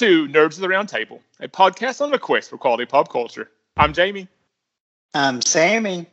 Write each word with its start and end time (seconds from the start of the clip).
Welcome 0.00 0.32
to 0.32 0.38
Nerds 0.38 0.54
of 0.54 0.60
the 0.60 0.68
Round 0.68 0.88
Table, 0.88 1.20
a 1.40 1.48
podcast 1.48 2.00
on 2.00 2.14
a 2.14 2.18
quest 2.18 2.48
for 2.48 2.56
quality 2.56 2.86
pop 2.86 3.10
culture. 3.10 3.50
I'm 3.76 3.92
Jamie. 3.92 4.28
I'm 5.12 5.42
Sammy. 5.42 6.06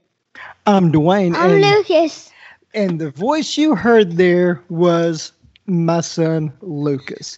I'm 0.65 0.91
Dwayne. 0.91 1.35
I'm 1.35 1.51
and, 1.51 1.61
Lucas. 1.61 2.29
and 2.73 2.99
the 2.99 3.11
voice 3.11 3.55
you 3.55 3.75
heard 3.75 4.13
there 4.13 4.61
was 4.67 5.31
my 5.67 6.01
son 6.01 6.51
Lucas. 6.61 7.37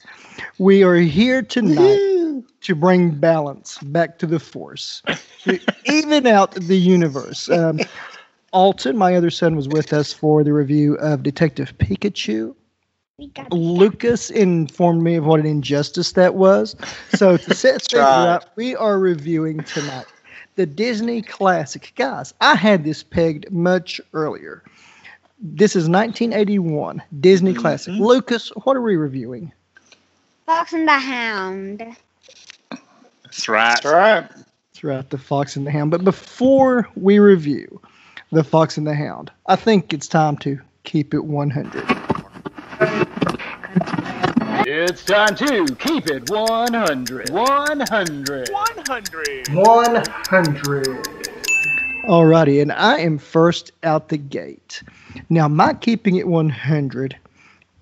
We 0.58 0.84
are 0.84 0.96
here 0.96 1.44
tonight 1.44 2.44
to 2.62 2.76
bring 2.76 3.12
balance 3.12 3.78
back 3.80 4.18
to 4.20 4.26
the 4.26 4.40
force, 4.40 5.04
to 5.44 5.60
even 5.86 6.26
out 6.26 6.56
the 6.56 6.78
universe. 6.78 7.48
Um, 7.50 7.80
Alton, 8.54 8.98
my 8.98 9.16
other 9.16 9.30
son, 9.30 9.56
was 9.56 9.68
with 9.68 9.94
us 9.94 10.14
for 10.14 10.44
the 10.44 10.54
review 10.54 10.96
of 10.96 11.22
Detective 11.22 11.78
Pikachu. 11.78 12.56
We 13.20 13.28
got 13.28 13.52
Lucas 13.52 14.30
informed 14.30 15.04
me 15.04 15.16
of 15.16 15.26
what 15.26 15.42
an 15.42 15.46
injustice 15.46 16.14
that 16.14 16.36
was. 16.36 16.78
So 17.16 17.36
to 17.36 17.54
set 17.54 17.82
things 17.82 18.00
right. 18.00 18.28
up, 18.28 18.52
we 18.56 18.78
are 18.78 18.98
reviewing 18.98 19.62
tonight 19.64 20.06
the 20.56 20.66
Disney 20.66 21.22
classic. 21.22 21.92
Guys, 21.98 22.34
I 22.40 22.56
had 22.56 22.86
this 22.86 23.04
pegged 23.04 23.52
much 23.52 24.00
earlier. 24.14 24.64
This 25.38 25.76
is 25.76 25.90
1981 25.90 27.04
Disney 27.20 27.54
classic. 27.54 27.94
Mhm. 27.94 28.00
Lucas, 28.00 28.54
what 28.64 28.78
are 28.78 28.82
we 28.82 28.96
reviewing? 28.96 29.52
Fox 30.46 30.72
and 30.72 30.88
the 30.88 30.94
Hound. 30.94 31.98
That's 33.24 33.50
right. 33.50 33.76
That's 33.76 33.86
right. 33.86 34.30
That's 34.30 34.84
right, 34.84 35.10
The 35.10 35.18
Fox 35.18 35.58
and 35.58 35.68
the 35.68 35.72
Hound. 35.72 35.92
But 35.92 36.06
before 36.06 36.88
we 36.96 37.20
review 37.20 37.82
The 38.32 38.46
Fox 38.46 38.78
and 38.78 38.88
the 38.88 38.96
Hound, 38.96 39.30
I 39.48 39.58
think 39.58 39.92
it's 39.94 40.08
time 40.08 40.38
to 40.38 40.58
keep 40.86 41.14
it 41.14 41.26
100. 41.26 41.99
It's 44.72 45.04
time 45.04 45.36
to 45.38 45.66
keep 45.80 46.06
it 46.12 46.30
100. 46.30 47.32
100. 47.32 48.50
100. 48.50 48.50
100. 49.52 50.86
Alrighty, 52.04 52.62
and 52.62 52.72
I 52.74 53.00
am 53.00 53.18
first 53.18 53.72
out 53.82 54.10
the 54.10 54.18
gate. 54.18 54.84
Now, 55.32 55.48
my 55.48 55.74
keeping 55.74 56.18
it 56.18 56.28
100 56.28 57.18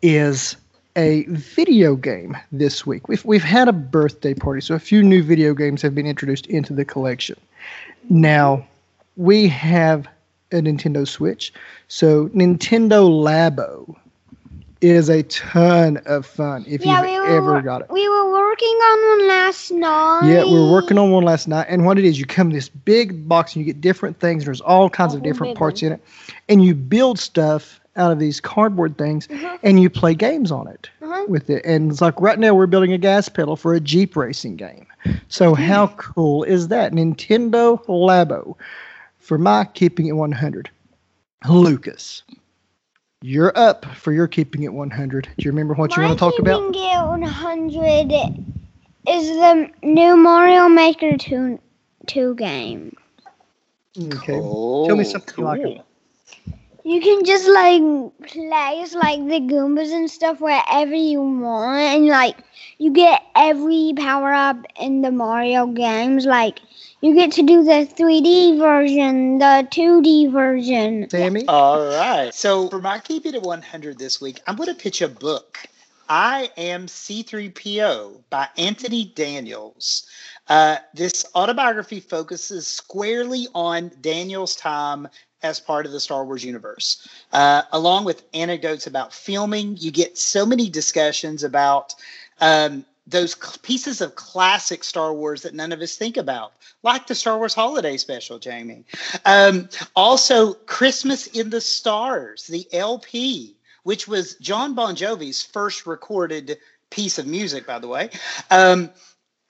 is 0.02 0.56
a 0.96 1.26
video 1.26 1.98
game 1.98 2.38
this 2.54 2.88
week. 2.88 3.10
We've, 3.10 3.26
we've 3.26 3.44
had 3.44 3.68
a 3.68 3.74
birthday 3.74 4.34
party, 4.34 4.62
so 4.62 4.74
a 4.74 4.80
few 4.80 5.04
new 5.04 5.22
video 5.22 5.54
games 5.54 5.82
have 5.82 5.94
been 5.94 6.08
introduced 6.08 6.48
into 6.48 6.72
the 6.72 6.86
collection. 6.86 7.36
Now, 8.10 8.66
we 9.18 9.50
have 9.50 10.08
a 10.54 10.62
Nintendo 10.62 11.06
Switch, 11.06 11.52
so 11.90 12.30
Nintendo 12.30 13.10
Labo 13.10 13.98
is 14.82 15.10
a 15.10 15.24
ton 15.24 15.98
of 16.06 16.26
fun 16.26 16.64
if 16.68 16.86
yeah, 16.86 17.02
you've 17.02 17.10
we 17.10 17.36
ever 17.36 17.62
got 17.62 17.82
it. 17.82 17.88
We 17.90 18.08
were 18.08 18.32
working 18.32 18.68
on 18.68 19.20
one 19.20 19.28
last 19.28 19.72
night. 19.72 20.22
Yeah, 20.30 20.44
we 20.44 20.52
were 20.54 20.72
working 20.72 20.98
on 20.98 21.12
one 21.12 21.24
last 21.24 21.48
night, 21.48 21.68
and 21.70 21.86
what 21.86 21.98
it 21.98 22.06
is, 22.06 22.20
you 22.20 22.26
come 22.26 22.50
this 22.52 22.70
big 22.70 23.28
box 23.28 23.56
and 23.56 23.66
you 23.66 23.74
get 23.74 23.82
different 23.82 24.20
things. 24.20 24.46
There's 24.46 24.62
all 24.62 24.90
kinds 24.90 25.14
of 25.14 25.22
Oh, 25.22 25.24
different 25.24 25.52
big 25.52 25.58
parts 25.58 25.82
in 25.84 25.94
it, 25.94 26.02
and 26.50 26.64
you 26.64 26.76
build 26.76 27.20
stuff 27.20 27.80
out 27.96 28.12
of 28.12 28.20
these 28.20 28.40
cardboard 28.40 28.98
things, 28.98 29.28
Mhm. 29.28 29.58
and 29.64 29.80
you 29.82 29.90
play 29.90 30.14
games 30.14 30.52
on 30.52 30.68
it 30.68 30.88
Uh-huh. 31.02 31.26
with 31.28 31.50
it. 31.50 31.66
And 31.66 31.92
it's 31.92 32.00
like 32.02 32.22
right 32.22 32.38
now 32.38 32.54
we're 32.54 32.68
building 32.68 32.94
a 32.94 32.98
gas 33.00 33.28
pedal 33.28 33.56
for 33.56 33.74
a 33.74 33.80
Jeep 33.80 34.16
racing 34.16 34.56
game. 34.56 34.86
So 35.30 35.56
Hmm. 35.56 35.62
how 35.64 35.88
cool 35.98 36.44
is 36.44 36.68
that? 36.68 36.94
Nintendo 36.94 37.84
Labo 37.88 38.56
for 39.18 39.40
my 39.40 39.66
keeping 39.74 40.06
it 40.06 40.12
100. 40.12 40.70
Lucas, 41.50 42.22
you're 43.22 43.52
up 43.58 43.86
for 43.96 44.12
your 44.12 44.28
keeping 44.28 44.64
it 44.64 44.74
100. 44.74 45.24
Do 45.38 45.46
you 45.46 45.52
remember 45.52 45.74
what 45.74 45.96
you 45.96 46.04
want 46.04 46.14
to 46.14 46.20
talk 46.20 46.38
about? 46.40 46.74
keeping 46.74 46.84
it 46.84 47.08
100 47.08 48.12
is 49.08 49.28
the 49.30 49.70
new 49.84 50.16
Mario 50.16 50.68
Maker 50.70 51.18
2, 51.18 51.60
2 52.06 52.36
game. 52.36 52.96
Okay. 54.00 54.40
Cool. 54.40 54.88
Tell 54.88 54.96
me 54.96 55.04
something 55.04 55.44
like 55.44 55.62
it. 55.62 55.82
Cool. 56.88 56.96
You 56.96 57.02
can 57.02 57.26
just 57.26 57.48
like 57.48 57.82
place 58.28 58.96
like 58.96 59.20
the 59.28 59.42
Goombas 59.42 59.92
and 59.92 60.10
stuff 60.10 60.40
wherever 60.40 60.96
you 60.96 61.22
want, 61.22 61.80
and 61.80 62.08
like 62.08 62.38
you 62.78 62.92
get 62.92 63.24
every 63.36 63.94
power 63.98 64.34
up 64.34 64.66
in 64.80 65.02
the 65.02 65.12
Mario 65.12 65.68
games. 65.68 66.26
Like 66.26 66.60
you 67.02 67.14
get 67.14 67.34
to 67.34 67.44
do 67.44 67.64
the 67.64 67.88
3D 67.94 68.58
version, 68.58 69.40
the 69.40 69.68
2D 69.70 70.32
version. 70.32 71.10
Sammy? 71.10 71.46
All 71.48 71.86
right. 71.86 72.34
So 72.34 72.70
for 72.70 72.80
my 72.80 73.00
keep 73.00 73.26
it 73.26 73.36
at 73.36 73.44
100 73.44 74.00
this 74.00 74.22
week, 74.22 74.40
I'm 74.48 74.56
going 74.56 74.70
to 74.70 74.76
pitch 74.76 75.02
a 75.02 75.10
book. 75.10 75.60
I 76.10 76.50
am 76.56 76.88
C3PO 76.88 78.22
by 78.30 78.48
Anthony 78.58 79.12
Daniels. 79.14 80.08
Uh, 80.48 80.78
this 80.94 81.26
autobiography 81.36 82.00
focuses 82.00 82.66
squarely 82.66 83.48
on 83.54 83.92
Daniels' 84.00 84.56
time 84.56 85.10
as 85.44 85.60
part 85.60 85.86
of 85.86 85.92
the 85.92 86.00
Star 86.00 86.26
Wars 86.26 86.44
universe. 86.44 87.08
Uh, 87.32 87.64
along 87.72 88.06
with 88.06 88.24
anecdotes 88.34 88.88
about 88.88 89.14
filming, 89.14 89.78
you 89.78 89.92
get 89.92 90.18
so 90.18 90.46
many 90.46 90.70
discussions 90.70 91.44
about 91.44 91.94
um, 92.40 92.86
those 93.06 93.34
cl- 93.34 93.58
pieces 93.62 94.02
of 94.02 94.16
classic 94.16 94.84
Star 94.84 95.14
Wars 95.14 95.44
that 95.44 95.54
none 95.54 95.72
of 95.72 95.82
us 95.82 95.96
think 95.96 96.18
about, 96.18 96.54
like 96.84 97.08
the 97.08 97.16
Star 97.16 97.38
Wars 97.38 97.54
Holiday 97.54 97.98
Special, 97.98 98.40
Jamie. 98.40 98.84
Um, 99.26 99.70
also, 99.96 100.54
Christmas 100.54 101.28
in 101.28 101.50
the 101.50 101.62
Stars, 101.62 102.48
the 102.48 102.68
LP, 102.74 103.56
which 103.84 104.08
was 104.08 104.36
Jon 104.36 104.74
Bon 104.74 104.96
Jovi's 104.96 105.42
first 105.42 105.86
recorded 105.86 106.58
piece 106.90 107.18
of 107.18 107.28
music, 107.28 107.66
by 107.66 107.80
the 107.80 107.88
way. 107.88 108.10
Um, 108.52 108.90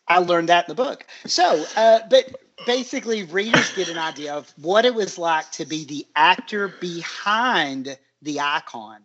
I 0.08 0.20
learned 0.20 0.50
that 0.50 0.70
in 0.70 0.76
the 0.76 0.84
book. 0.84 1.06
So, 1.26 1.66
uh, 1.76 2.00
but 2.10 2.47
basically, 2.66 3.24
readers 3.24 3.74
get 3.74 3.90
an 3.90 3.98
idea 3.98 4.34
of 4.34 4.52
what 4.58 4.86
it 4.86 4.94
was 4.94 5.18
like 5.18 5.52
to 5.54 5.66
be 5.66 5.86
the 5.86 6.06
actor 6.16 6.68
behind 6.68 7.98
the 8.22 8.40
icon. 8.40 9.02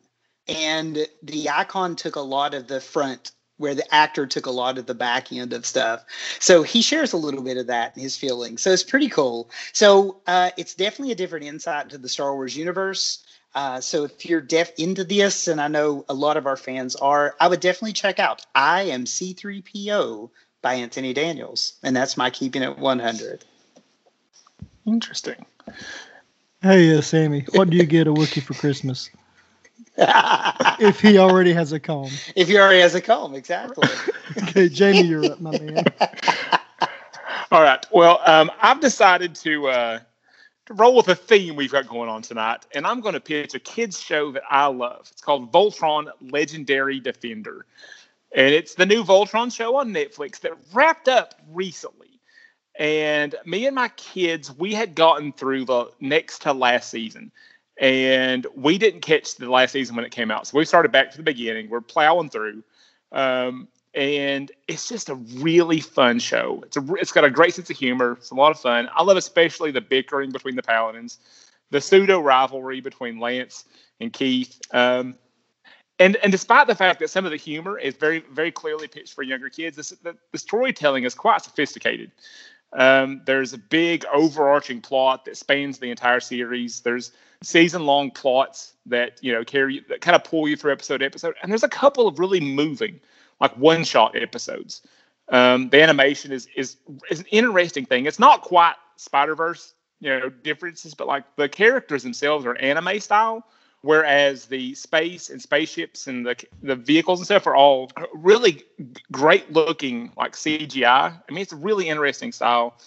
And 0.48 1.06
the 1.22 1.50
icon 1.50 1.96
took 1.96 2.16
a 2.16 2.20
lot 2.20 2.54
of 2.54 2.66
the 2.66 2.80
front 2.80 3.32
where 3.58 3.74
the 3.74 3.94
actor 3.94 4.26
took 4.26 4.46
a 4.46 4.50
lot 4.50 4.76
of 4.76 4.86
the 4.86 4.94
back 4.94 5.32
end 5.32 5.52
of 5.52 5.64
stuff. 5.64 6.04
So 6.40 6.64
he 6.64 6.82
shares 6.82 7.12
a 7.12 7.16
little 7.16 7.42
bit 7.42 7.58
of 7.58 7.68
that 7.68 7.96
in 7.96 8.02
his 8.02 8.16
feelings. 8.16 8.62
So 8.62 8.72
it's 8.72 8.82
pretty 8.82 9.08
cool. 9.08 9.50
So 9.72 10.20
uh, 10.26 10.50
it's 10.56 10.74
definitely 10.74 11.12
a 11.12 11.16
different 11.16 11.44
insight 11.44 11.90
to 11.90 11.98
the 11.98 12.08
Star 12.08 12.34
Wars 12.34 12.56
universe. 12.56 13.24
Uh, 13.54 13.80
so 13.80 14.04
if 14.04 14.24
you're 14.26 14.40
def 14.40 14.72
into 14.78 15.04
this, 15.04 15.46
and 15.46 15.60
I 15.60 15.68
know 15.68 16.04
a 16.08 16.14
lot 16.14 16.36
of 16.36 16.46
our 16.46 16.56
fans 16.56 16.96
are, 16.96 17.36
I 17.38 17.48
would 17.48 17.60
definitely 17.60 17.92
check 17.92 18.18
out 18.18 18.44
I 18.54 18.84
Am 18.84 19.04
C3PO 19.04 20.30
by 20.62 20.74
Anthony 20.74 21.12
Daniels. 21.12 21.74
And 21.82 21.94
that's 21.94 22.16
my 22.16 22.30
keeping 22.30 22.62
it 22.62 22.78
100. 22.78 23.44
Interesting. 24.86 25.44
Hey, 26.62 26.96
uh, 26.96 27.00
Sammy, 27.00 27.44
what 27.52 27.70
do 27.70 27.76
you 27.76 27.84
get 27.84 28.06
a 28.06 28.12
Wookiee 28.12 28.42
for 28.42 28.54
Christmas? 28.54 29.10
if 29.96 30.80
If 30.80 31.00
he 31.00 31.18
already 31.18 31.52
has 31.52 31.72
a 31.72 31.80
comb. 31.80 32.10
If 32.34 32.48
he 32.48 32.56
already 32.56 32.80
has 32.80 32.94
a 32.94 33.00
comb, 33.00 33.34
exactly. 33.34 33.88
Okay, 34.44 34.70
Jamie, 34.70 35.02
you're 35.02 35.26
up, 35.26 35.40
my 35.42 35.50
man. 35.50 35.84
All 37.50 37.62
right. 37.62 37.84
Well, 37.90 38.18
um, 38.24 38.50
I've 38.62 38.80
decided 38.80 39.34
to 39.36 39.68
uh, 39.68 39.98
to 40.66 40.74
roll 40.74 40.96
with 40.96 41.08
a 41.08 41.14
theme 41.14 41.54
we've 41.54 41.70
got 41.70 41.86
going 41.86 42.08
on 42.08 42.22
tonight, 42.22 42.64
and 42.74 42.86
I'm 42.86 43.00
going 43.00 43.12
to 43.12 43.20
pitch 43.20 43.54
a 43.54 43.58
kids 43.58 44.00
show 44.00 44.32
that 44.32 44.42
I 44.48 44.66
love. 44.66 45.08
It's 45.12 45.20
called 45.20 45.52
Voltron 45.52 46.06
Legendary 46.22 46.98
Defender, 46.98 47.66
and 48.34 48.54
it's 48.54 48.74
the 48.74 48.86
new 48.86 49.04
Voltron 49.04 49.54
show 49.54 49.76
on 49.76 49.92
Netflix 49.92 50.40
that 50.40 50.52
wrapped 50.72 51.08
up 51.08 51.34
recently. 51.50 52.20
And 52.78 53.34
me 53.44 53.66
and 53.66 53.74
my 53.74 53.88
kids, 53.88 54.50
we 54.56 54.72
had 54.72 54.94
gotten 54.94 55.32
through 55.32 55.66
the 55.66 55.90
next 56.00 56.42
to 56.42 56.52
last 56.52 56.90
season, 56.90 57.30
and 57.78 58.46
we 58.56 58.78
didn't 58.78 59.02
catch 59.02 59.34
the 59.34 59.50
last 59.50 59.72
season 59.72 59.94
when 59.94 60.04
it 60.04 60.10
came 60.10 60.30
out. 60.30 60.46
So 60.46 60.56
we 60.56 60.64
started 60.64 60.90
back 60.90 61.10
to 61.10 61.16
the 61.18 61.22
beginning. 61.22 61.68
We're 61.68 61.82
plowing 61.82 62.30
through. 62.30 62.62
Um, 63.12 63.68
and 63.94 64.50
it's 64.68 64.88
just 64.88 65.10
a 65.10 65.14
really 65.14 65.80
fun 65.80 66.18
show. 66.18 66.62
It's 66.64 66.76
a 66.76 66.94
it's 66.94 67.12
got 67.12 67.24
a 67.24 67.30
great 67.30 67.54
sense 67.54 67.68
of 67.68 67.76
humor. 67.76 68.12
It's 68.12 68.30
a 68.30 68.34
lot 68.34 68.50
of 68.50 68.58
fun. 68.58 68.88
I 68.94 69.02
love 69.02 69.16
especially 69.16 69.70
the 69.70 69.82
bickering 69.82 70.30
between 70.30 70.56
the 70.56 70.62
paladins, 70.62 71.18
the 71.70 71.80
pseudo 71.80 72.20
rivalry 72.20 72.80
between 72.80 73.18
Lance 73.18 73.66
and 74.00 74.12
Keith. 74.12 74.58
Um, 74.72 75.16
and 75.98 76.16
and 76.16 76.32
despite 76.32 76.66
the 76.66 76.74
fact 76.74 77.00
that 77.00 77.08
some 77.10 77.24
of 77.24 77.30
the 77.30 77.36
humor 77.36 77.78
is 77.78 77.94
very 77.94 78.20
very 78.32 78.50
clearly 78.50 78.88
pitched 78.88 79.14
for 79.14 79.22
younger 79.22 79.48
kids, 79.48 79.76
this, 79.76 79.90
the, 80.02 80.16
the 80.32 80.38
storytelling 80.38 81.04
is 81.04 81.14
quite 81.14 81.42
sophisticated. 81.42 82.12
Um, 82.74 83.20
there's 83.26 83.52
a 83.52 83.58
big 83.58 84.04
overarching 84.12 84.80
plot 84.80 85.26
that 85.26 85.36
spans 85.36 85.78
the 85.78 85.90
entire 85.90 86.20
series. 86.20 86.80
There's 86.80 87.12
season 87.42 87.84
long 87.84 88.10
plots 88.10 88.74
that 88.86 89.18
you 89.22 89.32
know 89.32 89.44
carry 89.44 89.84
that 89.88 90.00
kind 90.00 90.16
of 90.16 90.24
pull 90.24 90.48
you 90.48 90.56
through 90.56 90.72
episode 90.72 90.98
to 90.98 91.04
episode, 91.04 91.34
and 91.42 91.52
there's 91.52 91.64
a 91.64 91.68
couple 91.68 92.06
of 92.06 92.18
really 92.18 92.40
moving 92.40 93.00
like 93.40 93.56
one 93.58 93.84
shot 93.84 94.16
episodes. 94.16 94.82
Um, 95.28 95.68
the 95.70 95.82
animation 95.82 96.32
is 96.32 96.48
is 96.56 96.76
is 97.10 97.20
an 97.20 97.26
interesting 97.30 97.84
thing. 97.84 98.06
It's 98.06 98.18
not 98.18 98.42
quite 98.42 98.74
Spider 98.96 99.34
Verse, 99.34 99.74
you 100.00 100.08
know, 100.08 100.30
differences, 100.30 100.94
but 100.94 101.06
like 101.06 101.24
the 101.36 101.48
characters 101.48 102.02
themselves 102.02 102.46
are 102.46 102.56
anime 102.56 103.00
style, 103.00 103.46
whereas 103.82 104.46
the 104.46 104.74
space 104.74 105.28
and 105.28 105.42
spaceships 105.42 106.06
and 106.06 106.24
the 106.24 106.36
the 106.62 106.76
vehicles 106.76 107.20
and 107.20 107.26
stuff 107.26 107.46
are 107.46 107.54
all 107.54 107.90
really 108.14 108.62
great 109.10 109.52
looking, 109.52 110.12
like 110.16 110.32
CGI. 110.32 110.86
I 110.88 111.32
mean, 111.32 111.42
it's 111.42 111.52
a 111.52 111.56
really 111.56 111.88
interesting 111.88 112.32
style. 112.32 112.78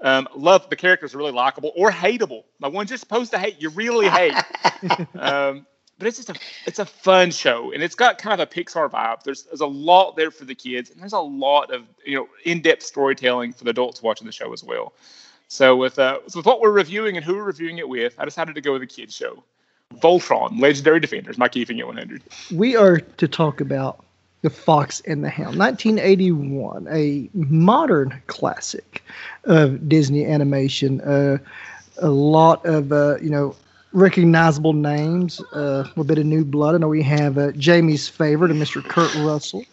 Um, 0.00 0.28
love 0.34 0.68
the 0.70 0.76
characters 0.76 1.14
are 1.14 1.18
really 1.18 1.32
likable 1.32 1.72
or 1.76 1.90
hateable. 1.90 2.44
The 2.60 2.68
ones 2.68 2.90
you're 2.90 2.98
supposed 2.98 3.32
to 3.32 3.38
hate, 3.38 3.60
you 3.60 3.70
really 3.70 4.08
hate. 4.08 4.34
um, 5.18 5.66
but 5.98 6.06
it's 6.06 6.16
just 6.16 6.30
a 6.30 6.34
it's 6.66 6.78
a 6.78 6.86
fun 6.86 7.30
show, 7.30 7.72
and 7.72 7.82
it's 7.82 7.96
got 7.96 8.18
kind 8.18 8.40
of 8.40 8.48
a 8.48 8.50
Pixar 8.50 8.88
vibe. 8.90 9.24
There's 9.24 9.42
there's 9.44 9.60
a 9.60 9.66
lot 9.66 10.16
there 10.16 10.30
for 10.30 10.44
the 10.44 10.54
kids, 10.54 10.90
and 10.90 11.00
there's 11.00 11.12
a 11.12 11.18
lot 11.18 11.72
of 11.74 11.82
you 12.04 12.16
know 12.16 12.28
in 12.44 12.62
depth 12.62 12.84
storytelling 12.84 13.52
for 13.52 13.64
the 13.64 13.70
adults 13.70 14.02
watching 14.02 14.26
the 14.26 14.32
show 14.32 14.52
as 14.52 14.62
well. 14.62 14.92
So 15.48 15.76
with 15.76 15.98
uh, 15.98 16.20
so 16.28 16.38
with 16.38 16.46
what 16.46 16.60
we're 16.60 16.70
reviewing 16.70 17.16
and 17.16 17.24
who 17.24 17.34
we're 17.34 17.42
reviewing 17.42 17.78
it 17.78 17.88
with, 17.88 18.14
I 18.18 18.24
decided 18.24 18.54
to 18.54 18.60
go 18.60 18.74
with 18.74 18.82
a 18.82 18.86
kids 18.86 19.14
show. 19.16 19.42
Voltron, 20.00 20.60
Legendary 20.60 21.00
Defenders, 21.00 21.38
my 21.38 21.48
keeping 21.48 21.78
it 21.78 21.86
100. 21.86 22.22
We 22.54 22.76
are 22.76 22.98
to 22.98 23.28
talk 23.28 23.60
about 23.60 24.04
The 24.42 24.50
Fox 24.50 25.00
and 25.06 25.24
the 25.24 25.30
Hound, 25.30 25.58
1981, 25.58 26.86
a 26.90 27.28
modern 27.34 28.20
classic 28.26 29.02
of 29.44 29.88
Disney 29.88 30.26
animation. 30.26 31.00
Uh, 31.00 31.38
a 32.00 32.10
lot 32.10 32.64
of, 32.64 32.92
uh, 32.92 33.16
you 33.20 33.30
know, 33.30 33.56
recognizable 33.92 34.72
names, 34.72 35.40
uh, 35.52 35.84
a 35.96 36.04
bit 36.04 36.18
of 36.18 36.26
new 36.26 36.44
blood. 36.44 36.74
I 36.74 36.78
know 36.78 36.88
we 36.88 37.02
have 37.02 37.38
uh, 37.38 37.52
Jamie's 37.52 38.08
favorite, 38.08 38.52
Mr. 38.52 38.82
Kurt 38.82 39.14
Russell. 39.16 39.64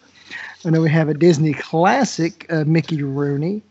I 0.64 0.70
know 0.70 0.80
we 0.80 0.90
have 0.90 1.08
a 1.08 1.14
Disney 1.14 1.54
classic, 1.54 2.46
uh, 2.50 2.64
Mickey 2.66 3.02
Rooney. 3.02 3.62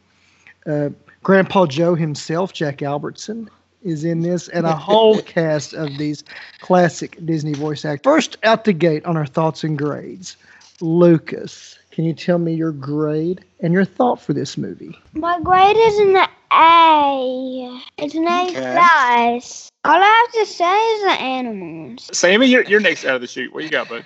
Uh, 0.66 0.90
Grandpa 1.24 1.66
Joe 1.66 1.96
himself, 1.96 2.54
Jack 2.54 2.82
Albertson, 2.82 3.50
is 3.86 4.04
in 4.04 4.22
this, 4.22 4.50
and 4.50 4.66
a 4.66 4.76
whole 4.76 5.22
cast 5.22 5.74
of 5.74 5.98
these 5.98 6.24
classic 6.62 7.18
Disney 7.26 7.54
voice 7.54 7.86
actors. 7.86 8.04
First 8.04 8.38
out 8.44 8.66
the 8.66 8.74
gate 8.74 9.06
on 9.06 9.16
our 9.16 9.26
thoughts 9.26 9.64
and 9.64 9.78
grades, 9.78 10.36
Lucas. 10.82 11.80
Can 11.92 12.04
you 12.04 12.14
tell 12.14 12.40
me 12.40 12.54
your 12.54 12.74
grade 12.74 13.46
and 13.62 13.74
your 13.74 13.86
thought 13.86 14.20
for 14.20 14.34
this 14.34 14.58
movie? 14.58 14.98
My 15.14 15.40
grade 15.40 15.78
is 15.78 16.00
an 16.00 16.18
A. 16.52 17.82
It's 17.98 18.16
an 18.16 18.28
A 18.28 18.50
Okay. 18.50 18.74
plus. 18.74 19.70
All 19.86 20.02
I 20.02 20.26
have 20.28 20.48
to 20.48 20.52
say 20.52 20.78
is 20.96 21.02
the 21.04 21.22
animals. 21.22 22.10
Sammy, 22.12 22.48
you're, 22.48 22.64
you're 22.64 22.82
next 22.82 23.06
out 23.06 23.16
of 23.16 23.22
the 23.22 23.28
chute. 23.28 23.54
What 23.54 23.64
you 23.64 23.70
got, 23.70 23.88
bud? 23.88 24.06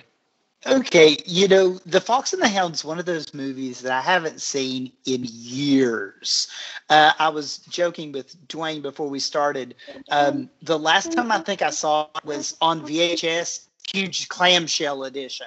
Okay, 0.66 1.16
you 1.24 1.48
know, 1.48 1.80
The 1.86 2.02
Fox 2.02 2.34
and 2.34 2.42
the 2.42 2.48
Hound's 2.48 2.84
one 2.84 2.98
of 2.98 3.06
those 3.06 3.32
movies 3.32 3.80
that 3.80 3.92
I 3.92 4.02
haven't 4.02 4.42
seen 4.42 4.92
in 5.06 5.24
years. 5.26 6.48
Uh, 6.90 7.12
I 7.18 7.30
was 7.30 7.58
joking 7.58 8.12
with 8.12 8.36
Dwayne 8.46 8.82
before 8.82 9.08
we 9.08 9.20
started. 9.20 9.74
Um, 10.10 10.50
the 10.62 10.78
last 10.78 11.12
time 11.12 11.32
I 11.32 11.38
think 11.38 11.62
I 11.62 11.70
saw 11.70 12.08
it 12.14 12.24
was 12.26 12.58
on 12.60 12.82
VHS, 12.82 13.68
huge 13.90 14.28
clamshell 14.28 15.04
edition, 15.04 15.46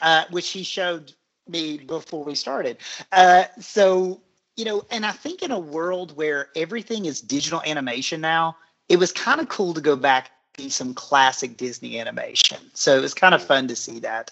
uh, 0.00 0.26
which 0.30 0.50
he 0.50 0.62
showed 0.62 1.12
me 1.48 1.78
before 1.78 2.22
we 2.22 2.36
started. 2.36 2.76
Uh, 3.10 3.44
so, 3.58 4.20
you 4.56 4.64
know, 4.64 4.84
and 4.92 5.04
I 5.04 5.10
think 5.10 5.42
in 5.42 5.50
a 5.50 5.58
world 5.58 6.16
where 6.16 6.50
everything 6.54 7.06
is 7.06 7.20
digital 7.20 7.62
animation 7.66 8.20
now, 8.20 8.56
it 8.88 8.98
was 8.98 9.10
kind 9.10 9.40
of 9.40 9.48
cool 9.48 9.74
to 9.74 9.80
go 9.80 9.96
back 9.96 10.30
see 10.58 10.68
some 10.68 10.94
classic 10.94 11.56
Disney 11.56 11.98
animation. 11.98 12.58
So 12.74 12.96
it 12.96 13.00
was 13.00 13.14
kind 13.14 13.34
of 13.34 13.42
fun 13.42 13.68
to 13.68 13.76
see 13.76 13.98
that. 14.00 14.30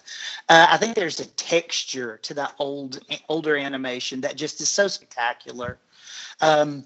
Uh, 0.49 0.67
I 0.69 0.77
think 0.77 0.95
there's 0.95 1.19
a 1.19 1.25
texture 1.25 2.19
to 2.23 2.33
that 2.35 2.53
old 2.59 2.99
older 3.27 3.57
animation 3.57 4.21
that 4.21 4.35
just 4.35 4.61
is 4.61 4.69
so 4.69 4.87
spectacular. 4.87 5.77
Um, 6.39 6.85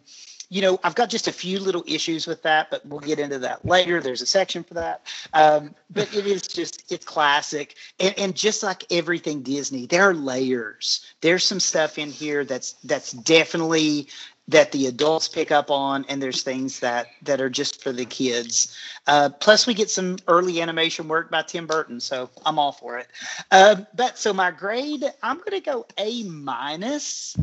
you 0.49 0.61
know, 0.61 0.79
I've 0.83 0.95
got 0.95 1.09
just 1.09 1.27
a 1.27 1.31
few 1.31 1.59
little 1.59 1.83
issues 1.87 2.27
with 2.27 2.41
that, 2.43 2.69
but 2.69 2.85
we'll 2.85 2.99
get 2.99 3.19
into 3.19 3.39
that 3.39 3.65
later. 3.65 4.01
There's 4.01 4.21
a 4.21 4.25
section 4.25 4.63
for 4.63 4.75
that. 4.75 5.01
Um, 5.33 5.73
but 5.89 6.13
it 6.13 6.25
is 6.27 6.43
just 6.43 6.91
it's 6.91 7.05
classic, 7.05 7.75
and, 7.99 8.17
and 8.17 8.35
just 8.35 8.63
like 8.63 8.83
everything 8.91 9.41
Disney, 9.41 9.85
there 9.85 10.09
are 10.09 10.13
layers. 10.13 11.05
There's 11.21 11.43
some 11.43 11.59
stuff 11.59 11.97
in 11.97 12.09
here 12.09 12.45
that's 12.45 12.73
that's 12.83 13.11
definitely 13.11 14.07
that 14.47 14.71
the 14.71 14.85
adults 14.85 15.27
pick 15.27 15.51
up 15.51 15.71
on, 15.71 16.05
and 16.07 16.21
there's 16.21 16.43
things 16.43 16.79
that 16.79 17.07
that 17.23 17.41
are 17.41 17.49
just 17.49 17.81
for 17.81 17.91
the 17.91 18.05
kids. 18.05 18.75
Uh, 19.07 19.29
plus, 19.29 19.65
we 19.65 19.73
get 19.73 19.89
some 19.89 20.17
early 20.27 20.61
animation 20.61 21.07
work 21.07 21.31
by 21.31 21.41
Tim 21.41 21.65
Burton, 21.65 21.99
so 21.99 22.29
I'm 22.45 22.59
all 22.59 22.71
for 22.71 22.97
it. 22.97 23.07
Uh, 23.51 23.77
but 23.95 24.17
so 24.17 24.33
my 24.33 24.51
grade, 24.51 25.03
I'm 25.23 25.37
going 25.37 25.51
to 25.51 25.59
go 25.61 25.87
A 25.97 26.23
minus, 26.23 27.35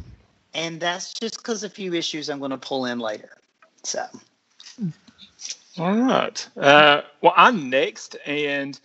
and 0.55 0.81
that's 0.81 1.13
just 1.15 1.37
because 1.39 1.63
a 1.65 1.69
few 1.71 1.95
issues 1.95 2.29
I'm 2.29 2.39
going 2.39 2.51
to 2.51 2.59
pull 2.59 2.85
in 2.87 2.99
later. 2.99 3.31
So 3.85 4.05
All 5.79 5.97
right. 5.97 6.49
Uh, 6.57 7.03
well, 7.21 7.33
I'm 7.37 7.71
next, 7.71 8.17
and 8.27 8.79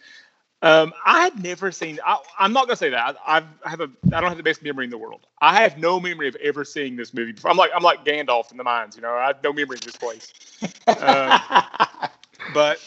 um, 0.61 0.93
I 1.05 1.21
had 1.23 1.43
never 1.43 1.71
seen. 1.71 1.99
I, 2.05 2.17
I'm 2.39 2.53
not 2.53 2.67
gonna 2.67 2.75
say 2.77 2.89
that. 2.89 3.17
I, 3.25 3.37
I've, 3.37 3.45
I 3.65 3.69
have 3.69 3.81
a. 3.81 3.89
I 4.13 4.21
don't 4.21 4.29
have 4.29 4.37
the 4.37 4.43
best 4.43 4.63
memory 4.63 4.85
in 4.85 4.91
the 4.91 4.97
world. 4.97 5.25
I 5.41 5.61
have 5.61 5.77
no 5.77 5.99
memory 5.99 6.27
of 6.27 6.35
ever 6.37 6.63
seeing 6.63 6.95
this 6.95 7.13
movie 7.13 7.31
before. 7.33 7.51
I'm 7.51 7.57
like 7.57 7.71
I'm 7.75 7.83
like 7.83 8.05
Gandalf 8.05 8.51
in 8.51 8.57
the 8.57 8.63
mines. 8.63 8.95
You 8.95 9.01
know, 9.01 9.13
I 9.13 9.27
have 9.27 9.43
no 9.43 9.53
memory 9.53 9.77
of 9.77 9.83
this 9.83 9.95
place. 9.97 10.33
Um, 10.97 11.41
but 12.49 12.79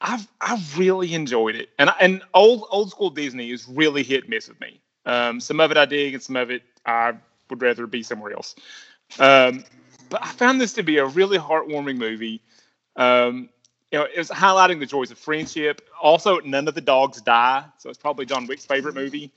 I've 0.00 0.26
I've 0.40 0.78
really 0.78 1.14
enjoyed 1.14 1.56
it, 1.56 1.70
and 1.78 1.90
I- 1.90 1.96
and 2.00 2.22
old 2.34 2.64
old 2.70 2.90
school 2.90 3.10
Disney 3.10 3.50
is 3.50 3.68
really 3.68 4.02
hit 4.02 4.22
and 4.24 4.30
miss 4.30 4.48
with 4.48 4.60
me. 4.60 4.80
Um, 5.06 5.40
some 5.40 5.60
of 5.60 5.70
it 5.70 5.76
I 5.76 5.86
dig, 5.86 6.14
and 6.14 6.22
some 6.22 6.36
of 6.36 6.50
it 6.50 6.62
I 6.86 7.14
would 7.50 7.62
rather 7.62 7.86
be 7.86 8.02
somewhere 8.02 8.32
else. 8.32 8.54
Um, 9.18 9.64
but 10.08 10.24
I 10.24 10.28
found 10.28 10.60
this 10.60 10.72
to 10.74 10.82
be 10.82 10.98
a 10.98 11.06
really 11.06 11.38
heartwarming 11.38 11.96
movie. 11.96 12.42
Um, 12.96 13.50
you 13.90 13.98
know, 13.98 14.04
it 14.04 14.18
was 14.18 14.28
highlighting 14.28 14.80
the 14.80 14.86
joys 14.86 15.10
of 15.10 15.18
friendship. 15.18 15.88
Also, 16.00 16.40
none 16.40 16.68
of 16.68 16.74
the 16.74 16.80
dogs 16.80 17.20
die, 17.22 17.64
so 17.78 17.88
it's 17.88 17.98
probably 17.98 18.26
John 18.26 18.46
Wick's 18.46 18.66
favorite 18.66 18.94
movie. 18.94 19.32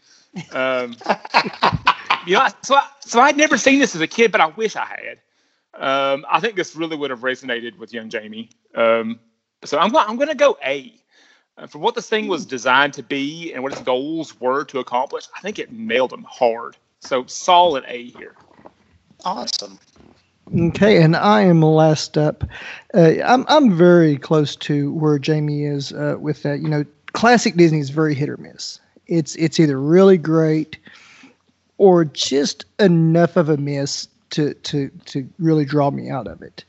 Um, 0.52 0.96
you 2.26 2.36
know, 2.36 2.48
so 2.62 2.76
I, 2.76 2.88
so 3.00 3.20
I'd 3.20 3.38
never 3.38 3.58
seen 3.58 3.80
this 3.80 3.96
as 3.96 4.02
a 4.02 4.08
kid, 4.08 4.32
but 4.32 4.42
I 4.42 4.48
wish 4.48 4.76
I 4.76 4.86
had. 4.86 5.20
Um, 5.74 6.26
I 6.30 6.42
think 6.42 6.56
this 6.56 6.76
really 6.76 6.98
would 6.98 7.12
have 7.12 7.22
resonated 7.22 7.78
with 7.78 7.94
young 7.94 8.10
Jamie. 8.10 8.50
Um, 8.76 9.20
so 9.64 9.78
I'm 9.78 9.96
I'm 9.96 10.18
going 10.18 10.28
to 10.28 10.36
go 10.36 10.58
A. 10.66 10.94
Uh, 11.58 11.68
for 11.68 11.80
what 11.80 11.96
this 11.96 12.10
thing 12.10 12.28
was 12.28 12.46
designed 12.46 12.94
to 12.94 13.04
be 13.04 13.54
and 13.54 13.62
what 13.62 13.72
its 13.72 13.82
goals 13.82 14.40
were 14.40 14.64
to 14.66 14.80
accomplish, 14.80 15.26
I 15.36 15.42
think 15.42 15.60
it 15.60 15.72
nailed 15.72 16.12
them 16.12 16.26
hard. 16.30 16.78
So 17.02 17.26
solid 17.26 17.84
A 17.88 18.06
here. 18.12 18.36
awesome. 19.26 19.80
Okay, 20.58 21.02
and 21.02 21.16
I 21.16 21.42
am 21.42 21.62
last 21.62 22.18
up. 22.18 22.44
Uh, 22.94 23.14
I'm 23.24 23.46
I'm 23.48 23.76
very 23.78 24.18
close 24.18 24.56
to 24.58 24.94
where 24.94 25.18
Jamie 25.18 25.64
is 25.64 25.94
uh, 25.94 26.16
with 26.20 26.44
that. 26.44 26.60
You 26.60 26.68
know, 26.68 26.86
classic 27.14 27.56
Disney 27.56 27.80
is 27.80 27.90
very 27.90 28.14
hit 28.14 28.30
or 28.30 28.38
miss. 28.38 28.80
It's 29.08 29.36
it's 29.36 29.60
either 29.60 29.80
really 29.80 30.18
great 30.18 30.78
or 31.78 32.06
just 32.06 32.66
enough 32.80 33.38
of 33.38 33.50
a 33.50 33.58
miss 33.58 34.08
to 34.32 34.54
to 34.56 34.90
to 35.06 35.28
really 35.40 35.66
draw 35.66 35.90
me 35.90 36.10
out 36.10 36.28
of 36.28 36.42
it. 36.42 36.66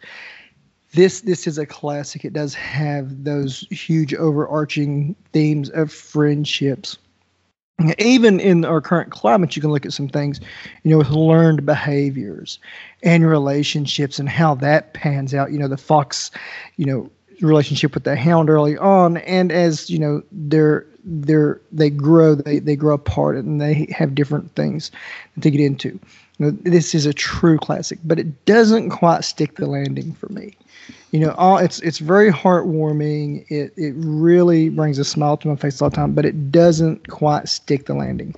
This 0.92 1.22
this 1.22 1.46
is 1.46 1.58
a 1.58 1.66
classic. 1.66 2.24
It 2.24 2.32
does 2.32 2.54
have 2.54 3.24
those 3.24 3.66
huge 3.70 4.14
overarching 4.14 5.16
themes 5.32 5.70
of 5.70 5.92
friendships. 5.92 6.98
Even 7.98 8.38
in 8.38 8.64
our 8.64 8.80
current 8.80 9.10
climate, 9.10 9.56
you 9.56 9.62
can 9.62 9.72
look 9.72 9.84
at 9.86 9.92
some 9.92 10.08
things, 10.08 10.40
you 10.84 10.90
know, 10.90 10.98
with 10.98 11.10
learned 11.10 11.66
behaviors 11.66 12.58
and 13.02 13.26
relationships 13.26 14.18
and 14.18 14.28
how 14.28 14.54
that 14.56 14.94
pans 14.94 15.34
out. 15.34 15.52
You 15.52 15.58
know, 15.58 15.68
the 15.68 15.76
fox, 15.76 16.30
you 16.76 16.86
know, 16.86 17.10
relationship 17.40 17.94
with 17.94 18.04
the 18.04 18.14
hound 18.14 18.50
early 18.50 18.76
on, 18.78 19.16
and 19.18 19.50
as 19.50 19.90
you 19.90 19.98
know, 19.98 20.22
they're 20.30 20.86
they're 21.04 21.60
they 21.72 21.90
grow, 21.90 22.34
they 22.34 22.58
they 22.58 22.76
grow 22.76 22.94
apart, 22.94 23.36
and 23.36 23.60
they 23.60 23.88
have 23.90 24.14
different 24.14 24.54
things 24.54 24.90
to 25.40 25.50
get 25.50 25.60
into. 25.60 25.98
You 26.38 26.46
know, 26.46 26.50
this 26.62 26.94
is 26.94 27.06
a 27.06 27.12
true 27.12 27.58
classic, 27.58 27.98
but 28.04 28.18
it 28.18 28.44
doesn't 28.44 28.90
quite 28.90 29.24
stick 29.24 29.56
the 29.56 29.66
landing 29.66 30.12
for 30.14 30.28
me. 30.28 30.54
You 31.12 31.20
know, 31.20 31.32
all 31.32 31.58
it's 31.58 31.78
it's 31.80 31.98
very 31.98 32.32
heartwarming. 32.32 33.44
It 33.50 33.74
it 33.76 33.92
really 33.96 34.70
brings 34.70 34.98
a 34.98 35.04
smile 35.04 35.36
to 35.36 35.48
my 35.48 35.56
face 35.56 35.82
all 35.82 35.90
the 35.90 35.96
time, 35.96 36.14
but 36.14 36.24
it 36.24 36.50
doesn't 36.50 37.08
quite 37.08 37.48
stick 37.48 37.84
the 37.84 37.92
landing. 37.92 38.34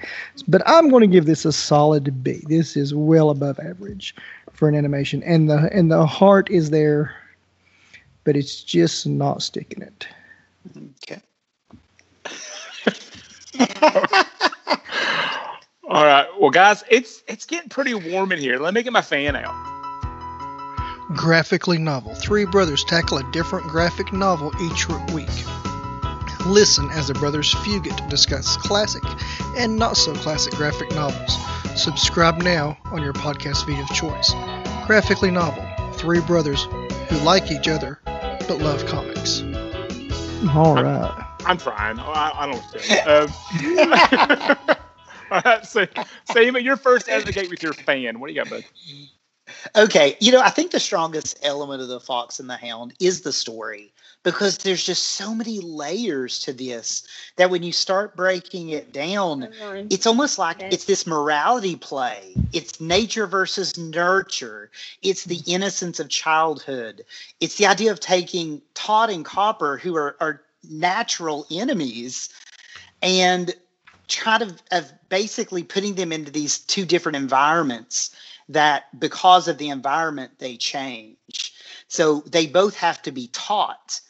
But 0.48 0.60
I'm 0.66 0.90
going 0.90 1.02
to 1.02 1.06
give 1.06 1.24
this 1.24 1.44
a 1.44 1.52
solid 1.52 2.24
B. 2.24 2.42
This 2.48 2.76
is 2.76 2.92
well 2.92 3.30
above 3.30 3.60
average 3.60 4.16
for 4.52 4.68
an 4.68 4.74
animation, 4.74 5.22
and 5.22 5.48
the 5.48 5.70
and 5.72 5.88
the 5.88 6.04
heart 6.04 6.50
is 6.50 6.70
there, 6.70 7.14
but 8.24 8.36
it's 8.36 8.64
just 8.64 9.06
not 9.06 9.40
sticking 9.40 9.80
it. 9.80 10.08
Okay. 11.04 11.22
All 15.88 16.04
right. 16.04 16.26
Well, 16.40 16.50
guys, 16.50 16.82
it's 16.90 17.22
it's 17.28 17.46
getting 17.46 17.68
pretty 17.68 17.94
warm 17.94 18.32
in 18.32 18.40
here. 18.40 18.58
Let 18.58 18.74
me 18.74 18.82
get 18.82 18.92
my 18.92 19.00
fan 19.00 19.36
out. 19.36 19.73
Graphically 21.12 21.78
novel. 21.78 22.14
Three 22.14 22.46
brothers 22.46 22.82
tackle 22.84 23.18
a 23.18 23.30
different 23.30 23.66
graphic 23.66 24.12
novel 24.12 24.52
each 24.60 24.88
week. 25.12 25.28
Listen 26.46 26.88
as 26.90 27.08
the 27.08 27.14
brothers 27.14 27.54
Fugit 27.54 28.08
discuss 28.08 28.56
classic 28.56 29.02
and 29.56 29.76
not 29.76 29.96
so 29.96 30.14
classic 30.14 30.54
graphic 30.54 30.90
novels. 30.92 31.36
Subscribe 31.74 32.42
now 32.42 32.76
on 32.86 33.02
your 33.02 33.12
podcast 33.12 33.64
feed 33.66 33.78
of 33.78 33.88
choice. 33.88 34.32
Graphically 34.86 35.30
novel. 35.30 35.64
Three 35.94 36.20
brothers 36.20 36.64
who 37.08 37.16
like 37.18 37.50
each 37.50 37.68
other 37.68 38.00
but 38.04 38.58
love 38.58 38.84
comics. 38.86 39.42
All 40.54 40.74
right. 40.74 41.24
I'm 41.46 41.58
trying. 41.58 41.98
I, 41.98 42.32
I 42.34 42.46
don't 42.46 42.62
understand. 42.62 43.08
Um, 43.08 44.78
all 45.30 45.42
right, 45.44 45.64
so 45.66 45.86
Sam, 46.30 46.56
you're 46.58 46.76
first 46.76 47.08
out 47.08 47.20
of 47.20 47.26
the 47.26 47.32
gate 47.32 47.50
with 47.50 47.62
your 47.62 47.72
fan. 47.72 48.20
What 48.20 48.28
do 48.28 48.34
you 48.34 48.42
got, 48.42 48.50
bud? 48.50 48.64
Okay, 49.76 50.16
you 50.20 50.32
know, 50.32 50.40
I 50.40 50.50
think 50.50 50.70
the 50.70 50.80
strongest 50.80 51.38
element 51.42 51.82
of 51.82 51.88
the 51.88 52.00
Fox 52.00 52.38
and 52.38 52.48
the 52.48 52.56
Hound 52.56 52.94
is 53.00 53.22
the 53.22 53.32
story 53.32 53.92
because 54.22 54.58
there's 54.58 54.84
just 54.84 55.02
so 55.02 55.34
many 55.34 55.60
layers 55.60 56.40
to 56.40 56.52
this 56.52 57.06
that 57.36 57.50
when 57.50 57.62
you 57.62 57.72
start 57.72 58.16
breaking 58.16 58.70
it 58.70 58.92
down, 58.92 59.42
mm-hmm. 59.42 59.86
it's 59.90 60.06
almost 60.06 60.38
like 60.38 60.60
it's 60.62 60.86
this 60.86 61.06
morality 61.06 61.76
play. 61.76 62.34
It's 62.52 62.80
nature 62.80 63.26
versus 63.26 63.78
nurture. 63.78 64.70
It's 65.02 65.24
the 65.24 65.42
innocence 65.46 66.00
of 66.00 66.08
childhood. 66.08 67.04
It's 67.40 67.56
the 67.56 67.66
idea 67.66 67.92
of 67.92 68.00
taking 68.00 68.62
Todd 68.72 69.10
and 69.10 69.24
Copper, 69.24 69.76
who 69.76 69.94
are, 69.96 70.16
are 70.20 70.42
natural 70.68 71.46
enemies, 71.50 72.30
and 73.02 73.54
try 74.08 74.38
to 74.38 74.54
of 74.72 74.92
basically 75.08 75.62
putting 75.62 75.94
them 75.94 76.12
into 76.12 76.30
these 76.30 76.58
two 76.58 76.84
different 76.84 77.16
environments 77.16 78.14
that 78.48 78.98
because 78.98 79.48
of 79.48 79.58
the 79.58 79.70
environment 79.70 80.38
they 80.38 80.56
change. 80.56 81.52
So 81.88 82.20
they 82.20 82.46
both 82.46 82.76
have 82.76 83.00
to 83.02 83.12
be 83.12 83.28
taught. 83.28 84.00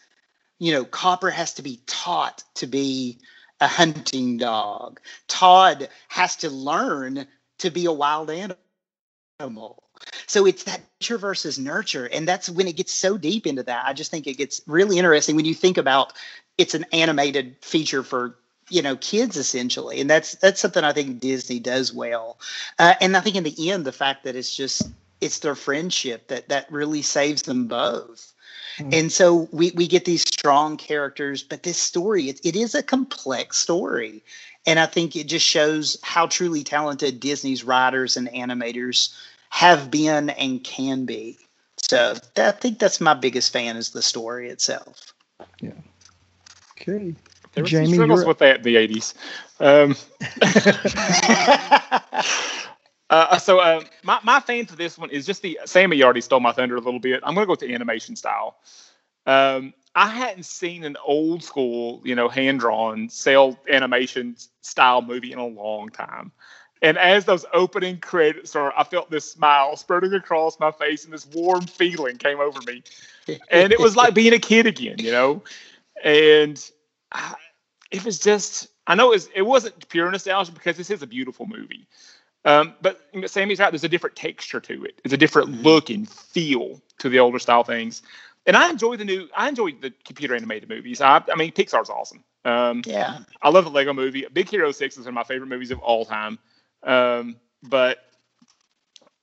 You 0.58 0.72
know, 0.72 0.84
Copper 0.84 1.30
has 1.30 1.54
to 1.54 1.62
be 1.62 1.80
taught 1.86 2.42
to 2.54 2.66
be 2.66 3.18
a 3.60 3.66
hunting 3.66 4.38
dog. 4.38 5.00
Todd 5.28 5.88
has 6.08 6.36
to 6.36 6.50
learn 6.50 7.26
to 7.58 7.70
be 7.70 7.86
a 7.86 7.92
wild 7.92 8.30
animal. 8.30 9.82
So 10.26 10.46
it's 10.46 10.64
that 10.64 10.80
nature 11.00 11.18
versus 11.18 11.58
nurture. 11.58 12.06
And 12.06 12.26
that's 12.26 12.48
when 12.48 12.68
it 12.68 12.76
gets 12.76 12.92
so 12.92 13.16
deep 13.16 13.46
into 13.46 13.62
that. 13.62 13.86
I 13.86 13.92
just 13.92 14.10
think 14.10 14.26
it 14.26 14.36
gets 14.36 14.60
really 14.66 14.98
interesting 14.98 15.36
when 15.36 15.44
you 15.44 15.54
think 15.54 15.76
about 15.76 16.12
it's 16.58 16.74
an 16.74 16.84
animated 16.92 17.56
feature 17.60 18.02
for 18.02 18.36
you 18.68 18.82
know 18.82 18.96
kids 18.96 19.36
essentially. 19.36 20.00
And 20.00 20.08
that's 20.08 20.34
that's 20.36 20.60
something 20.60 20.84
i 20.84 20.92
think 20.92 21.20
disney 21.20 21.58
does 21.58 21.92
well. 21.92 22.38
Uh, 22.78 22.94
and 23.00 23.16
i 23.16 23.20
think 23.20 23.36
in 23.36 23.44
the 23.44 23.70
end 23.70 23.84
the 23.84 23.92
fact 23.92 24.24
that 24.24 24.36
it's 24.36 24.54
just 24.54 24.90
it's 25.20 25.38
their 25.40 25.54
friendship 25.54 26.28
that 26.28 26.48
that 26.48 26.70
really 26.70 27.02
saves 27.02 27.42
them 27.42 27.66
both. 27.66 28.32
Mm-hmm. 28.78 28.90
and 28.92 29.12
so 29.12 29.48
we 29.52 29.70
we 29.72 29.86
get 29.86 30.04
these 30.04 30.22
strong 30.22 30.76
characters 30.76 31.44
but 31.44 31.62
this 31.62 31.78
story 31.78 32.28
it, 32.28 32.40
it 32.44 32.56
is 32.56 32.74
a 32.74 32.82
complex 32.82 33.58
story. 33.58 34.22
And 34.66 34.78
i 34.80 34.86
think 34.86 35.14
it 35.14 35.28
just 35.28 35.46
shows 35.46 35.98
how 36.02 36.26
truly 36.26 36.64
talented 36.64 37.20
disney's 37.20 37.64
writers 37.64 38.16
and 38.16 38.28
animators 38.28 39.14
have 39.50 39.90
been 39.90 40.30
and 40.30 40.64
can 40.64 41.04
be. 41.04 41.38
So 41.76 42.14
that, 42.34 42.54
i 42.54 42.58
think 42.58 42.78
that's 42.78 43.00
my 43.00 43.14
biggest 43.14 43.52
fan 43.52 43.76
is 43.76 43.90
the 43.90 44.02
story 44.02 44.48
itself. 44.48 45.14
Yeah. 45.60 45.72
Okay 46.72 47.14
there 47.54 47.64
were 47.64 47.68
Jamie, 47.68 47.86
some 47.86 47.94
struggles 47.94 48.24
with 48.24 48.38
that 48.38 48.58
in 48.58 48.62
the 48.62 48.76
80s. 48.76 49.14
Um, 49.60 49.96
uh, 53.10 53.38
so 53.38 53.60
uh, 53.60 53.82
my, 54.02 54.18
my 54.22 54.40
fan 54.40 54.66
for 54.66 54.76
this 54.76 54.98
one 54.98 55.10
is 55.10 55.26
just 55.26 55.42
the 55.42 55.58
Sammy 55.64 56.02
already 56.02 56.20
stole 56.20 56.40
my 56.40 56.52
thunder 56.52 56.76
a 56.76 56.80
little 56.80 57.00
bit. 57.00 57.20
I'm 57.22 57.34
going 57.34 57.44
to 57.44 57.46
go 57.46 57.52
with 57.52 57.60
the 57.60 57.74
animation 57.74 58.16
style. 58.16 58.56
Um, 59.26 59.72
I 59.94 60.08
hadn't 60.08 60.44
seen 60.44 60.84
an 60.84 60.96
old 61.04 61.42
school, 61.42 62.02
you 62.04 62.14
know, 62.14 62.28
hand 62.28 62.60
drawn 62.60 63.08
cell 63.08 63.58
animation 63.70 64.36
style 64.60 65.02
movie 65.02 65.32
in 65.32 65.38
a 65.38 65.46
long 65.46 65.88
time. 65.88 66.32
And 66.82 66.98
as 66.98 67.24
those 67.24 67.46
opening 67.54 67.98
credits 67.98 68.50
started, 68.50 68.78
I 68.78 68.84
felt 68.84 69.10
this 69.10 69.30
smile 69.32 69.76
spreading 69.76 70.12
across 70.12 70.60
my 70.60 70.70
face 70.70 71.04
and 71.04 71.14
this 71.14 71.26
warm 71.26 71.62
feeling 71.62 72.18
came 72.18 72.40
over 72.40 72.60
me. 72.66 72.82
And 73.50 73.72
it 73.72 73.80
was 73.80 73.96
like 73.96 74.12
being 74.12 74.34
a 74.34 74.38
kid 74.38 74.66
again, 74.66 74.96
you 74.98 75.10
know? 75.10 75.42
And 76.02 76.62
I, 77.14 77.34
it 77.90 78.04
was 78.04 78.18
just 78.18 78.68
I 78.86 78.94
know 78.94 79.12
it, 79.12 79.14
was, 79.14 79.28
it 79.34 79.42
wasn't 79.42 79.88
pure 79.88 80.10
nostalgia 80.10 80.52
because 80.52 80.76
this 80.76 80.90
is 80.90 81.02
a 81.02 81.06
beautiful 81.06 81.46
movie. 81.46 81.86
Um, 82.44 82.74
but 82.82 83.00
Sammy's 83.26 83.58
right. 83.58 83.70
There's 83.70 83.84
a 83.84 83.88
different 83.88 84.16
texture 84.16 84.60
to 84.60 84.84
it. 84.84 85.00
It's 85.04 85.14
a 85.14 85.16
different 85.16 85.50
mm-hmm. 85.50 85.62
look 85.62 85.88
and 85.88 86.08
feel 86.08 86.82
to 86.98 87.08
the 87.08 87.18
older 87.18 87.38
style 87.38 87.64
things. 87.64 88.02
And 88.46 88.56
I 88.56 88.68
enjoy 88.68 88.96
the 88.96 89.04
new. 89.06 89.28
I 89.34 89.48
enjoy 89.48 89.72
the 89.72 89.92
computer 90.04 90.34
animated 90.34 90.68
movies. 90.68 91.00
I, 91.00 91.22
I 91.32 91.36
mean, 91.36 91.52
Pixar's 91.52 91.88
awesome. 91.88 92.22
Um, 92.44 92.82
yeah. 92.84 93.20
I 93.40 93.48
love 93.48 93.64
the 93.64 93.70
Lego 93.70 93.94
Movie. 93.94 94.26
Big 94.30 94.50
Hero 94.50 94.70
Six 94.72 94.98
is 94.98 95.06
one 95.06 95.08
of 95.08 95.14
my 95.14 95.24
favorite 95.24 95.46
movies 95.46 95.70
of 95.70 95.78
all 95.78 96.04
time. 96.04 96.38
Um, 96.82 97.36
but 97.62 97.98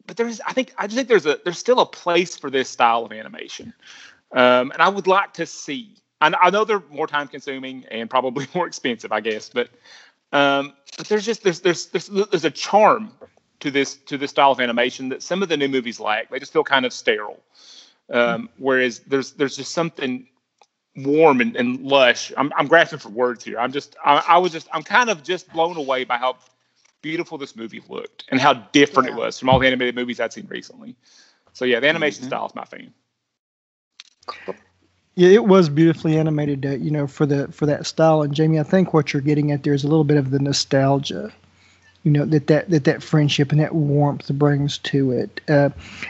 but 0.07 0.17
there's 0.17 0.41
I 0.41 0.53
think 0.53 0.73
I 0.79 0.87
just 0.87 0.95
think 0.95 1.07
there's 1.07 1.27
a 1.27 1.37
there's 1.43 1.59
still 1.59 1.81
a 1.81 1.85
place 1.85 2.35
for 2.35 2.49
this 2.49 2.67
style 2.69 3.05
of 3.05 3.11
animation. 3.11 3.73
Um, 4.31 4.71
and 4.71 4.81
I 4.81 4.89
would 4.89 5.05
like 5.05 5.33
to 5.33 5.45
see 5.45 5.97
I, 6.21 6.31
I 6.39 6.49
know 6.49 6.63
they're 6.63 6.83
more 6.89 7.07
time 7.07 7.27
consuming 7.27 7.85
and 7.91 8.09
probably 8.09 8.47
more 8.55 8.67
expensive, 8.67 9.11
I 9.11 9.19
guess, 9.19 9.49
but 9.49 9.69
um, 10.31 10.73
but 10.97 11.07
there's 11.07 11.25
just 11.25 11.43
there's, 11.43 11.59
there's 11.59 11.87
there's 11.87 12.07
there's 12.07 12.45
a 12.45 12.51
charm 12.51 13.11
to 13.59 13.71
this 13.71 13.95
to 13.95 14.17
this 14.17 14.31
style 14.31 14.51
of 14.51 14.59
animation 14.59 15.09
that 15.09 15.23
some 15.23 15.43
of 15.43 15.49
the 15.49 15.57
new 15.57 15.67
movies 15.67 15.99
lack. 15.99 16.29
They 16.29 16.39
just 16.39 16.53
feel 16.53 16.63
kind 16.63 16.85
of 16.85 16.93
sterile. 16.93 17.41
Um, 18.09 18.49
whereas 18.57 18.99
there's 18.99 19.31
there's 19.33 19.55
just 19.55 19.73
something 19.73 20.27
warm 20.97 21.41
and, 21.41 21.55
and 21.55 21.81
lush. 21.81 22.33
I'm, 22.35 22.51
I'm 22.57 22.67
grasping 22.67 22.99
for 22.99 23.09
words 23.09 23.43
here. 23.43 23.59
I'm 23.59 23.71
just 23.71 23.95
I, 24.03 24.23
I, 24.27 24.37
was 24.37 24.51
just 24.51 24.67
I'm 24.73 24.83
kind 24.83 25.09
of 25.09 25.23
just 25.23 25.51
blown 25.53 25.77
away 25.77 26.03
by 26.03 26.17
how 26.17 26.37
beautiful 27.01 27.37
this 27.37 27.55
movie 27.55 27.81
looked 27.87 28.25
and 28.29 28.39
how 28.39 28.53
different 28.53 29.09
yeah. 29.09 29.15
it 29.15 29.17
was 29.17 29.39
from 29.39 29.49
all 29.49 29.59
the 29.59 29.67
animated 29.67 29.95
movies 29.95 30.19
I'd 30.19 30.33
seen 30.33 30.47
recently. 30.47 30.95
So 31.53 31.65
yeah, 31.65 31.79
the 31.79 31.87
animation 31.87 32.21
mm-hmm. 32.21 32.29
style 32.29 32.45
is 32.47 32.55
my 32.55 32.65
thing. 32.65 32.93
Yeah, 35.15 35.29
it 35.29 35.45
was 35.45 35.69
beautifully 35.69 36.17
animated, 36.17 36.65
uh, 36.65 36.69
you 36.71 36.89
know, 36.91 37.05
for 37.07 37.25
the 37.25 37.47
for 37.51 37.65
that 37.65 37.85
style. 37.85 38.21
And 38.21 38.33
Jamie, 38.33 38.59
I 38.59 38.63
think 38.63 38.93
what 38.93 39.13
you're 39.13 39.21
getting 39.21 39.51
at 39.51 39.63
there 39.63 39.73
is 39.73 39.83
a 39.83 39.87
little 39.87 40.05
bit 40.05 40.17
of 40.17 40.31
the 40.31 40.39
nostalgia, 40.39 41.33
you 42.03 42.11
know, 42.11 42.25
that 42.25 42.47
that 42.47 42.69
that, 42.69 42.85
that 42.85 43.03
friendship 43.03 43.51
and 43.51 43.59
that 43.61 43.75
warmth 43.75 44.29
brings 44.33 44.77
to 44.79 45.11
it. 45.11 45.41
Uh, 45.49 45.69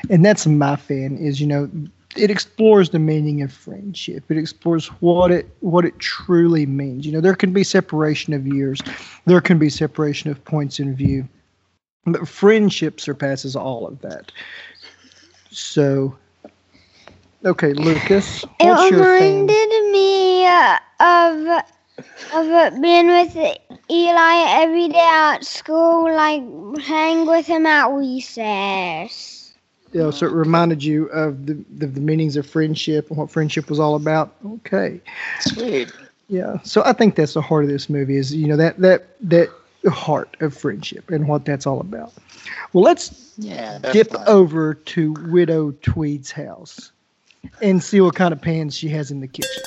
and 0.10 0.24
that's 0.24 0.46
my 0.48 0.76
fan 0.76 1.18
is, 1.18 1.42
you 1.42 1.48
know, 1.48 1.70
it 2.16 2.30
explores 2.32 2.90
the 2.92 3.00
meaning 3.00 3.42
of 3.42 3.52
friendship. 3.52 4.24
It 4.30 4.38
explores 4.38 4.88
what 5.02 5.32
it 5.32 5.50
what 5.62 5.86
it 5.86 5.98
truly 6.00 6.66
means. 6.66 7.06
You 7.06 7.12
know, 7.14 7.22
there 7.22 7.36
can 7.36 7.54
be 7.54 7.64
separation 7.64 8.34
of 8.34 8.48
years, 8.48 8.82
there 9.26 9.42
can 9.42 9.58
be 9.60 9.70
separation 9.70 10.30
of 10.32 10.44
points 10.46 10.80
in 10.80 10.96
view, 10.96 11.28
but 12.06 12.28
friendship 12.28 13.00
surpasses 13.02 13.56
all 13.56 13.88
of 13.88 14.02
that. 14.02 14.32
So 15.52 16.18
Okay, 17.44 17.74
Lucas. 17.74 18.46
It 18.60 18.94
reminded 18.94 19.92
me 19.92 20.46
uh, 20.46 20.78
of 21.00 21.64
of 22.34 22.82
being 22.82 23.08
with 23.08 23.36
Eli 23.90 24.62
every 24.62 24.90
day 24.90 25.10
at 25.12 25.44
school, 25.44 26.04
like 26.14 26.44
hang 26.84 27.26
with 27.26 27.48
him 27.48 27.66
at 27.66 27.88
recess. 27.88 29.54
Yeah, 29.92 30.12
so 30.12 30.28
it 30.28 30.32
reminded 30.32 30.84
you 30.84 31.08
of 31.08 31.48
the, 31.48 31.54
the, 31.78 31.88
the 31.88 32.00
meanings 32.00 32.38
of 32.38 32.48
friendship 32.48 33.10
and 33.10 33.18
what 33.18 33.30
friendship 33.30 33.70
was 33.70 33.80
all 33.80 33.96
about. 33.96 34.36
Okay, 34.46 35.02
sweet. 35.40 35.92
Yeah, 36.30 36.60
so 36.62 36.84
I 36.86 36.94
think 36.94 37.16
that's 37.16 37.34
the 37.34 37.42
heart 37.42 37.64
of 37.64 37.70
this 37.72 37.90
movie 37.90 38.18
is 38.18 38.34
you 38.34 38.48
know 38.48 38.58
that 38.58 38.78
that 38.78 39.08
that 39.22 39.50
heart 39.90 40.38
of 40.42 40.56
friendship 40.56 41.10
and 41.10 41.28
what 41.28 41.44
that's 41.44 41.66
all 41.66 41.80
about. 41.80 42.14
Well, 42.72 42.84
let's 42.84 43.34
yeah, 43.38 43.80
dip 43.92 44.14
over 44.28 44.76
to 44.76 45.14
Widow 45.28 45.72
Tweed's 45.82 46.32
house 46.32 46.92
and 47.62 47.84
see 47.84 48.02
what 48.02 48.16
kind 48.16 48.34
of 48.34 48.42
pans 48.42 48.76
she 48.76 48.90
has 48.90 49.12
in 49.12 49.20
the 49.20 49.28
kitchen. 49.28 49.64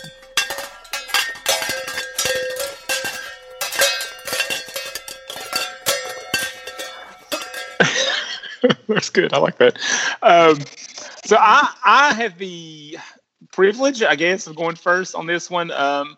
That's 8.89 9.11
good. 9.11 9.33
I 9.33 9.39
like 9.39 9.59
that. 9.59 9.79
Um, 10.23 10.59
so 11.25 11.37
I 11.39 11.75
I 11.85 12.15
have 12.15 12.39
the 12.39 12.99
privilege, 13.53 14.03
I 14.03 14.17
guess, 14.17 14.47
of 14.47 14.57
going 14.57 14.77
first 14.77 15.15
on 15.15 15.27
this 15.27 15.51
one. 15.51 15.71
Um, 15.71 16.17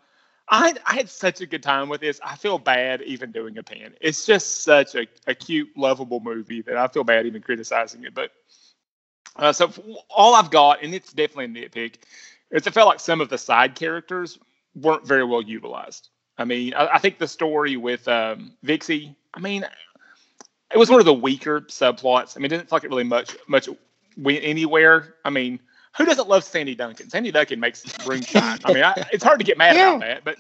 I 0.49 0.75
I 0.87 0.95
had 0.95 1.09
such 1.09 1.41
a 1.41 1.47
good 1.47 1.63
time 1.63 1.89
with 1.89 2.01
this. 2.01 2.21
I 2.25 2.37
feel 2.37 2.59
bad 2.59 3.03
even 3.03 3.33
doing 3.33 3.59
a 3.59 3.63
pan. 3.63 3.95
It's 4.01 4.27
just 4.27 4.63
such 4.63 4.95
a, 4.95 5.07
a 5.27 5.35
cute, 5.35 5.69
lovable 5.77 6.21
movie 6.21 6.63
that 6.63 6.77
I 6.77 6.87
feel 6.89 7.05
bad 7.05 7.27
even 7.27 7.43
criticizing 7.43 8.05
it. 8.05 8.15
But 8.15 8.31
uh, 9.39 9.53
so 9.53 9.73
all 10.11 10.35
I've 10.35 10.51
got, 10.51 10.83
and 10.83 10.95
it's 10.95 11.13
definitely 11.13 11.45
a 11.47 11.69
nitpick, 11.69 11.97
is 12.51 12.67
it 12.67 12.73
felt 12.73 12.89
like 12.89 13.01
some 13.01 13.21
of 13.21 13.29
the 13.29 13.39
side 13.39 13.75
characters 13.75 14.39
weren't 14.75 15.07
very 15.07 15.25
well 15.25 15.43
utilized. 15.43 16.09
I 16.39 16.45
mean, 16.45 16.75
I, 16.75 16.87
I 16.95 16.99
think 16.99 17.19
the 17.19 17.29
story 17.29 17.77
with 17.77 18.07
um, 18.09 18.53
Vixey, 18.65 19.15
I 19.35 19.41
mean, 19.41 19.67
it 20.73 20.79
was 20.79 20.91
one 20.91 21.01
of 21.01 21.07
the 21.07 21.15
weaker 21.15 21.63
subplots. 21.63 22.37
I 22.37 22.41
mean, 22.41 22.47
it 22.47 22.57
didn't 22.57 22.69
feel 22.69 22.77
like 22.77 22.85
it 22.85 22.91
really 22.91 23.05
much 23.05 23.37
much 23.47 23.69
went 24.17 24.41
anywhere. 24.43 25.15
I 25.25 25.31
mean, 25.31 25.61
who 25.97 26.05
doesn't 26.05 26.29
love 26.29 26.45
Sandy 26.45 26.75
Duncan? 26.75 27.09
Sandy 27.09 27.31
Duncan 27.31 27.61
makes 27.61 27.85
room 28.07 28.23
shine. 28.23 28.59
I 28.65 28.73
mean, 28.73 28.83
I, 28.83 29.07
it's 29.13 29.25
hard 29.25 29.39
to 29.39 29.45
get 29.45 29.57
mad 29.59 29.77
yeah. 29.77 29.95
about 29.95 30.01
that, 30.01 30.25
but 30.25 30.37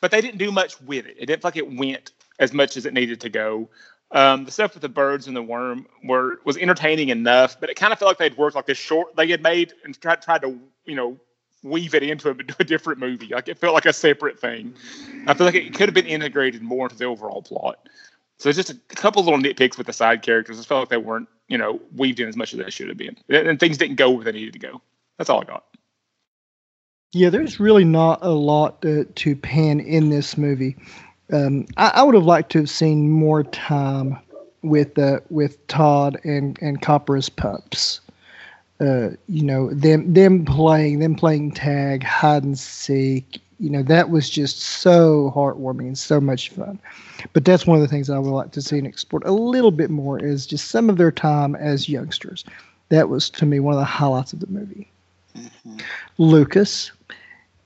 but 0.00 0.10
they 0.10 0.20
didn't 0.20 0.38
do 0.38 0.52
much 0.52 0.80
with 0.82 1.06
it. 1.06 1.16
It 1.18 1.26
didn't 1.26 1.42
feel 1.42 1.48
like 1.48 1.56
it 1.56 1.72
went 1.72 2.12
as 2.38 2.52
much 2.52 2.76
as 2.76 2.86
it 2.86 2.92
needed 2.92 3.20
to 3.20 3.28
go. 3.28 3.68
Um, 4.12 4.44
the 4.44 4.50
stuff 4.50 4.74
with 4.74 4.82
the 4.82 4.90
birds 4.90 5.26
and 5.26 5.34
the 5.34 5.42
worm 5.42 5.86
were 6.04 6.38
was 6.44 6.58
entertaining 6.58 7.08
enough, 7.08 7.58
but 7.58 7.70
it 7.70 7.76
kind 7.76 7.92
of 7.92 7.98
felt 7.98 8.10
like 8.10 8.18
they'd 8.18 8.36
worked 8.36 8.54
like 8.54 8.66
this 8.66 8.78
short 8.78 9.16
they 9.16 9.26
had 9.28 9.42
made 9.42 9.72
and 9.84 9.98
tried 9.98 10.20
tried 10.20 10.42
to 10.42 10.58
you 10.84 10.94
know 10.94 11.18
weave 11.62 11.94
it 11.94 12.02
into 12.02 12.28
a, 12.28 12.32
a, 12.58 12.64
different 12.64 13.00
movie. 13.00 13.28
Like 13.28 13.48
it 13.48 13.58
felt 13.58 13.72
like 13.72 13.86
a 13.86 13.92
separate 13.92 14.38
thing. 14.38 14.74
I 15.26 15.34
feel 15.34 15.46
like 15.46 15.54
it 15.54 15.74
could 15.74 15.88
have 15.88 15.94
been 15.94 16.06
integrated 16.06 16.60
more 16.60 16.86
into 16.86 16.96
the 16.96 17.06
overall 17.06 17.42
plot. 17.42 17.88
So 18.38 18.48
it's 18.48 18.56
just 18.56 18.70
a 18.70 18.74
couple 18.94 19.22
little 19.24 19.38
nitpicks 19.38 19.78
with 19.78 19.86
the 19.86 19.92
side 19.92 20.22
characters. 20.22 20.58
I 20.58 20.64
felt 20.64 20.80
like 20.80 20.88
they 20.88 20.96
weren't, 20.96 21.28
you 21.48 21.56
know, 21.56 21.80
weaved 21.94 22.20
in 22.20 22.28
as 22.28 22.36
much 22.36 22.52
as 22.52 22.58
they 22.58 22.70
should 22.70 22.88
have 22.88 22.96
been, 22.96 23.16
and 23.28 23.58
things 23.58 23.78
didn't 23.78 23.96
go 23.96 24.10
where 24.10 24.24
they 24.24 24.32
needed 24.32 24.52
to 24.54 24.58
go. 24.58 24.82
That's 25.16 25.30
all 25.30 25.40
I 25.40 25.44
got. 25.44 25.64
Yeah, 27.12 27.28
there's 27.28 27.60
really 27.60 27.84
not 27.84 28.20
a 28.22 28.30
lot 28.30 28.82
to, 28.82 29.04
to 29.04 29.36
pan 29.36 29.80
in 29.80 30.08
this 30.08 30.36
movie. 30.36 30.76
Um, 31.32 31.66
I, 31.76 31.92
I, 31.94 32.02
would 32.02 32.14
have 32.14 32.24
liked 32.24 32.52
to 32.52 32.58
have 32.58 32.70
seen 32.70 33.10
more 33.10 33.42
time 33.42 34.18
with 34.62 34.98
uh, 34.98 35.20
with 35.30 35.66
Todd 35.66 36.20
and 36.24 36.58
and 36.60 36.80
Copper's 36.82 37.28
pups. 37.28 38.00
Uh, 38.80 39.10
you 39.28 39.42
know 39.42 39.70
them 39.72 40.12
them 40.12 40.44
playing 40.44 40.98
them 40.98 41.14
playing 41.14 41.52
tag, 41.52 42.02
hide 42.02 42.44
and 42.44 42.58
seek. 42.58 43.40
You 43.58 43.70
know 43.70 43.82
that 43.84 44.10
was 44.10 44.28
just 44.28 44.60
so 44.60 45.32
heartwarming 45.34 45.86
and 45.86 45.98
so 45.98 46.20
much 46.20 46.50
fun. 46.50 46.78
But 47.32 47.44
that's 47.44 47.66
one 47.66 47.76
of 47.76 47.82
the 47.82 47.88
things 47.88 48.10
I 48.10 48.18
would 48.18 48.30
like 48.30 48.52
to 48.52 48.62
see 48.62 48.78
and 48.78 48.86
explore 48.86 49.22
a 49.24 49.32
little 49.32 49.70
bit 49.70 49.90
more 49.90 50.18
is 50.18 50.46
just 50.46 50.68
some 50.68 50.90
of 50.90 50.98
their 50.98 51.12
time 51.12 51.54
as 51.54 51.88
youngsters. 51.88 52.44
That 52.90 53.08
was 53.08 53.30
to 53.30 53.46
me 53.46 53.58
one 53.60 53.72
of 53.72 53.80
the 53.80 53.84
highlights 53.84 54.32
of 54.32 54.40
the 54.40 54.48
movie. 54.48 54.90
Mm-hmm. 55.36 55.78
Lucas, 56.18 56.92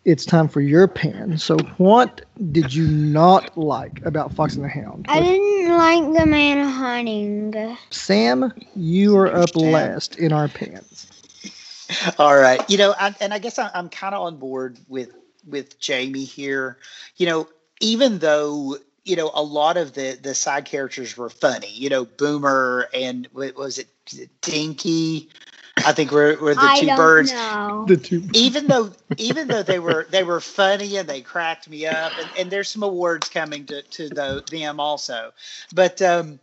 it's 0.06 0.24
time 0.24 0.46
for 0.46 0.60
your 0.60 0.86
pan. 0.86 1.36
So, 1.36 1.58
what 1.76 2.22
did 2.52 2.72
you 2.72 2.86
not 2.86 3.58
like 3.58 4.00
about 4.06 4.32
Fox 4.32 4.54
and 4.54 4.64
the 4.64 4.68
Hound? 4.68 5.04
I 5.08 5.20
didn't 5.20 5.76
like 5.76 6.18
the 6.18 6.26
man 6.26 6.66
hunting. 6.66 7.76
Sam, 7.90 8.52
you 8.76 9.18
are 9.18 9.34
up 9.34 9.54
last 9.56 10.16
in 10.16 10.32
our 10.32 10.46
pans. 10.48 11.10
All 12.18 12.36
right, 12.36 12.60
you 12.70 12.78
know, 12.78 12.94
I, 12.98 13.14
and 13.20 13.34
I 13.34 13.38
guess 13.38 13.58
I, 13.58 13.68
I'm 13.74 13.88
kind 13.88 14.14
of 14.14 14.22
on 14.22 14.38
board 14.38 14.78
with 14.88 15.12
with 15.44 15.78
Jamie 15.80 16.24
here. 16.24 16.78
You 17.16 17.26
know, 17.26 17.48
even 17.80 18.20
though 18.20 18.76
you 19.04 19.16
know 19.16 19.32
a 19.34 19.42
lot 19.42 19.76
of 19.76 19.94
the 19.94 20.18
the 20.22 20.34
side 20.34 20.66
characters 20.66 21.16
were 21.16 21.30
funny. 21.30 21.72
You 21.72 21.90
know, 21.90 22.04
Boomer 22.04 22.88
and 22.94 23.28
was 23.34 23.78
it 23.78 23.88
Dinky? 24.40 25.30
I 25.78 25.92
think 25.92 26.10
we're, 26.10 26.40
we're 26.40 26.54
the 26.54 26.60
I 26.62 26.80
two 26.80 26.96
birds. 26.96 27.32
Know. 27.32 27.84
The 27.86 27.96
two. 27.96 28.22
Even 28.32 28.66
though 28.66 28.92
even 29.18 29.48
though 29.48 29.62
they 29.62 29.78
were 29.78 30.06
they 30.10 30.24
were 30.24 30.40
funny 30.40 30.96
and 30.96 31.08
they 31.08 31.20
cracked 31.20 31.68
me 31.68 31.86
up, 31.86 32.12
and, 32.18 32.28
and 32.38 32.50
there's 32.50 32.68
some 32.68 32.82
awards 32.82 33.28
coming 33.28 33.66
to 33.66 33.82
to 33.82 34.08
the, 34.08 34.42
them 34.50 34.80
also, 34.80 35.32
but 35.74 36.00
um, 36.02 36.38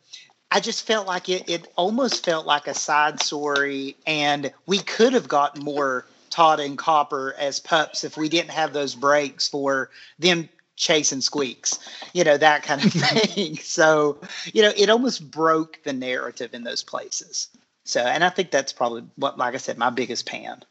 I 0.51 0.59
just 0.59 0.85
felt 0.85 1.07
like 1.07 1.29
it 1.29 1.49
it 1.49 1.67
almost 1.75 2.23
felt 2.23 2.45
like 2.45 2.67
a 2.67 2.73
side 2.73 3.21
story, 3.21 3.95
and 4.05 4.53
we 4.65 4.79
could 4.79 5.13
have 5.13 5.27
gotten 5.27 5.63
more 5.63 6.05
Todd 6.29 6.59
and 6.59 6.77
Copper 6.77 7.35
as 7.37 7.59
pups 7.59 8.03
if 8.03 8.17
we 8.17 8.29
didn't 8.29 8.51
have 8.51 8.73
those 8.73 8.95
breaks 8.95 9.47
for 9.47 9.89
them 10.19 10.47
chasing 10.75 11.21
squeaks, 11.21 11.79
you 12.13 12.23
know, 12.23 12.37
that 12.37 12.63
kind 12.63 12.83
of 12.83 12.91
thing. 12.93 13.57
so, 13.57 14.17
you 14.53 14.61
know, 14.61 14.71
it 14.75 14.89
almost 14.89 15.29
broke 15.29 15.79
the 15.83 15.93
narrative 15.93 16.53
in 16.53 16.63
those 16.63 16.83
places. 16.83 17.49
So, 17.85 18.01
and 18.01 18.23
I 18.23 18.29
think 18.29 18.51
that's 18.51 18.71
probably 18.71 19.03
what, 19.15 19.37
like 19.37 19.55
I 19.55 19.57
said, 19.57 19.77
my 19.77 19.89
biggest 19.89 20.25
pan. 20.25 20.63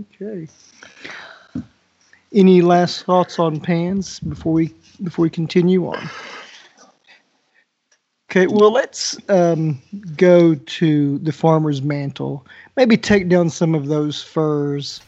Okay. 0.00 0.48
Any 2.32 2.60
last 2.60 3.04
thoughts 3.04 3.38
on 3.38 3.60
pans 3.60 4.18
before 4.20 4.52
we 4.52 4.74
before 5.02 5.22
we 5.22 5.30
continue 5.30 5.86
on? 5.86 6.10
Okay, 8.28 8.48
well, 8.48 8.72
let's 8.72 9.16
um, 9.30 9.80
go 10.16 10.56
to 10.56 11.18
the 11.18 11.30
farmer's 11.30 11.80
mantle. 11.82 12.44
Maybe 12.76 12.96
take 12.96 13.28
down 13.28 13.48
some 13.48 13.74
of 13.74 13.86
those 13.86 14.22
furs 14.22 15.00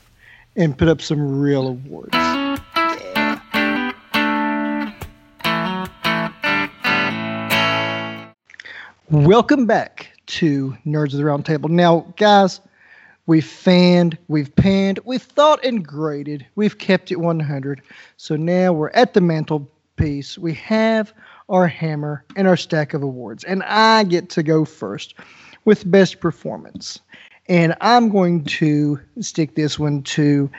and 0.55 0.79
put 0.79 0.87
up 0.87 1.03
some 1.03 1.41
real 1.41 1.67
awards. 1.67 2.15
Welcome 9.11 9.67
back 9.67 10.18
to 10.29 10.77
Nerds 10.87 11.13
of 11.13 11.19
the 11.19 11.25
Round 11.25 11.45
Table. 11.45 11.69
Now, 11.69 12.07
guys, 12.17 12.61
we've 13.27 13.45
fanned, 13.45 14.17
we've 14.29 14.55
panned, 14.57 15.01
we've 15.05 15.23
thought 15.23 15.65
and 15.65 15.87
graded, 15.87 16.47
we've 16.55 16.79
kept 16.79 17.11
it 17.11 17.21
100. 17.21 17.83
So 18.17 18.37
now 18.37 18.73
we're 18.73 18.91
at 18.91 19.15
the 19.15 19.21
mantelpiece. 19.21 20.39
We 20.39 20.55
have 20.55 21.13
our 21.49 21.67
hammer 21.67 22.25
and 22.37 22.47
our 22.47 22.57
stack 22.57 22.95
of 22.95 23.03
awards. 23.03 23.45
And 23.45 23.63
I 23.65 24.05
get 24.05 24.29
to 24.31 24.43
go 24.43 24.65
first 24.65 25.15
with 25.65 25.91
best 25.91 26.21
performance. 26.21 27.01
And 27.49 27.75
I'm 27.81 28.11
going 28.11 28.45
to 28.45 29.01
stick 29.21 29.55
this 29.55 29.79
one 29.79 30.03
to 30.03 30.51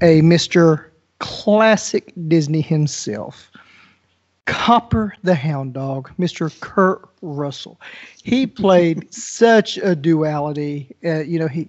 a 0.00 0.22
Mr. 0.22 0.86
Classic 1.18 2.12
Disney 2.28 2.60
himself. 2.60 3.50
Copper 4.46 5.14
the 5.22 5.34
Hound 5.34 5.74
Dog, 5.74 6.10
Mr. 6.18 6.58
Kurt 6.60 7.07
Russell. 7.22 7.80
He 8.22 8.46
played 8.46 9.12
such 9.14 9.78
a 9.78 9.94
duality. 9.94 10.94
Uh, 11.04 11.20
you 11.20 11.38
know, 11.38 11.48
he 11.48 11.68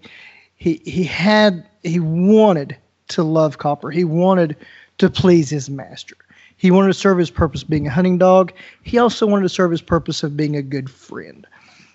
he 0.56 0.82
he 0.86 1.04
had 1.04 1.68
he 1.84 2.00
wanted 2.00 2.78
to 3.10 3.24
love 3.24 3.58
Copper. 3.58 3.92
He 3.92 4.04
wanted 4.04 4.56
to 5.00 5.10
please 5.10 5.50
his 5.50 5.70
master. 5.70 6.16
He 6.58 6.72
wanted 6.72 6.88
to 6.88 6.94
serve 6.94 7.18
his 7.18 7.30
purpose 7.30 7.64
being 7.64 7.88
a 7.88 7.90
hunting 7.90 8.18
dog. 8.18 8.52
He 8.84 8.98
also 8.98 9.26
wanted 9.26 9.44
to 9.44 9.50
serve 9.50 9.72
his 9.72 9.82
purpose 9.82 10.24
of 10.24 10.36
being 10.36 10.58
a 10.58 10.62
good 10.62 10.90
friend. 10.90 11.48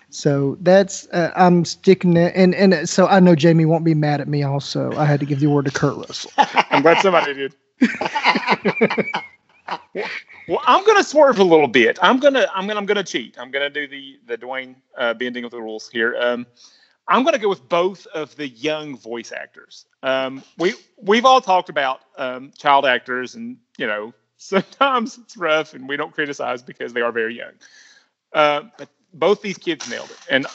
So 0.09 0.57
that's 0.61 1.07
uh, 1.09 1.31
I'm 1.35 1.65
sticking 1.65 2.17
it, 2.17 2.33
and 2.35 2.55
and 2.55 2.87
so 2.87 3.05
I 3.05 3.19
know 3.19 3.35
Jamie 3.35 3.65
won't 3.65 3.83
be 3.83 3.93
mad 3.93 4.21
at 4.21 4.27
me. 4.27 4.43
Also, 4.43 4.91
I 4.93 5.05
had 5.05 5.19
to 5.19 5.25
give 5.25 5.39
the 5.39 5.47
word 5.47 5.65
to 5.65 5.71
Kurt 5.71 5.97
Russell. 5.97 6.31
I'm 6.37 6.81
glad 6.81 7.01
somebody 7.01 7.33
did. 7.33 7.55
Well, 10.47 10.61
I'm 10.65 10.85
gonna 10.85 11.03
swerve 11.03 11.39
a 11.39 11.43
little 11.43 11.67
bit. 11.67 11.97
I'm 12.01 12.19
gonna 12.19 12.47
I'm 12.53 12.67
gonna 12.67 12.79
I'm 12.79 12.85
gonna 12.85 13.03
cheat. 13.03 13.37
I'm 13.39 13.51
gonna 13.51 13.69
do 13.69 13.87
the 13.87 14.19
the 14.27 14.37
Dwayne 14.37 14.75
uh, 14.97 15.13
bending 15.13 15.43
of 15.43 15.51
the 15.51 15.61
rules 15.61 15.89
here. 15.89 16.15
Um, 16.19 16.45
I'm 17.07 17.23
gonna 17.23 17.39
go 17.39 17.49
with 17.49 17.67
both 17.69 18.05
of 18.07 18.35
the 18.35 18.47
young 18.49 18.97
voice 18.97 19.31
actors. 19.31 19.85
Um, 20.03 20.43
we 20.57 20.75
we've 20.97 21.25
all 21.25 21.41
talked 21.41 21.69
about 21.69 22.01
um, 22.17 22.51
child 22.57 22.85
actors, 22.85 23.35
and 23.35 23.57
you 23.77 23.87
know 23.87 24.13
sometimes 24.37 25.17
it's 25.17 25.37
rough, 25.37 25.73
and 25.73 25.89
we 25.89 25.97
don't 25.97 26.13
criticize 26.13 26.61
because 26.61 26.93
they 26.93 27.01
are 27.01 27.11
very 27.11 27.35
young. 27.37 27.53
Uh, 28.33 28.63
but 28.77 28.89
both 29.13 29.41
these 29.41 29.57
kids 29.57 29.89
nailed 29.89 30.11
it, 30.11 30.19
and 30.29 30.45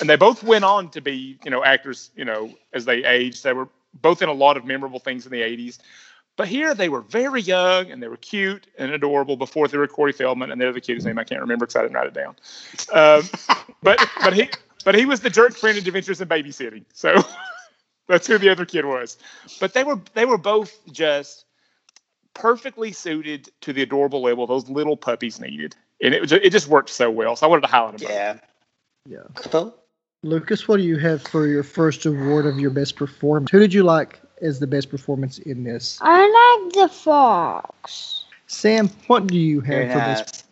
and 0.00 0.10
they 0.10 0.16
both 0.16 0.42
went 0.42 0.64
on 0.64 0.90
to 0.90 1.00
be 1.00 1.38
you 1.44 1.50
know 1.50 1.64
actors. 1.64 2.10
You 2.16 2.24
know 2.26 2.50
as 2.74 2.84
they 2.84 3.04
aged, 3.04 3.44
they 3.44 3.54
were 3.54 3.68
both 4.02 4.22
in 4.22 4.28
a 4.28 4.32
lot 4.34 4.56
of 4.56 4.64
memorable 4.64 4.98
things 5.00 5.26
in 5.26 5.32
the 5.32 5.40
80s. 5.40 5.78
But 6.38 6.46
here 6.46 6.72
they 6.72 6.88
were 6.88 7.00
very 7.00 7.42
young 7.42 7.90
and 7.90 8.00
they 8.00 8.06
were 8.06 8.16
cute 8.16 8.68
and 8.78 8.92
adorable 8.92 9.36
before 9.36 9.66
they 9.66 9.76
were 9.76 9.88
Corey 9.88 10.12
Feldman 10.12 10.52
and 10.52 10.60
they're 10.60 10.72
the 10.72 10.80
cutest 10.80 11.04
name 11.04 11.18
I 11.18 11.24
can't 11.24 11.40
remember 11.40 11.66
because 11.66 11.74
I 11.74 11.82
didn't 11.82 11.96
write 11.96 12.06
it 12.06 12.14
down. 12.14 12.36
Um, 12.92 13.28
but 13.82 14.08
but 14.22 14.34
he 14.34 14.48
but 14.84 14.94
he 14.94 15.04
was 15.04 15.18
the 15.20 15.30
jerk 15.30 15.56
friend 15.56 15.76
in 15.76 15.84
Adventures 15.84 16.20
in 16.20 16.28
Babysitting, 16.28 16.84
so 16.92 17.12
that's 18.08 18.28
who 18.28 18.38
the 18.38 18.50
other 18.50 18.64
kid 18.64 18.84
was. 18.84 19.18
But 19.58 19.74
they 19.74 19.82
were 19.82 20.00
they 20.14 20.26
were 20.26 20.38
both 20.38 20.78
just 20.92 21.44
perfectly 22.34 22.92
suited 22.92 23.48
to 23.62 23.72
the 23.72 23.82
adorable 23.82 24.22
level 24.22 24.46
those 24.46 24.68
little 24.68 24.96
puppies 24.96 25.40
needed, 25.40 25.74
and 26.00 26.14
it 26.14 26.30
it 26.30 26.50
just 26.50 26.68
worked 26.68 26.90
so 26.90 27.10
well. 27.10 27.34
So 27.34 27.48
I 27.48 27.50
wanted 27.50 27.62
to 27.62 27.66
highlight 27.66 27.98
them. 27.98 28.08
Yeah, 28.08 28.38
yeah. 29.08 29.70
Lucas, 30.22 30.68
what 30.68 30.76
do 30.76 30.84
you 30.84 30.98
have 30.98 31.20
for 31.20 31.48
your 31.48 31.64
first 31.64 32.06
award 32.06 32.46
of 32.46 32.60
your 32.60 32.70
best 32.70 32.94
performance? 32.94 33.50
Who 33.50 33.58
did 33.58 33.74
you 33.74 33.82
like 33.82 34.20
is 34.40 34.58
the 34.58 34.66
best 34.66 34.90
performance 34.90 35.38
in 35.38 35.64
this? 35.64 35.98
I 36.00 36.60
like 36.62 36.72
the 36.74 36.88
fox. 36.88 38.24
Sam, 38.46 38.88
what 39.06 39.26
do 39.26 39.36
you 39.36 39.60
have 39.60 39.74
Very 39.74 39.88
for 39.90 39.98
nice. 39.98 40.20
this? 40.20 40.44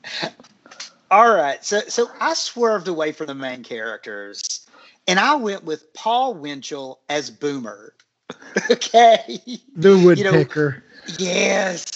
All 1.11 1.35
right, 1.35 1.65
so 1.65 1.81
so 1.89 2.11
I 2.21 2.35
swerved 2.35 2.89
away 2.89 3.13
from 3.13 3.29
the 3.29 3.35
main 3.35 3.63
characters, 3.63 4.67
and 5.07 5.21
I 5.21 5.37
went 5.37 5.65
with 5.65 5.93
Paul 5.95 6.35
Winchell 6.35 7.01
as 7.09 7.31
Boomer. 7.31 7.95
okay, 8.71 9.41
the 9.77 9.97
woodpecker. 9.99 10.83
You 11.07 11.13
know, 11.13 11.17
yes, 11.19 11.87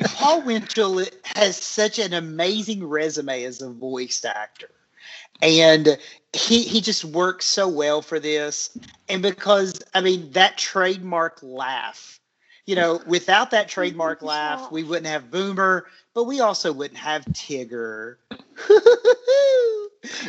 Paul 0.14 0.42
Winchell 0.42 1.04
has 1.24 1.56
such 1.58 1.98
an 1.98 2.14
amazing 2.14 2.86
resume 2.86 3.44
as 3.44 3.60
a 3.60 3.70
voice 3.70 4.24
actor 4.24 4.70
and 5.42 5.98
he 6.32 6.62
he 6.62 6.80
just 6.80 7.04
works 7.04 7.46
so 7.46 7.68
well 7.68 8.02
for 8.02 8.18
this. 8.18 8.76
And 9.08 9.22
because 9.22 9.80
i 9.94 10.00
mean 10.00 10.30
that 10.32 10.58
trademark 10.58 11.38
laugh 11.42 12.20
you 12.66 12.74
know 12.74 13.00
without 13.06 13.50
that 13.50 13.68
trademark 13.68 14.22
laugh 14.22 14.70
we 14.72 14.82
wouldn't 14.82 15.06
have 15.06 15.30
boomer 15.30 15.86
but 16.14 16.24
we 16.24 16.40
also 16.40 16.72
wouldn't 16.72 16.98
have 17.00 17.24
tigger. 17.26 18.16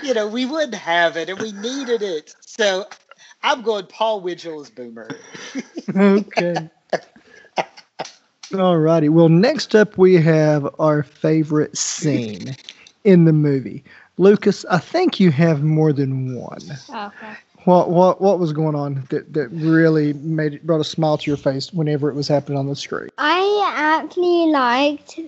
You 0.02 0.13
know 0.13 0.26
we 0.28 0.46
wouldn't 0.46 0.74
have 0.76 1.18
it 1.18 1.30
and 1.30 1.38
we 1.38 1.52
needed 1.52 2.02
it. 2.02 2.34
So 2.39 2.86
i'm 3.44 3.62
going 3.62 3.86
paul 3.88 4.22
winchell 4.22 4.62
as 4.62 4.70
boomer. 4.70 5.10
Okay. 5.96 6.70
All 8.58 8.78
righty. 8.78 9.10
Well 9.10 9.28
next 9.28 9.76
up 9.76 9.98
we 9.98 10.15
have 10.15 10.74
our 10.80 11.04
favorite 11.04 11.78
scene 11.78 12.56
in 13.04 13.26
the 13.26 13.34
movie 13.34 13.84
Lucas, 14.17 14.65
I 14.69 14.78
think 14.78 15.19
you 15.19 15.32
have 15.32 15.63
more 15.63 15.91
than 15.91 16.36
one. 16.36 16.60
Oh, 16.89 17.08
okay. 17.08 17.34
What 17.65 17.89
what 17.89 18.21
what 18.21 18.39
was 18.39 18.54
going 18.54 18.75
on 18.75 19.04
that, 19.10 19.34
that 19.34 19.49
really 19.49 20.13
made 20.13 20.54
it 20.54 20.65
brought 20.67 20.82
a 20.82 20.86
smile 20.86 21.17
to 21.17 21.30
your 21.30 21.38
face 21.38 21.73
whenever 21.73 22.10
it 22.10 22.13
was 22.13 22.28
happening 22.28 22.60
on 22.60 22.67
the 22.67 22.75
screen? 22.75 23.10
I 23.17 23.73
actually 23.75 24.51
liked 24.51 25.19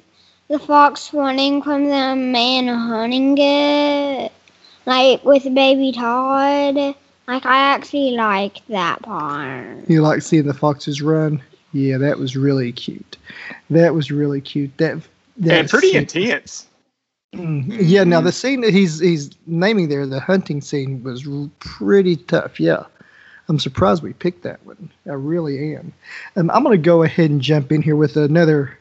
the 0.48 0.60
fox 0.60 1.14
running 1.14 1.62
from 1.64 1.86
the 1.86 2.16
man 2.16 2.68
hunting 2.68 3.38
it, 3.40 4.32
like 4.86 5.26
with 5.26 5.44
baby 5.54 5.92
Todd. 5.92 6.96
Like 7.28 7.46
I 7.46 7.58
actually 7.74 8.12
liked 8.12 8.62
that 8.70 9.02
part. 9.02 9.90
You 9.90 10.02
like 10.02 10.22
seeing 10.22 10.46
the 10.46 10.54
foxes 10.54 11.02
run? 11.02 11.42
Yeah, 11.74 11.98
that 11.98 12.20
was 12.20 12.38
really 12.38 12.72
cute. 12.72 13.18
That 13.70 13.94
was 13.94 14.12
really 14.12 14.40
cute. 14.40 14.78
That, 14.78 15.02
that 15.38 15.60
and 15.60 15.70
pretty 15.70 15.90
scene- 15.92 16.02
intense. 16.02 16.68
Mm, 17.36 17.66
Yeah, 17.82 18.04
now 18.04 18.22
the 18.22 18.32
scene 18.32 18.62
that 18.62 18.74
he's 18.74 19.00
he's 19.00 19.32
naming 19.48 19.90
there, 19.90 20.06
the 20.06 20.20
hunting 20.20 20.62
scene, 20.62 21.04
was 21.04 21.28
pretty 21.60 22.16
tough. 22.16 22.60
Yeah, 22.60 22.84
I'm 23.50 23.60
surprised 23.60 24.02
we 24.02 24.14
picked 24.14 24.44
that 24.44 24.66
one. 24.66 24.90
I 25.06 25.14
really 25.14 25.76
am. 25.76 25.94
Um, 26.36 26.50
I'm 26.52 26.64
gonna 26.64 26.78
go 26.78 27.04
ahead 27.04 27.30
and 27.30 27.42
jump 27.42 27.72
in 27.72 27.82
here 27.82 27.96
with 27.96 28.16
another 28.16 28.78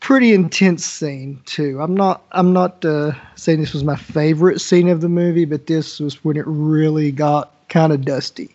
pretty 0.00 0.32
intense 0.34 0.84
scene 0.84 1.40
too. 1.46 1.80
I'm 1.80 1.94
not 1.94 2.22
I'm 2.32 2.52
not 2.52 2.84
uh, 2.84 3.12
saying 3.36 3.60
this 3.60 3.72
was 3.72 3.84
my 3.84 3.96
favorite 3.96 4.60
scene 4.60 4.88
of 4.88 5.00
the 5.00 5.08
movie, 5.08 5.44
but 5.44 5.66
this 5.66 6.00
was 6.00 6.24
when 6.24 6.36
it 6.36 6.44
really 6.46 7.12
got 7.12 7.52
kind 7.68 7.92
of 7.92 8.04
dusty. 8.04 8.54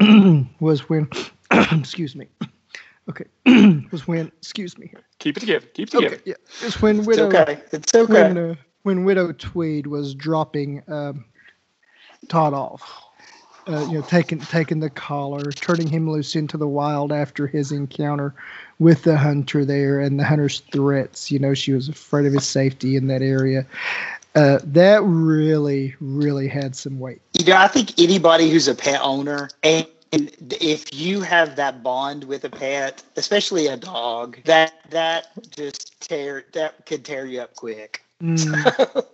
was 0.60 0.88
when, 0.88 1.08
excuse 1.50 2.14
me. 2.14 2.26
Okay, 3.08 3.24
was 3.90 4.06
when, 4.06 4.26
excuse 4.38 4.76
me 4.78 4.88
here. 4.88 5.02
Keep 5.18 5.38
it 5.38 5.40
together. 5.40 5.66
Keep 5.72 5.88
it 5.88 5.90
together. 5.92 6.14
Okay, 6.16 6.22
yeah, 6.26 6.34
it's 6.62 6.80
when 6.82 6.98
It's 6.98 7.06
widow 7.06 7.26
okay. 7.28 7.60
It's 7.72 7.94
okay. 7.94 8.12
when 8.12 8.38
uh, 8.38 8.54
when 8.82 9.04
Widow 9.04 9.32
Tweed 9.32 9.86
was 9.86 10.14
dropping 10.14 10.82
um, 10.88 11.24
Todd 12.28 12.54
off, 12.54 13.02
uh, 13.66 13.86
you 13.86 13.94
know, 13.94 14.02
taking 14.02 14.38
taking 14.38 14.80
the 14.80 14.90
collar, 14.90 15.50
turning 15.52 15.86
him 15.86 16.10
loose 16.10 16.36
into 16.36 16.56
the 16.56 16.68
wild 16.68 17.12
after 17.12 17.46
his 17.46 17.72
encounter 17.72 18.34
with 18.78 19.02
the 19.02 19.16
hunter 19.16 19.64
there, 19.64 20.00
and 20.00 20.18
the 20.18 20.24
hunter's 20.24 20.60
threats. 20.72 21.30
You 21.30 21.38
know, 21.38 21.54
she 21.54 21.72
was 21.72 21.88
afraid 21.88 22.26
of 22.26 22.32
his 22.32 22.46
safety 22.46 22.96
in 22.96 23.06
that 23.08 23.22
area. 23.22 23.66
Uh, 24.34 24.58
that 24.62 25.02
really, 25.02 25.96
really 26.00 26.48
had 26.48 26.76
some 26.76 27.00
weight. 27.00 27.20
You 27.32 27.46
know, 27.46 27.56
I 27.56 27.66
think 27.66 27.98
anybody 27.98 28.50
who's 28.50 28.68
a 28.68 28.74
pet 28.74 29.00
owner 29.02 29.48
and 29.62 29.86
and 30.12 30.30
if 30.60 30.92
you 30.94 31.20
have 31.20 31.56
that 31.56 31.82
bond 31.82 32.24
with 32.24 32.44
a 32.44 32.50
pet, 32.50 33.02
especially 33.16 33.66
a 33.66 33.76
dog, 33.76 34.38
that 34.44 34.74
that 34.90 35.28
just 35.50 36.00
tear 36.00 36.44
that 36.52 36.86
could 36.86 37.04
tear 37.04 37.26
you 37.26 37.40
up 37.40 37.54
quick. 37.56 38.02
Mm, 38.22 39.04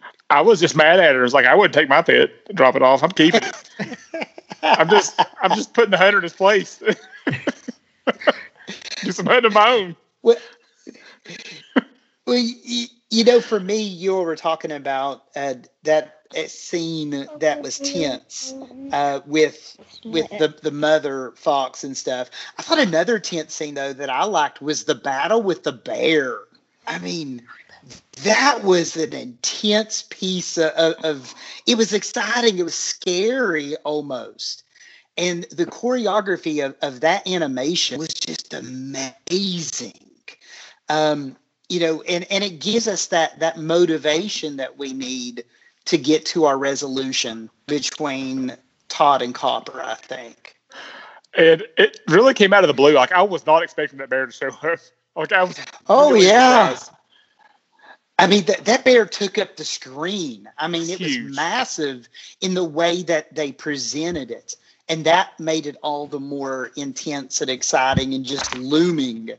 I 0.30 0.40
was 0.40 0.60
just 0.60 0.76
mad 0.76 1.00
at 1.00 1.14
her. 1.14 1.24
It's 1.24 1.34
like 1.34 1.46
I 1.46 1.54
wouldn't 1.54 1.74
take 1.74 1.88
my 1.88 2.02
pet, 2.02 2.30
drop 2.54 2.76
it 2.76 2.82
off. 2.82 3.02
I'm 3.02 3.10
keeping 3.10 3.42
it. 3.42 3.98
I'm 4.62 4.88
just 4.88 5.18
I'm 5.42 5.54
just 5.54 5.72
putting 5.72 5.90
the 5.90 5.98
hunter 5.98 6.18
in 6.18 6.24
his 6.24 6.34
place. 6.34 6.82
Do 9.02 9.12
some 9.12 9.26
hunting 9.26 9.46
of 9.46 9.54
my 9.54 9.70
own. 9.70 9.96
Well, 10.22 10.36
well 12.26 12.38
you, 12.38 12.86
you 13.10 13.24
know, 13.24 13.40
for 13.40 13.60
me, 13.60 13.80
you 13.80 14.14
were 14.14 14.36
talking 14.36 14.72
about 14.72 15.24
uh, 15.34 15.54
that 15.84 16.17
uh, 16.36 16.46
scene 16.46 17.26
that 17.38 17.62
was 17.62 17.78
tense 17.78 18.54
uh, 18.92 19.20
with 19.26 19.78
with 20.04 20.28
the 20.38 20.54
the 20.62 20.70
mother 20.70 21.32
fox 21.36 21.84
and 21.84 21.96
stuff. 21.96 22.30
I 22.58 22.62
thought 22.62 22.78
another 22.78 23.18
tense 23.18 23.54
scene 23.54 23.74
though 23.74 23.92
that 23.92 24.10
I 24.10 24.24
liked 24.24 24.60
was 24.60 24.84
the 24.84 24.94
battle 24.94 25.42
with 25.42 25.62
the 25.62 25.72
bear. 25.72 26.40
I 26.86 26.98
mean, 26.98 27.42
that 28.24 28.64
was 28.64 28.96
an 28.96 29.12
intense 29.12 30.04
piece 30.10 30.58
of, 30.58 30.72
of, 30.72 30.94
of 31.04 31.34
it 31.66 31.76
was 31.76 31.92
exciting. 31.92 32.58
It 32.58 32.64
was 32.64 32.74
scary 32.74 33.76
almost. 33.76 34.64
And 35.16 35.44
the 35.44 35.66
choreography 35.66 36.64
of, 36.64 36.76
of 36.80 37.00
that 37.00 37.26
animation 37.26 37.98
was 37.98 38.14
just 38.14 38.54
amazing. 38.54 39.92
Um, 40.88 41.36
you 41.68 41.80
know, 41.80 42.02
and, 42.02 42.24
and 42.30 42.42
it 42.44 42.60
gives 42.60 42.88
us 42.88 43.06
that 43.06 43.38
that 43.40 43.58
motivation 43.58 44.56
that 44.56 44.78
we 44.78 44.92
need 44.92 45.44
to 45.88 45.96
get 45.96 46.26
to 46.26 46.44
our 46.44 46.58
resolution 46.58 47.48
between 47.66 48.54
Todd 48.88 49.22
and 49.22 49.34
Copper, 49.34 49.80
I 49.80 49.94
think. 49.94 50.54
And 51.34 51.62
it 51.78 52.00
really 52.08 52.34
came 52.34 52.52
out 52.52 52.62
of 52.62 52.68
the 52.68 52.74
blue. 52.74 52.92
Like 52.92 53.10
I 53.12 53.22
was 53.22 53.46
not 53.46 53.62
expecting 53.62 53.98
that 53.98 54.10
bear 54.10 54.26
to 54.26 54.32
show 54.32 54.48
up. 54.48 54.78
Like 55.16 55.32
I 55.32 55.42
was. 55.42 55.58
Oh 55.88 56.12
really 56.12 56.26
yeah. 56.28 56.74
surprised. 56.74 56.92
I 58.20 58.28
mean 58.28 58.44
that 58.44 58.66
that 58.66 58.84
bear 58.84 59.04
took 59.04 59.36
up 59.36 59.56
the 59.56 59.64
screen. 59.64 60.48
I 60.58 60.68
mean 60.68 60.88
it 60.88 61.00
Huge. 61.00 61.24
was 61.24 61.34
massive 61.34 62.08
in 62.40 62.54
the 62.54 62.62
way 62.62 63.02
that 63.02 63.34
they 63.34 63.50
presented 63.50 64.30
it. 64.30 64.54
And 64.88 65.04
that 65.06 65.40
made 65.40 65.66
it 65.66 65.76
all 65.82 66.06
the 66.06 66.20
more 66.20 66.70
intense 66.76 67.40
and 67.40 67.50
exciting 67.50 68.14
and 68.14 68.24
just 68.24 68.56
looming. 68.56 69.30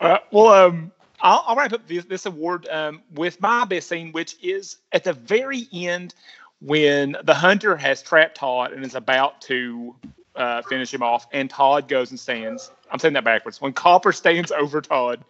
Uh, 0.00 0.18
well, 0.30 0.48
um, 0.48 0.92
I'll, 1.22 1.44
I'll 1.46 1.56
wrap 1.56 1.72
up 1.72 1.86
this, 1.86 2.04
this 2.04 2.26
award 2.26 2.68
um, 2.70 3.02
with 3.14 3.40
my 3.40 3.64
best 3.64 3.88
scene, 3.88 4.12
which 4.12 4.36
is 4.42 4.78
at 4.92 5.04
the 5.04 5.12
very 5.12 5.68
end 5.72 6.14
when 6.60 7.16
the 7.24 7.34
hunter 7.34 7.76
has 7.76 8.02
trapped 8.02 8.36
Todd 8.36 8.72
and 8.72 8.84
is 8.84 8.94
about 8.94 9.40
to 9.42 9.94
uh, 10.36 10.62
finish 10.62 10.92
him 10.92 11.02
off, 11.02 11.26
and 11.32 11.48
Todd 11.48 11.88
goes 11.88 12.10
and 12.10 12.18
stands. 12.18 12.70
I'm 12.90 12.98
saying 12.98 13.14
that 13.14 13.24
backwards. 13.24 13.60
When 13.60 13.72
Copper 13.72 14.12
stands 14.12 14.50
over 14.52 14.80
Todd 14.80 15.24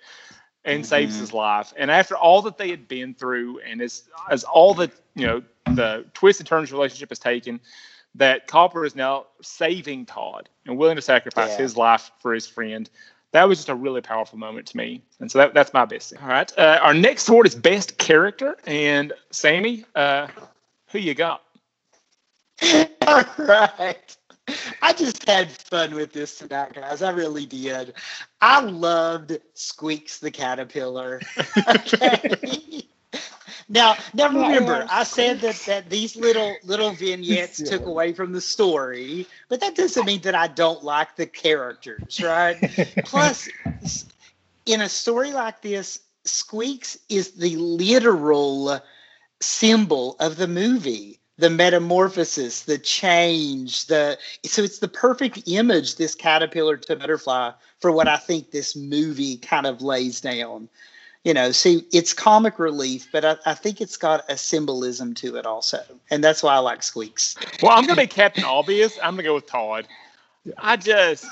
and 0.64 0.84
saves 0.86 1.16
Mhm. 1.16 1.20
his 1.20 1.32
life, 1.32 1.72
and 1.76 1.90
after 1.90 2.16
all 2.16 2.42
that 2.42 2.56
they 2.56 2.70
had 2.70 2.88
been 2.88 3.14
through, 3.14 3.60
and 3.60 3.80
as 3.82 4.04
as 4.30 4.44
all 4.44 4.74
the 4.74 4.90
you 5.14 5.26
know 5.26 5.42
the 5.74 6.04
twists 6.14 6.40
and 6.40 6.46
turns 6.46 6.72
relationship 6.72 7.08
has 7.08 7.18
taken, 7.18 7.60
that 8.14 8.46
Copper 8.46 8.84
is 8.84 8.94
now 8.94 9.26
saving 9.42 10.06
Todd 10.06 10.48
and 10.66 10.76
willing 10.78 10.96
to 10.96 11.02
sacrifice 11.02 11.50
Yeah. 11.50 11.58
his 11.62 11.76
life 11.76 12.12
for 12.20 12.32
his 12.32 12.46
friend 12.46 12.88
that 13.32 13.48
was 13.48 13.58
just 13.58 13.68
a 13.68 13.74
really 13.74 14.00
powerful 14.00 14.38
moment 14.38 14.66
to 14.68 14.76
me. 14.76 15.02
And 15.20 15.30
so 15.30 15.38
that, 15.38 15.54
that's 15.54 15.72
my 15.72 15.84
best 15.84 16.10
scene. 16.10 16.18
All 16.22 16.28
right. 16.28 16.52
Uh, 16.56 16.78
our 16.82 16.94
next 16.94 17.28
award 17.28 17.46
is 17.46 17.54
Best 17.54 17.98
Character. 17.98 18.56
And 18.66 19.12
Sammy, 19.30 19.84
uh, 19.94 20.28
who 20.88 20.98
you 20.98 21.14
got? 21.14 21.42
All 23.06 23.24
right. 23.38 24.16
I 24.82 24.92
just 24.92 25.26
had 25.28 25.50
fun 25.50 25.94
with 25.94 26.12
this 26.12 26.38
tonight, 26.38 26.74
guys. 26.74 27.00
I 27.00 27.10
really 27.10 27.46
did. 27.46 27.94
I 28.40 28.60
loved 28.60 29.38
Squeaks 29.54 30.18
the 30.18 30.30
caterpillar. 30.30 31.20
Okay. 31.68 32.82
Now, 33.68 33.96
now 34.14 34.28
remember, 34.28 34.78
yeah, 34.78 34.86
I 34.88 35.04
said 35.04 35.40
that 35.40 35.64
that 35.66 35.90
these 35.90 36.16
little 36.16 36.60
little 36.64 36.92
vignettes 36.92 37.60
Yeah. 37.60 37.70
took 37.70 37.86
away 37.86 38.12
from 38.12 38.32
the 38.32 38.40
story, 38.40 39.26
but 39.48 39.60
that 39.60 39.74
doesn't 39.74 40.04
mean 40.04 40.20
that 40.22 40.34
I 40.34 40.48
don't 40.48 40.82
like 40.84 41.16
the 41.16 41.26
characters, 41.26 42.20
right? 42.20 42.58
Plus, 43.04 43.48
in 44.66 44.80
a 44.80 44.88
story 44.88 45.32
like 45.32 45.62
this, 45.62 46.00
Squeaks 46.24 46.98
is 47.08 47.32
the 47.32 47.56
literal 47.56 48.80
symbol 49.40 50.16
of 50.20 50.36
the 50.36 50.46
movie 50.48 51.18
the 51.38 51.50
metamorphosis 51.50 52.62
the 52.62 52.78
change 52.78 53.86
the 53.86 54.16
so 54.44 54.62
it's 54.62 54.78
the 54.78 54.88
perfect 54.88 55.40
image 55.46 55.96
this 55.96 56.14
caterpillar 56.14 56.76
to 56.76 56.94
butterfly 56.94 57.50
for 57.80 57.90
what 57.90 58.06
i 58.06 58.16
think 58.16 58.50
this 58.50 58.76
movie 58.76 59.36
kind 59.38 59.66
of 59.66 59.82
lays 59.82 60.20
down 60.20 60.68
you 61.24 61.34
know 61.34 61.52
see 61.52 61.84
it's 61.92 62.12
comic 62.12 62.58
relief 62.58 63.08
but 63.12 63.24
i, 63.24 63.36
I 63.46 63.54
think 63.54 63.80
it's 63.80 63.96
got 63.96 64.24
a 64.28 64.36
symbolism 64.36 65.14
to 65.14 65.36
it 65.36 65.46
also 65.46 65.82
and 66.10 66.22
that's 66.22 66.42
why 66.42 66.54
i 66.54 66.58
like 66.58 66.82
squeaks 66.82 67.36
Well, 67.62 67.72
I'm 67.72 67.84
going 67.86 67.96
to 67.96 68.02
be 68.02 68.08
Captain 68.08 68.44
Obvious. 68.44 68.98
I'm 69.02 69.14
going 69.14 69.18
to 69.18 69.30
go 69.30 69.34
with 69.34 69.46
Todd. 69.46 69.86
I 70.58 70.76
just, 70.76 71.24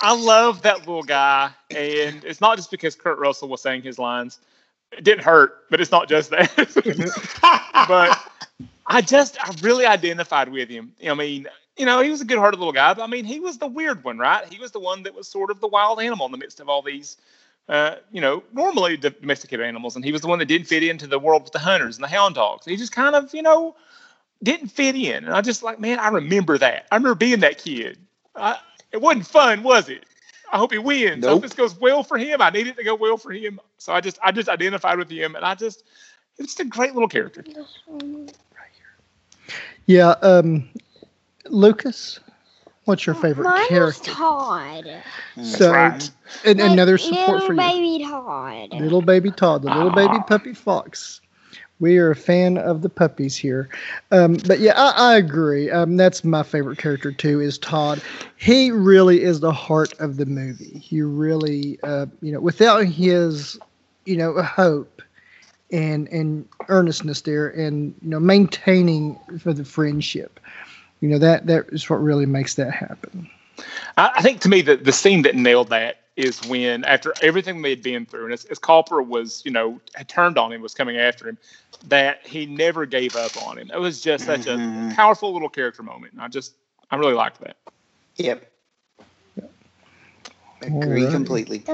I 0.00 0.14
love 0.14 0.62
that 0.62 0.78
little 0.80 1.02
guy. 1.02 1.50
And 1.70 2.24
it's 2.24 2.40
not 2.40 2.56
just 2.56 2.70
because 2.70 2.94
Kurt 2.94 3.18
Russell 3.18 3.48
was 3.48 3.60
saying 3.60 3.82
his 3.82 3.98
lines. 3.98 4.38
It 4.92 5.02
didn't 5.02 5.24
hurt, 5.24 5.64
but 5.70 5.80
it's 5.80 5.90
not 5.90 6.08
just 6.08 6.30
that. 6.30 6.50
but 7.88 8.56
I 8.86 9.00
just 9.00 9.38
I 9.42 9.54
really 9.62 9.86
identified 9.86 10.48
with 10.48 10.68
him. 10.68 10.92
I 11.04 11.14
mean, 11.14 11.48
you 11.76 11.86
know, 11.86 12.00
he 12.00 12.10
was 12.10 12.20
a 12.20 12.24
good-hearted 12.24 12.58
little 12.58 12.72
guy, 12.72 12.94
but 12.94 13.02
I 13.02 13.06
mean, 13.06 13.24
he 13.24 13.40
was 13.40 13.58
the 13.58 13.66
weird 13.66 14.04
one, 14.04 14.18
right? 14.18 14.44
He 14.52 14.58
was 14.58 14.70
the 14.70 14.80
one 14.80 15.02
that 15.04 15.14
was 15.14 15.26
sort 15.26 15.50
of 15.50 15.60
the 15.60 15.68
wild 15.68 16.00
animal 16.00 16.26
in 16.26 16.32
the 16.32 16.38
midst 16.38 16.60
of 16.60 16.68
all 16.68 16.82
these, 16.82 17.16
uh, 17.68 17.96
you 18.10 18.20
know, 18.20 18.42
normally 18.52 18.96
domesticated 18.96 19.64
animals, 19.64 19.96
and 19.96 20.04
he 20.04 20.12
was 20.12 20.20
the 20.20 20.28
one 20.28 20.38
that 20.38 20.46
didn't 20.46 20.66
fit 20.66 20.82
into 20.82 21.06
the 21.06 21.18
world 21.18 21.42
with 21.44 21.52
the 21.52 21.58
hunters 21.58 21.96
and 21.96 22.04
the 22.04 22.08
hound 22.08 22.34
dogs. 22.34 22.66
He 22.66 22.76
just 22.76 22.92
kind 22.92 23.14
of, 23.14 23.32
you 23.34 23.42
know, 23.42 23.76
didn't 24.42 24.68
fit 24.68 24.96
in, 24.96 25.24
and 25.24 25.34
I 25.34 25.40
just 25.40 25.62
like, 25.62 25.78
man, 25.78 25.98
I 25.98 26.08
remember 26.08 26.58
that. 26.58 26.86
I 26.90 26.96
remember 26.96 27.14
being 27.14 27.40
that 27.40 27.58
kid. 27.58 27.98
I, 28.34 28.58
it 28.90 29.00
wasn't 29.00 29.26
fun, 29.26 29.62
was 29.62 29.88
it? 29.88 30.04
I 30.52 30.58
hope 30.58 30.72
he 30.72 30.78
wins. 30.78 31.24
I 31.24 31.30
hope 31.30 31.42
this 31.42 31.52
goes 31.52 31.78
well 31.78 32.02
for 32.02 32.18
him. 32.18 32.42
I 32.42 32.50
need 32.50 32.66
it 32.66 32.76
to 32.76 32.82
go 32.82 32.96
well 32.96 33.16
for 33.16 33.30
him. 33.30 33.60
So 33.78 33.92
I 33.92 34.00
just, 34.00 34.18
I 34.22 34.32
just 34.32 34.48
identified 34.48 34.98
with 34.98 35.08
him, 35.08 35.36
and 35.36 35.44
I 35.44 35.54
just, 35.54 35.84
it's 36.38 36.48
just 36.48 36.60
a 36.60 36.64
great 36.64 36.94
little 36.94 37.08
character. 37.08 37.44
Yeah, 39.86 40.10
um, 40.22 40.68
Lucas, 41.46 42.18
what's 42.90 43.06
your 43.06 43.14
favorite 43.14 43.46
Mine 43.46 43.62
character? 43.68 44.12
Todd. 44.14 45.04
So, 45.40 45.72
right. 45.72 46.10
and 46.44 46.60
Like 46.60 46.72
another 46.72 46.98
support 46.98 47.42
little 47.42 47.48
for 47.48 47.54
you. 47.54 47.72
baby 47.72 48.04
Todd. 48.04 48.70
Little 48.72 49.02
baby 49.02 49.30
Todd, 49.32 49.62
the 49.62 49.70
little 49.70 49.90
baby 49.90 50.20
puppy 50.20 50.54
fox. 50.54 51.20
We 51.80 51.98
are 51.98 52.10
a 52.10 52.16
fan 52.16 52.58
of 52.58 52.82
the 52.82 52.88
puppies 52.90 53.36
here. 53.36 53.68
Um, 54.10 54.36
but 54.46 54.60
yeah, 54.60 54.74
I, 54.76 55.14
I 55.14 55.16
agree. 55.16 55.70
Um, 55.70 55.96
that's 55.96 56.24
my 56.24 56.42
favorite 56.42 56.78
character 56.78 57.12
too. 57.12 57.40
Is 57.40 57.58
Todd? 57.58 58.02
He 58.36 58.70
really 58.70 59.22
is 59.22 59.40
the 59.40 59.52
heart 59.52 59.94
of 60.00 60.16
the 60.16 60.26
movie. 60.26 60.78
He 60.78 61.02
really, 61.02 61.78
uh, 61.82 62.06
you 62.20 62.32
know, 62.32 62.40
without 62.40 62.84
his, 62.84 63.58
you 64.06 64.16
know, 64.16 64.42
hope 64.42 65.02
and 65.72 66.08
and 66.08 66.46
earnestness 66.68 67.22
there, 67.22 67.48
and 67.48 67.94
you 68.02 68.10
know, 68.10 68.20
maintaining 68.20 69.18
for 69.38 69.52
the 69.52 69.64
friendship, 69.64 70.39
you 71.00 71.08
know, 71.08 71.18
that 71.18 71.46
that 71.46 71.66
is 71.72 71.88
what 71.88 72.02
really 72.02 72.26
makes 72.26 72.54
that 72.56 72.72
happen. 72.72 73.28
I, 73.96 74.12
I 74.16 74.22
think 74.22 74.40
to 74.42 74.48
me 74.48 74.62
the 74.62 74.76
the 74.76 74.92
scene 74.92 75.22
that 75.22 75.34
nailed 75.36 75.68
that 75.70 75.96
is 76.16 76.42
when 76.48 76.84
after 76.84 77.14
everything 77.22 77.62
they 77.62 77.70
had 77.70 77.82
been 77.82 78.06
through, 78.06 78.24
and 78.24 78.32
as, 78.34 78.44
as 78.46 78.58
Copper 78.58 79.02
was, 79.02 79.42
you 79.44 79.50
know, 79.50 79.80
had 79.94 80.08
turned 80.08 80.38
on 80.38 80.52
him, 80.52 80.60
was 80.60 80.74
coming 80.74 80.98
after 80.98 81.28
him, 81.28 81.38
that 81.88 82.26
he 82.26 82.46
never 82.46 82.86
gave 82.86 83.16
up 83.16 83.36
on 83.46 83.58
him. 83.58 83.70
It 83.72 83.78
was 83.78 84.00
just 84.02 84.26
such 84.26 84.42
Mhm. 84.42 84.92
a 84.92 84.94
powerful 84.94 85.32
little 85.32 85.48
character 85.48 85.82
moment. 85.82 86.14
I 86.20 86.28
just, 86.28 86.54
I 86.90 86.96
really 86.96 87.14
liked 87.14 87.40
that. 87.40 87.56
Yep. 88.16 88.52
yep. 89.36 89.52
Agree 90.62 91.06
Alrighty. 91.06 91.12
completely. 91.12 91.64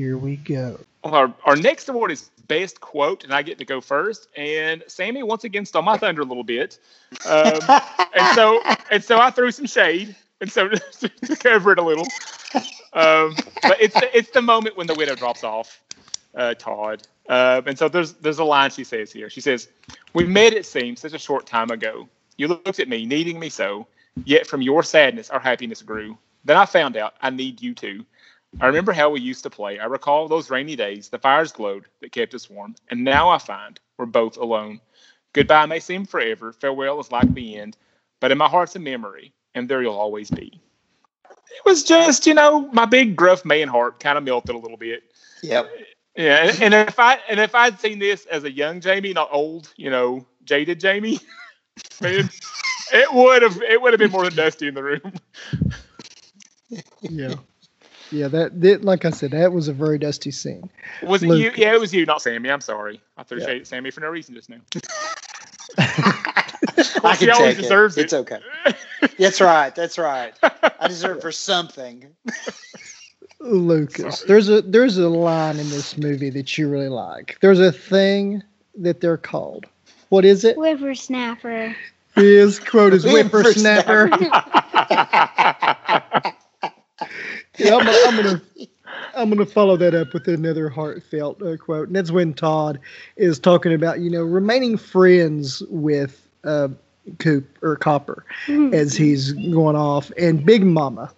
Here 0.00 0.16
we 0.16 0.36
go. 0.36 0.80
Our, 1.04 1.34
our 1.44 1.56
next 1.56 1.90
award 1.90 2.10
is 2.10 2.30
best 2.48 2.80
quote, 2.80 3.22
and 3.22 3.34
I 3.34 3.42
get 3.42 3.58
to 3.58 3.66
go 3.66 3.82
first. 3.82 4.28
And 4.34 4.82
Sammy 4.86 5.22
once 5.22 5.44
again 5.44 5.66
stole 5.66 5.82
my 5.82 5.98
thunder 5.98 6.22
a 6.22 6.24
little 6.24 6.42
bit, 6.42 6.78
um, 7.26 7.60
and 8.14 8.34
so 8.34 8.62
and 8.90 9.04
so 9.04 9.20
I 9.20 9.30
threw 9.30 9.50
some 9.50 9.66
shade, 9.66 10.16
and 10.40 10.50
so 10.50 10.68
to 11.00 11.36
cover 11.36 11.72
it 11.72 11.78
a 11.78 11.82
little. 11.82 12.06
Um, 12.94 13.36
but 13.62 13.76
it's 13.78 13.94
the, 13.94 14.16
it's 14.16 14.30
the 14.30 14.40
moment 14.40 14.78
when 14.78 14.86
the 14.86 14.94
widow 14.94 15.14
drops 15.14 15.44
off, 15.44 15.82
uh, 16.34 16.54
Todd. 16.54 17.06
Uh, 17.28 17.60
and 17.66 17.78
so 17.78 17.88
there's 17.90 18.14
there's 18.14 18.38
a 18.38 18.44
line 18.44 18.70
she 18.70 18.84
says 18.84 19.12
here. 19.12 19.28
She 19.28 19.42
says, 19.42 19.68
"We 20.14 20.24
met, 20.24 20.54
it 20.54 20.64
seems, 20.64 21.00
such 21.00 21.12
a 21.12 21.18
short 21.18 21.44
time 21.44 21.70
ago. 21.70 22.08
You 22.38 22.48
looked 22.48 22.80
at 22.80 22.88
me, 22.88 23.04
needing 23.04 23.38
me 23.38 23.50
so. 23.50 23.86
Yet 24.24 24.46
from 24.46 24.62
your 24.62 24.82
sadness, 24.82 25.28
our 25.28 25.40
happiness 25.40 25.82
grew. 25.82 26.16
Then 26.44 26.56
I 26.56 26.64
found 26.64 26.96
out 26.96 27.14
I 27.20 27.28
need 27.28 27.60
you 27.60 27.74
too. 27.74 28.06
I 28.58 28.66
remember 28.66 28.92
how 28.92 29.10
we 29.10 29.20
used 29.20 29.44
to 29.44 29.50
play. 29.50 29.78
I 29.78 29.84
recall 29.84 30.26
those 30.26 30.50
rainy 30.50 30.74
days, 30.74 31.08
the 31.08 31.18
fires 31.18 31.52
glowed 31.52 31.84
that 32.00 32.12
kept 32.12 32.34
us 32.34 32.50
warm. 32.50 32.74
And 32.90 33.04
now 33.04 33.28
I 33.28 33.38
find 33.38 33.78
we're 33.96 34.06
both 34.06 34.36
alone. 34.36 34.80
Goodbye 35.32 35.66
may 35.66 35.78
seem 35.78 36.04
forever, 36.04 36.52
farewell 36.52 36.98
is 36.98 37.12
like 37.12 37.32
the 37.32 37.56
end, 37.56 37.76
but 38.18 38.32
in 38.32 38.38
my 38.38 38.48
heart's 38.48 38.74
a 38.74 38.80
memory, 38.80 39.32
and 39.54 39.68
there 39.68 39.82
you'll 39.82 39.94
always 39.94 40.30
be. 40.30 40.60
It 41.30 41.64
was 41.64 41.84
just, 41.84 42.26
you 42.26 42.34
know, 42.34 42.68
my 42.72 42.84
big 42.84 43.14
gruff 43.14 43.44
man 43.44 43.68
heart 43.68 44.00
kind 44.00 44.18
of 44.18 44.24
melted 44.24 44.54
a 44.54 44.58
little 44.58 44.76
bit. 44.76 45.04
Yep. 45.42 45.70
Yeah, 46.16 46.48
and, 46.48 46.62
and 46.62 46.88
if 46.88 46.98
I 46.98 47.18
and 47.28 47.38
if 47.38 47.54
I'd 47.54 47.78
seen 47.78 48.00
this 48.00 48.26
as 48.26 48.42
a 48.44 48.50
young 48.50 48.80
Jamie, 48.80 49.12
not 49.12 49.28
old, 49.30 49.72
you 49.76 49.90
know, 49.90 50.26
jaded 50.44 50.80
Jamie, 50.80 51.20
man, 52.00 52.28
it 52.92 53.14
would 53.14 53.42
have 53.42 53.62
it 53.62 53.80
would 53.80 53.92
have 53.92 54.00
been 54.00 54.10
more 54.10 54.24
than 54.24 54.34
dusty 54.34 54.66
in 54.66 54.74
the 54.74 54.82
room. 54.82 55.12
Yeah. 57.00 57.34
Yeah, 58.12 58.28
that, 58.28 58.60
that 58.60 58.84
like 58.84 59.04
I 59.04 59.10
said, 59.10 59.30
that 59.32 59.52
was 59.52 59.68
a 59.68 59.72
very 59.72 59.98
dusty 59.98 60.30
scene. 60.30 60.68
Was 61.02 61.22
it 61.22 61.28
you? 61.28 61.52
Yeah, 61.56 61.74
it 61.74 61.80
was 61.80 61.94
you, 61.94 62.04
not 62.06 62.22
Sammy. 62.22 62.50
I'm 62.50 62.60
sorry. 62.60 63.00
I 63.16 63.22
threw 63.22 63.38
Yeah. 63.40 63.46
shade 63.46 63.60
at 63.62 63.66
Sammy 63.66 63.90
for 63.90 64.00
no 64.00 64.08
reason 64.08 64.34
just 64.34 64.50
now. 64.50 64.58
I 65.78 67.14
she 67.16 67.26
can 67.26 67.30
always 67.30 67.54
take 67.54 67.62
deserves 67.62 67.96
it. 67.96 68.02
It's 68.04 68.12
okay. 68.12 68.40
That's 69.18 69.40
right. 69.40 69.74
That's 69.74 69.98
right. 69.98 70.34
I 70.42 70.88
deserve 70.88 71.18
it 71.18 71.22
for 71.22 71.32
something. 71.32 72.06
Lucas, 73.38 74.22
there's 74.22 74.48
a 74.48 74.60
there's 74.62 74.98
a 74.98 75.08
line 75.08 75.58
in 75.58 75.68
this 75.70 75.96
movie 75.96 76.30
that 76.30 76.58
you 76.58 76.68
really 76.68 76.88
like. 76.88 77.38
There's 77.40 77.60
a 77.60 77.72
thing 77.72 78.42
that 78.76 79.00
they're 79.00 79.16
called. 79.16 79.66
What 80.10 80.24
is 80.24 80.44
it? 80.44 80.56
Whippersnapper. 80.56 81.74
His 82.16 82.58
quote 82.58 82.92
is 82.92 83.04
whippersnapper. 83.10 84.10
Yeah, 87.60 87.76
I'm, 87.76 87.84
gonna- 87.84 87.98
I'm 88.06 88.16
gonna 88.16 88.42
I'm 89.14 89.30
gonna 89.30 89.46
follow 89.46 89.76
that 89.76 89.94
up 89.94 90.12
with 90.14 90.26
another 90.28 90.68
heartfelt 90.68 91.42
uh, 91.42 91.56
quote, 91.56 91.88
and 91.88 91.96
that's 91.96 92.10
when 92.10 92.34
Todd 92.34 92.78
is 93.16 93.38
talking 93.38 93.72
about 93.74 94.00
you 94.00 94.10
know 94.10 94.22
remaining 94.22 94.76
friends 94.76 95.62
with 95.68 96.26
uh, 96.44 96.68
Coop 97.18 97.46
or 97.62 97.76
Copper 97.76 98.24
as 98.72 98.94
he's 98.94 99.32
going 99.32 99.76
off, 99.76 100.10
and 100.18 100.44
Big 100.44 100.64
Mama 100.64 101.12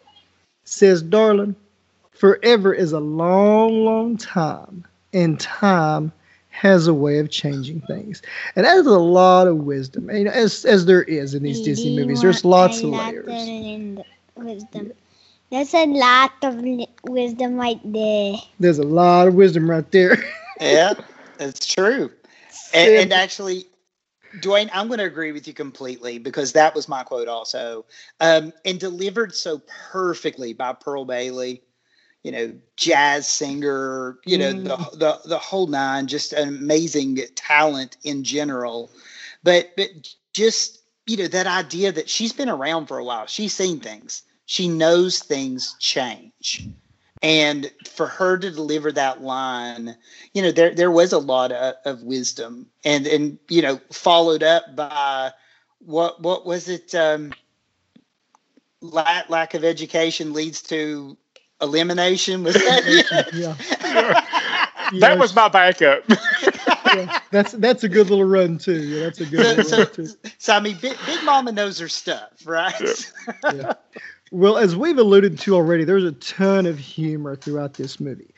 says, 0.64 1.02
"Darling, 1.02 1.55
forever 2.12 2.72
is 2.74 2.92
a 2.92 3.00
long, 3.00 3.85
long 3.85 4.16
time, 4.16 4.85
and 5.12 5.38
time." 5.40 6.12
Has 6.55 6.87
a 6.87 6.92
way 6.94 7.18
of 7.18 7.31
changing 7.31 7.81
things, 7.83 8.20
and 8.57 8.66
that 8.66 8.76
is 8.76 8.87
a 8.87 8.98
lot 8.98 9.46
of 9.46 9.59
wisdom. 9.59 10.11
And, 10.11 10.18
you 10.18 10.24
know, 10.24 10.31
as 10.33 10.64
as 10.66 10.85
there 10.85 11.02
is 11.05 11.35
in 11.35 11.42
these 11.42 11.61
Disney 11.61 11.90
movies, 11.90 12.20
there's 12.20 12.44
lots 12.44 12.83
of 12.83 12.90
layers. 12.90 13.52
Wisdom. 14.37 14.92
That's 15.52 15.74
a 15.74 15.84
lot 15.84 16.32
of 16.44 16.64
wisdom 17.04 17.56
right 17.56 17.78
there. 17.84 18.36
There's 18.58 18.78
a 18.78 18.84
lot 18.84 19.28
of 19.28 19.34
wisdom 19.34 19.70
right 19.70 19.88
there. 19.92 20.16
Yeah, 20.60 20.92
it's 21.40 21.66
true. 21.66 22.12
And, 22.72 22.92
and 22.92 23.12
actually, 23.12 23.64
Dwayne, 24.36 24.70
I'm 24.72 24.86
going 24.86 25.00
to 25.00 25.04
agree 25.04 25.32
with 25.32 25.48
you 25.48 25.54
completely 25.54 26.18
because 26.18 26.52
that 26.52 26.72
was 26.72 26.88
my 26.88 27.02
quote 27.02 27.26
also. 27.26 27.84
Um, 28.20 28.52
and 28.64 28.78
delivered 28.78 29.34
so 29.34 29.60
perfectly 29.90 30.52
by 30.52 30.72
Pearl 30.74 31.04
Bailey, 31.04 31.62
you 32.22 32.30
know, 32.30 32.54
jazz 32.76 33.26
singer, 33.26 34.18
you 34.24 34.38
know, 34.38 34.52
the, 34.52 34.76
the 34.96 35.20
the 35.24 35.38
whole 35.38 35.66
nine, 35.66 36.06
just 36.06 36.32
an 36.32 36.46
amazing 36.46 37.18
talent 37.34 37.96
in 38.04 38.22
general. 38.22 38.92
But 39.42 39.72
but 39.76 39.88
just 40.32 40.80
you 41.06 41.16
know 41.16 41.28
that 41.28 41.48
idea 41.48 41.90
that 41.90 42.08
she's 42.08 42.32
been 42.32 42.48
around 42.50 42.86
for 42.86 42.98
a 42.98 43.04
while, 43.04 43.26
she's 43.26 43.52
seen 43.54 43.80
things, 43.80 44.22
she 44.46 44.68
knows 44.68 45.20
things 45.20 45.76
change. 45.78 46.68
And 47.22 47.70
for 47.88 48.07
her 48.07 48.37
to 48.38 48.50
deliver 48.50 48.90
that 48.92 49.22
line, 49.22 49.96
you 50.35 50.42
know, 50.42 50.50
there 50.50 50.74
there 50.74 50.90
was 50.90 51.12
a 51.12 51.18
lot 51.18 51.52
of, 51.52 51.74
of 51.85 52.02
wisdom, 52.02 52.66
and 52.85 53.07
and 53.07 53.38
you 53.48 53.62
know, 53.62 53.81
followed 53.92 54.42
up 54.42 54.74
by 54.74 55.31
what 55.78 56.20
what 56.20 56.44
was 56.46 56.68
it? 56.68 56.94
Um, 56.94 57.33
lack 58.81 59.28
lack 59.31 59.55
of 59.55 59.64
education 59.64 60.33
leads 60.33 60.62
to 60.62 61.16
elimination. 61.61 62.42
Was 62.42 62.55
that? 62.55 63.31
yeah, 63.33 63.55
that 65.00 65.16
Yes. 65.16 65.18
was 65.18 65.35
my 65.35 65.48
backup. 65.48 66.05
yeah. 66.92 67.09
That's 67.31 67.52
that's 67.52 67.85
a 67.85 67.88
good 67.88 68.11
little 68.11 68.24
run 68.24 68.59
too. 68.59 68.83
Yeah, 68.83 69.05
that's 69.05 69.20
a 69.20 69.26
good 69.26 69.42
so, 69.42 69.48
little 69.48 69.64
so, 69.64 69.78
run 69.78 69.87
too. 69.92 70.09
so 70.38 70.55
I 70.55 70.61
mean, 70.61 70.76
Big, 70.81 70.96
Big 71.07 71.22
Mama 71.24 71.52
knows 71.52 71.78
her 71.78 71.88
stuff, 71.88 72.31
right? 72.44 73.12
Yeah. 73.44 73.74
Well, 74.33 74.57
as 74.57 74.75
we've 74.75 74.97
alluded 74.97 75.38
to 75.40 75.55
already, 75.55 75.85
there's 75.85 76.05
a 76.05 76.12
ton 76.12 76.64
of 76.64 76.79
humor 76.79 77.37
throughout 77.37 77.75
this 77.75 78.01
movie. 78.01 78.33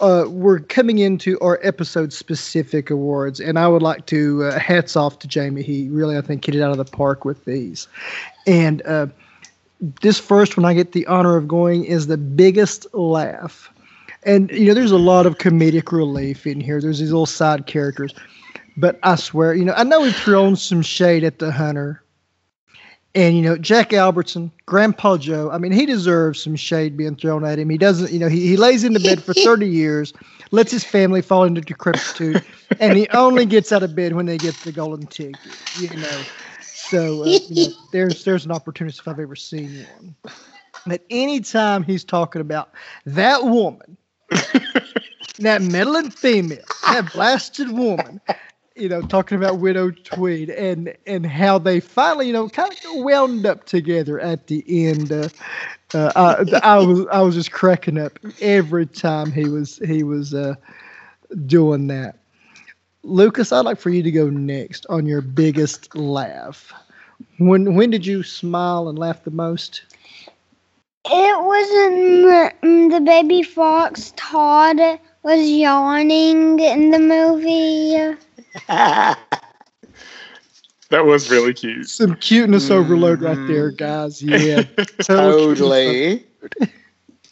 Uh, 0.00 0.24
we're 0.26 0.58
coming 0.58 1.00
into 1.00 1.38
our 1.40 1.60
episode 1.62 2.14
specific 2.14 2.88
awards, 2.88 3.40
and 3.40 3.58
I 3.58 3.68
would 3.68 3.82
like 3.82 4.06
to 4.06 4.44
uh, 4.44 4.58
hats 4.58 4.96
off 4.96 5.18
to 5.18 5.28
Jamie. 5.28 5.62
He 5.62 5.90
really, 5.90 6.16
I 6.16 6.22
think, 6.22 6.46
hit 6.46 6.54
it 6.54 6.62
out 6.62 6.70
of 6.70 6.78
the 6.78 6.86
park 6.86 7.26
with 7.26 7.44
these. 7.44 7.88
And 8.46 8.80
uh, 8.86 9.08
this 10.00 10.18
first 10.18 10.56
one 10.56 10.64
I 10.64 10.72
get 10.72 10.92
the 10.92 11.06
honor 11.08 11.36
of 11.36 11.46
going 11.46 11.84
is 11.84 12.06
the 12.06 12.16
biggest 12.16 12.86
laugh. 12.94 13.70
And 14.22 14.50
you 14.50 14.68
know, 14.68 14.74
there's 14.74 14.92
a 14.92 14.98
lot 14.98 15.26
of 15.26 15.36
comedic 15.36 15.92
relief 15.92 16.46
in 16.46 16.58
here. 16.58 16.80
There's 16.80 17.00
these 17.00 17.12
little 17.12 17.26
side 17.26 17.66
characters, 17.66 18.14
but 18.78 18.98
I 19.02 19.16
swear, 19.16 19.52
you 19.54 19.66
know, 19.66 19.74
I 19.74 19.84
know 19.84 20.00
we've 20.00 20.16
thrown 20.16 20.56
some 20.56 20.80
shade 20.80 21.22
at 21.22 21.38
the 21.38 21.52
hunter, 21.52 22.02
and 23.14 23.36
you 23.36 23.42
know, 23.42 23.56
Jack 23.56 23.92
Albertson, 23.92 24.50
Grandpa 24.66 25.16
Joe. 25.16 25.50
I 25.50 25.58
mean, 25.58 25.72
he 25.72 25.86
deserves 25.86 26.42
some 26.42 26.56
shade 26.56 26.96
being 26.96 27.16
thrown 27.16 27.44
at 27.44 27.58
him. 27.58 27.70
He 27.70 27.78
doesn't, 27.78 28.12
you 28.12 28.18
know, 28.18 28.28
he, 28.28 28.46
he 28.46 28.56
lays 28.56 28.84
in 28.84 28.92
the 28.92 29.00
bed 29.00 29.22
for 29.22 29.34
30 29.44 29.68
years, 29.68 30.12
lets 30.50 30.72
his 30.72 30.84
family 30.84 31.22
fall 31.22 31.44
into 31.44 31.60
decrepitude, 31.60 32.42
and 32.80 32.96
he 32.96 33.08
only 33.10 33.46
gets 33.46 33.72
out 33.72 33.82
of 33.82 33.94
bed 33.94 34.14
when 34.14 34.26
they 34.26 34.38
get 34.38 34.54
the 34.56 34.72
golden 34.72 35.06
ticket. 35.06 35.38
You 35.78 35.96
know, 35.96 36.22
so 36.60 37.22
uh, 37.22 37.38
you 37.48 37.68
know, 37.68 37.72
there's 37.92 38.24
there's 38.24 38.44
an 38.44 38.50
opportunity 38.50 38.96
if 38.98 39.06
I've 39.06 39.20
ever 39.20 39.36
seen 39.36 39.86
one. 39.96 40.14
But 40.86 41.02
anytime 41.08 41.82
he's 41.82 42.04
talking 42.04 42.40
about 42.40 42.72
that 43.06 43.44
woman, 43.44 43.96
that 45.38 45.62
meddling 45.62 46.10
female, 46.10 46.64
that 46.90 47.12
blasted 47.12 47.70
woman, 47.70 48.20
you 48.76 48.88
know, 48.88 49.02
talking 49.02 49.38
about 49.38 49.58
Widow 49.58 49.90
Tweed 49.90 50.50
and 50.50 50.94
and 51.06 51.24
how 51.24 51.58
they 51.58 51.80
finally, 51.80 52.26
you 52.26 52.32
know, 52.32 52.48
kind 52.48 52.72
of 52.72 53.04
wound 53.04 53.46
up 53.46 53.64
together 53.64 54.18
at 54.18 54.48
the 54.48 54.64
end. 54.68 55.12
Uh, 55.12 55.28
uh, 55.94 56.12
I, 56.16 56.60
I 56.62 56.78
was 56.78 57.06
I 57.12 57.20
was 57.22 57.34
just 57.34 57.52
cracking 57.52 57.98
up 57.98 58.18
every 58.40 58.86
time 58.86 59.30
he 59.30 59.48
was 59.48 59.78
he 59.84 60.02
was 60.02 60.34
uh, 60.34 60.54
doing 61.46 61.86
that. 61.88 62.16
Lucas, 63.04 63.52
I'd 63.52 63.60
like 63.64 63.78
for 63.78 63.90
you 63.90 64.02
to 64.02 64.10
go 64.10 64.28
next 64.28 64.86
on 64.88 65.06
your 65.06 65.20
biggest 65.20 65.94
laugh. 65.94 66.72
When 67.38 67.74
when 67.74 67.90
did 67.90 68.04
you 68.04 68.22
smile 68.24 68.88
and 68.88 68.98
laugh 68.98 69.22
the 69.22 69.30
most? 69.30 69.82
It 71.06 71.38
was 71.38 71.70
in 71.86 72.22
the, 72.22 72.96
the 72.96 73.00
baby 73.00 73.42
fox 73.42 74.14
Todd 74.16 74.80
was 75.22 75.50
yawning 75.50 76.58
in 76.58 76.90
the 76.90 76.98
movie. 76.98 78.16
That 80.90 81.06
was 81.06 81.30
really 81.30 81.54
cute. 81.54 81.88
Some 81.88 82.14
cuteness 82.16 82.70
overload 82.70 83.22
right 83.22 83.36
Mhm. 83.36 83.48
there, 83.48 83.70
guys. 83.70 84.22
Yeah, 84.22 84.62
totally. 85.02 86.24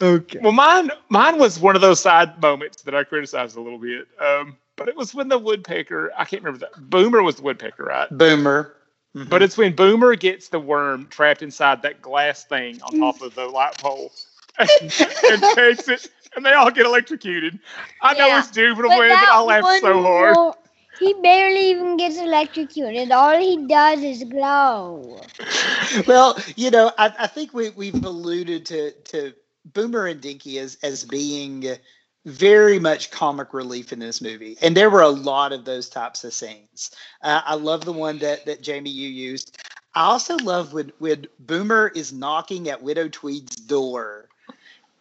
Okay. 0.01 0.39
Well, 0.41 0.51
mine 0.51 0.89
mine 1.09 1.37
was 1.37 1.59
one 1.59 1.75
of 1.75 1.81
those 1.81 1.99
side 1.99 2.41
moments 2.41 2.81
that 2.81 2.95
I 2.95 3.03
criticized 3.03 3.55
a 3.55 3.61
little 3.61 3.77
bit. 3.77 4.07
Um, 4.19 4.57
but 4.75 4.89
it 4.89 4.95
was 4.97 5.13
when 5.13 5.29
the 5.29 5.37
woodpecker. 5.37 6.11
I 6.17 6.25
can't 6.25 6.41
remember 6.43 6.65
that. 6.65 6.89
Boomer 6.89 7.21
was 7.23 7.35
the 7.37 7.43
woodpecker, 7.43 7.83
right? 7.85 8.09
Boomer. 8.17 8.73
Mhm. 9.15 9.29
But 9.29 9.43
it's 9.43 9.55
when 9.55 9.73
Boomer 9.75 10.15
gets 10.15 10.49
the 10.49 10.59
worm 10.59 11.07
trapped 11.11 11.43
inside 11.43 11.83
that 11.83 12.01
glass 12.01 12.43
thing 12.45 12.81
on 12.81 12.99
top 12.99 13.21
of 13.21 13.35
the 13.35 13.45
light 13.45 13.77
pole 13.77 14.11
and, 14.59 14.69
and 14.81 15.43
takes 15.55 15.87
it, 15.87 16.07
and 16.35 16.43
they 16.43 16.53
all 16.53 16.71
get 16.71 16.87
electrocuted. 16.87 17.59
I 18.01 18.15
know 18.15 18.35
it's 18.39 18.47
stupid, 18.47 18.81
but, 18.81 18.89
but 18.89 19.11
I 19.11 19.39
laughed 19.41 19.81
so 19.81 20.01
hard. 20.01 20.35
more- 20.35 20.55
he 20.99 21.13
barely 21.21 21.71
even 21.71 21.97
gets 21.97 22.17
electrocuted. 22.17 23.11
All 23.11 23.37
he 23.37 23.65
does 23.67 24.03
is 24.03 24.23
glow. 24.23 25.21
well, 26.07 26.37
you 26.55 26.71
know, 26.71 26.91
I, 26.97 27.13
I 27.19 27.27
think 27.27 27.53
we, 27.53 27.69
we've 27.71 28.03
alluded 28.03 28.65
to, 28.67 28.91
to 28.91 29.33
Boomer 29.73 30.07
and 30.07 30.21
Dinky 30.21 30.59
as, 30.59 30.77
as 30.83 31.03
being 31.03 31.77
very 32.25 32.79
much 32.79 33.11
comic 33.11 33.53
relief 33.53 33.91
in 33.91 33.99
this 33.99 34.21
movie. 34.21 34.57
And 34.61 34.77
there 34.77 34.89
were 34.89 35.01
a 35.01 35.09
lot 35.09 35.51
of 35.51 35.65
those 35.65 35.89
types 35.89 36.23
of 36.23 36.33
scenes. 36.33 36.91
Uh, 37.21 37.41
I 37.43 37.55
love 37.55 37.85
the 37.85 37.93
one 37.93 38.19
that, 38.19 38.45
that 38.45 38.61
Jamie, 38.61 38.89
you 38.89 39.09
used. 39.09 39.57
I 39.95 40.05
also 40.05 40.37
love 40.37 40.73
when, 40.73 40.91
when 40.99 41.27
Boomer 41.39 41.91
is 41.93 42.13
knocking 42.13 42.69
at 42.69 42.81
Widow 42.81 43.09
Tweed's 43.09 43.55
door 43.55 44.29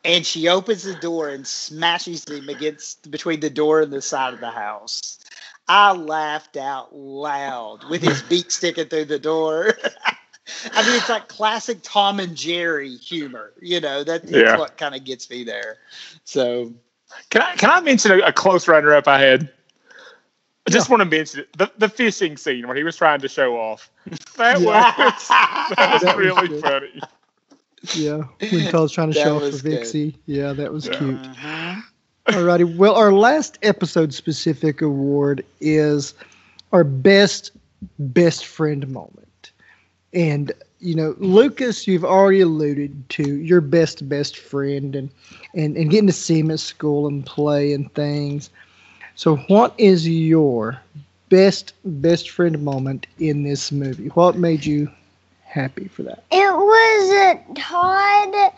and 0.05 0.26
she 0.26 0.48
opens 0.48 0.83
the 0.83 0.94
door 0.94 1.28
and 1.28 1.46
smashes 1.46 2.24
him 2.28 2.48
against 2.48 3.11
between 3.11 3.40
the 3.40 3.50
door 3.50 3.81
and 3.81 3.92
the 3.92 4.02
side 4.02 4.35
of 4.35 4.40
the 4.40 4.50
house. 4.50 5.18
I 5.68 5.92
laughed 5.92 6.57
out 6.57 6.94
loud 6.94 7.88
with 7.88 8.03
his 8.03 8.22
beak 8.29 8.51
sticking 8.51 8.87
through 8.87 9.07
the 9.07 9.18
door. 9.18 9.75
I 10.75 10.83
mean, 10.85 10.96
it's 10.96 11.09
like 11.09 11.29
classic 11.29 11.79
Tom 11.83 12.18
and 12.20 12.37
Jerry 12.37 12.96
humor. 12.96 13.53
You 13.61 13.81
know, 13.81 14.05
that, 14.05 14.22
that's 14.27 14.31
Yeah. 14.31 14.57
what 14.57 14.77
kind 14.77 14.94
of 14.94 15.05
gets 15.05 15.31
me 15.31 15.44
there. 15.44 15.79
So, 16.25 16.72
Can 17.31 17.42
I 17.42 17.55
can 17.57 17.70
I 17.70 17.81
mention 17.81 18.12
a, 18.12 18.18
a 18.27 18.33
close 18.33 18.66
runner 18.68 18.92
up 18.94 19.07
I 19.09 19.18
had? 19.20 19.48
I 20.66 20.70
just 20.70 20.88
want 20.90 21.01
to 21.01 21.05
mention 21.05 21.40
it. 21.40 21.53
The, 21.57 21.70
the 21.79 21.88
fishing 21.88 22.37
scene 22.37 22.66
where 22.66 22.77
he 22.77 22.85
was 22.85 22.96
trying 22.96 23.20
to 23.20 23.29
show 23.29 23.57
off. 23.57 23.90
That 24.37 24.61
was 24.61 25.29
that 25.29 25.90
was 25.92 26.03
That 26.03 26.16
really 26.16 26.48
good. 26.48 26.61
funny. 26.62 27.01
Yeah, 27.94 28.22
when 28.51 28.70
Todd's 28.70 28.92
trying 28.92 29.09
to 29.09 29.14
That 29.14 29.25
show 29.25 29.37
off 29.37 29.42
for 29.42 29.51
was 29.51 29.62
good. 29.62 30.14
Yeah, 30.27 30.53
that 30.53 30.72
was 30.72 30.87
Yeah. 30.87 30.96
cute. 30.98 31.20
Mhm. 31.20 31.83
Alrighty. 32.26 32.76
Well, 32.76 32.94
our 32.94 33.12
last 33.12 33.58
episode 33.62 34.14
specific 34.14 34.80
award 34.80 35.44
is 35.61 36.14
our 36.72 36.85
best 36.85 37.50
best 37.98 38.46
friend 38.46 38.87
moment. 38.88 39.50
And 40.12 40.52
you 40.78 40.94
know, 40.94 41.16
Lucas, 41.18 41.87
you've 41.87 42.04
already 42.04 42.40
alluded 42.40 43.08
to 43.11 43.37
your 43.38 43.61
best 43.61 44.08
best 44.08 44.38
friend 44.38 44.94
and 44.94 45.11
and, 45.54 45.76
and 45.76 45.90
getting 45.90 46.06
to 46.06 46.12
see 46.12 46.38
him 46.38 46.50
at 46.52 46.61
school 46.61 47.08
and 47.08 47.26
play 47.26 47.72
and 47.72 47.92
things. 47.94 48.50
So 49.16 49.37
what 49.48 49.74
is 49.78 50.08
your 50.08 50.80
best 51.28 51.74
best 51.85 52.30
friend 52.30 52.62
moment 52.62 53.06
in 53.18 53.42
this 53.42 53.72
movie? 53.72 54.08
What 54.08 54.37
made 54.37 54.64
you 54.64 54.90
happy 55.44 55.88
for 55.88 56.04
that? 56.04 56.22
It 56.30 56.54
was 56.54 57.38
Todd 57.56 58.52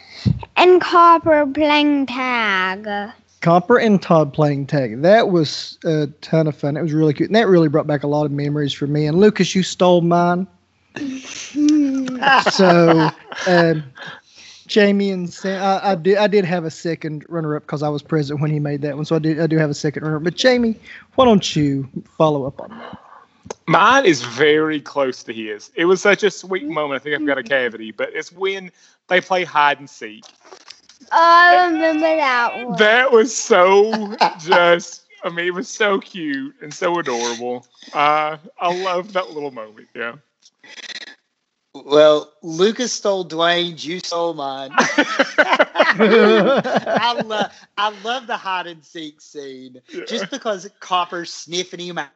and 0.56 0.80
Copper 0.82 1.46
playing 1.46 2.06
tag. 2.06 3.12
Copper 3.44 3.76
and 3.76 4.00
Todd 4.00 4.32
playing 4.32 4.66
tag. 4.66 5.02
That 5.02 5.28
was 5.28 5.78
a 5.84 6.06
ton 6.22 6.46
of 6.46 6.56
fun. 6.56 6.78
It 6.78 6.82
was 6.82 6.94
really 6.94 7.12
cute. 7.12 7.28
And 7.28 7.36
that 7.36 7.46
really 7.46 7.68
brought 7.68 7.86
back 7.86 8.02
a 8.02 8.06
lot 8.06 8.24
of 8.24 8.32
memories 8.32 8.72
for 8.72 8.86
me. 8.86 9.04
And 9.04 9.20
Lucas, 9.20 9.54
you 9.54 9.62
stole 9.62 10.00
mine. 10.00 10.46
So, 12.52 13.10
um, 13.48 13.84
Jamie 14.66 15.10
and 15.10 15.30
Sam, 15.30 15.62
I, 15.62 15.90
I 15.90 15.94
did 15.94 16.16
I 16.16 16.26
did 16.26 16.46
have 16.46 16.64
a 16.64 16.70
second 16.70 17.26
runner 17.28 17.54
up 17.54 17.64
because 17.64 17.82
I 17.82 17.90
was 17.90 18.00
present 18.00 18.40
when 18.40 18.50
he 18.50 18.58
made 18.58 18.80
that 18.80 18.96
one. 18.96 19.04
So 19.04 19.16
I 19.16 19.18
did 19.18 19.38
I 19.40 19.46
do 19.46 19.58
have 19.58 19.68
a 19.68 19.74
second 19.74 20.04
runner 20.04 20.16
up. 20.16 20.24
But 20.24 20.36
Jamie, 20.36 20.80
why 21.16 21.26
don't 21.26 21.54
you 21.54 21.86
follow 22.16 22.46
up 22.46 22.62
on 22.62 22.70
that? 22.70 22.98
Mine 23.66 24.06
is 24.06 24.22
very 24.22 24.80
close 24.80 25.22
to 25.24 25.34
his. 25.34 25.70
It 25.74 25.84
was 25.84 26.00
such 26.00 26.22
a 26.22 26.30
sweet 26.30 26.66
moment. 26.66 27.00
I 27.00 27.04
think 27.04 27.20
I've 27.20 27.26
got 27.26 27.36
a 27.36 27.42
cavity, 27.42 27.90
but 27.90 28.10
it's 28.14 28.32
when 28.32 28.70
they 29.08 29.20
play 29.20 29.44
hide 29.44 29.80
and 29.80 29.90
seek. 29.90 30.24
Oh, 31.12 31.18
I 31.18 31.66
remember 31.66 32.16
that 32.16 32.68
one. 32.68 32.78
That 32.78 33.12
was 33.12 33.34
so 33.34 34.16
just. 34.40 35.02
I 35.24 35.30
mean, 35.30 35.46
it 35.46 35.54
was 35.54 35.68
so 35.68 36.00
cute 36.00 36.54
and 36.60 36.72
so 36.72 36.98
adorable. 36.98 37.66
Uh, 37.94 38.36
I 38.60 38.82
love 38.82 39.12
that 39.14 39.30
little 39.30 39.50
moment. 39.50 39.88
Yeah. 39.94 40.16
Well, 41.74 42.32
Lucas 42.42 42.92
stole 42.92 43.26
Dwayne's, 43.26 43.84
you 43.84 43.98
stole 44.00 44.34
mine. 44.34 44.70
I 44.76 45.60
love 47.24 47.52
I 47.76 47.88
love 48.04 48.26
the 48.26 48.36
hide 48.36 48.68
and 48.68 48.84
seek 48.84 49.20
scene. 49.20 49.80
Just 50.06 50.30
because 50.30 50.68
Copper's 50.80 51.32
sniffing 51.32 51.80
him 51.80 51.98
out 51.98 52.10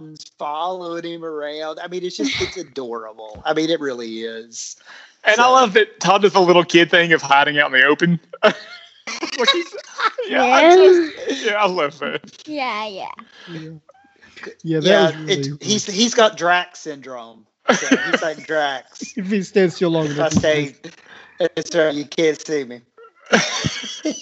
and 0.00 0.18
following 0.38 1.04
him 1.04 1.24
around. 1.24 1.78
I 1.80 1.88
mean, 1.88 2.04
it's 2.04 2.16
just 2.16 2.40
it's 2.40 2.56
adorable. 2.56 3.42
I 3.44 3.54
mean, 3.54 3.70
it 3.70 3.80
really 3.80 4.22
is. 4.22 4.76
And 5.24 5.40
I 5.40 5.46
love 5.48 5.74
that 5.74 6.00
Todd 6.00 6.22
does 6.22 6.32
the 6.32 6.40
little 6.40 6.64
kid 6.64 6.90
thing 6.90 7.12
of 7.12 7.22
hiding 7.22 7.58
out 7.58 7.66
in 7.72 7.80
the 7.80 7.84
open. 7.86 8.18
like 8.42 8.54
he's, 9.52 9.76
yeah, 10.28 10.42
I 10.42 10.62
Yeah. 10.62 10.74
just, 10.74 11.44
yeah, 11.44 11.54
I 11.54 11.66
love 11.66 11.98
that. 12.00 12.42
Yeah, 12.46 12.86
yeah. 12.86 13.08
yeah. 13.46 13.70
Yeah, 14.62 14.80
that 14.80 14.88
Yeah, 14.88 15.10
really, 15.18 15.32
it's, 15.34 15.48
he's 15.60 15.86
he's 15.86 16.14
got 16.14 16.36
Drax 16.36 16.80
syndrome. 16.80 17.46
So 17.72 17.86
he's 17.98 18.22
like 18.22 18.46
Drax. 18.46 19.16
if 19.16 19.26
he 19.26 19.42
stands 19.42 19.76
still 19.76 19.90
long 19.90 20.06
If 20.06 20.12
I 20.12 20.14
enough. 20.16 20.32
stay, 20.32 20.74
that's 21.38 21.74
right. 21.74 21.94
You 21.94 22.04
can't 22.06 22.40
see 22.40 22.64
me. 22.64 22.80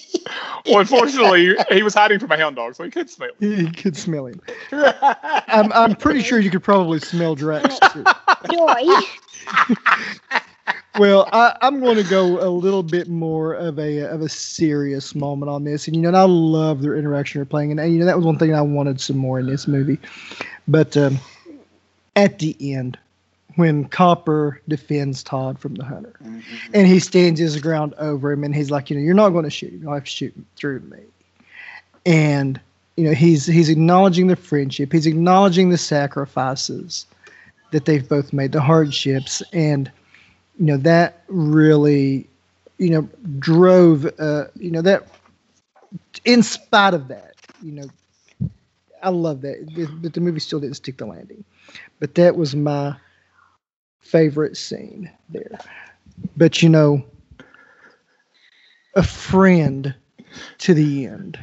Well, 0.66 0.80
unfortunately, 0.80 1.56
he 1.70 1.82
was 1.82 1.94
hiding 1.94 2.18
from 2.18 2.30
a 2.30 2.36
hound 2.36 2.56
dog, 2.56 2.74
so 2.74 2.84
he 2.84 2.90
could 2.90 3.08
smell. 3.08 3.30
He, 3.40 3.54
he 3.54 3.70
could 3.70 3.96
smell 3.96 4.26
him. 4.26 4.40
I'm 4.72 5.72
I'm 5.72 5.96
pretty 5.96 6.20
sure 6.20 6.38
you 6.40 6.50
could 6.50 6.62
probably 6.62 6.98
smell 6.98 7.34
Drax 7.34 7.78
too. 7.92 8.04
Joy. 8.52 8.84
Well, 10.98 11.28
I, 11.32 11.56
I'm 11.62 11.78
going 11.78 11.96
to 11.96 12.02
go 12.02 12.40
a 12.44 12.50
little 12.50 12.82
bit 12.82 13.08
more 13.08 13.54
of 13.54 13.78
a 13.78 14.00
of 14.00 14.20
a 14.20 14.28
serious 14.28 15.14
moment 15.14 15.48
on 15.48 15.62
this, 15.62 15.86
and 15.86 15.94
you 15.94 16.02
know, 16.02 16.08
and 16.08 16.16
I 16.16 16.24
love 16.24 16.82
their 16.82 16.96
interaction 16.96 17.38
they're 17.38 17.46
playing, 17.46 17.78
and 17.78 17.92
you 17.92 18.00
know, 18.00 18.04
that 18.04 18.16
was 18.16 18.26
one 18.26 18.36
thing 18.36 18.52
I 18.52 18.62
wanted 18.62 19.00
some 19.00 19.16
more 19.16 19.38
in 19.38 19.46
this 19.46 19.68
movie. 19.68 20.00
But 20.66 20.96
um, 20.96 21.20
at 22.16 22.40
the 22.40 22.56
end, 22.74 22.98
when 23.58 23.86
Copper 23.88 24.60
defends 24.68 25.24
Todd 25.24 25.58
from 25.58 25.74
the 25.74 25.84
hunter, 25.84 26.14
and 26.72 26.86
he 26.86 27.00
stands 27.00 27.40
his 27.40 27.60
ground 27.60 27.92
over 27.98 28.30
him, 28.30 28.44
and 28.44 28.54
he's 28.54 28.70
like, 28.70 28.88
you 28.88 28.96
know, 28.96 29.02
you're 29.02 29.14
not 29.14 29.30
going 29.30 29.42
to 29.42 29.50
shoot 29.50 29.72
him, 29.72 29.82
you'll 29.82 29.94
have 29.94 30.04
to 30.04 30.10
shoot 30.10 30.32
through 30.54 30.78
me, 30.80 31.00
and 32.06 32.60
you 32.96 33.04
know, 33.04 33.12
he's 33.12 33.46
he's 33.46 33.68
acknowledging 33.68 34.28
the 34.28 34.36
friendship, 34.36 34.92
he's 34.92 35.06
acknowledging 35.06 35.70
the 35.70 35.76
sacrifices 35.76 37.06
that 37.72 37.84
they've 37.84 38.08
both 38.08 38.32
made, 38.32 38.52
the 38.52 38.60
hardships, 38.60 39.42
and 39.52 39.90
you 40.56 40.66
know 40.66 40.76
that 40.76 41.24
really 41.26 42.28
you 42.78 42.90
know 42.90 43.08
drove 43.40 44.06
uh 44.20 44.44
you 44.54 44.70
know 44.70 44.82
that 44.82 45.08
in 46.24 46.44
spite 46.44 46.94
of 46.94 47.08
that 47.08 47.34
you 47.60 47.72
know 47.72 47.88
i 49.02 49.08
love 49.08 49.40
that. 49.40 50.00
But 50.00 50.12
the 50.12 50.20
movie 50.20 50.40
still 50.40 50.60
didn't 50.60 50.76
stick 50.76 50.96
the 50.96 51.06
landing. 51.06 51.44
But 51.98 52.14
that 52.14 52.36
was 52.36 52.54
my 52.54 52.96
favorite 54.00 54.56
scene 54.56 55.10
there. 55.28 55.58
But 56.36 56.62
you 56.62 56.68
know 56.68 57.04
a 58.94 59.02
friend 59.02 59.94
to 60.58 60.74
the 60.74 61.06
end. 61.06 61.38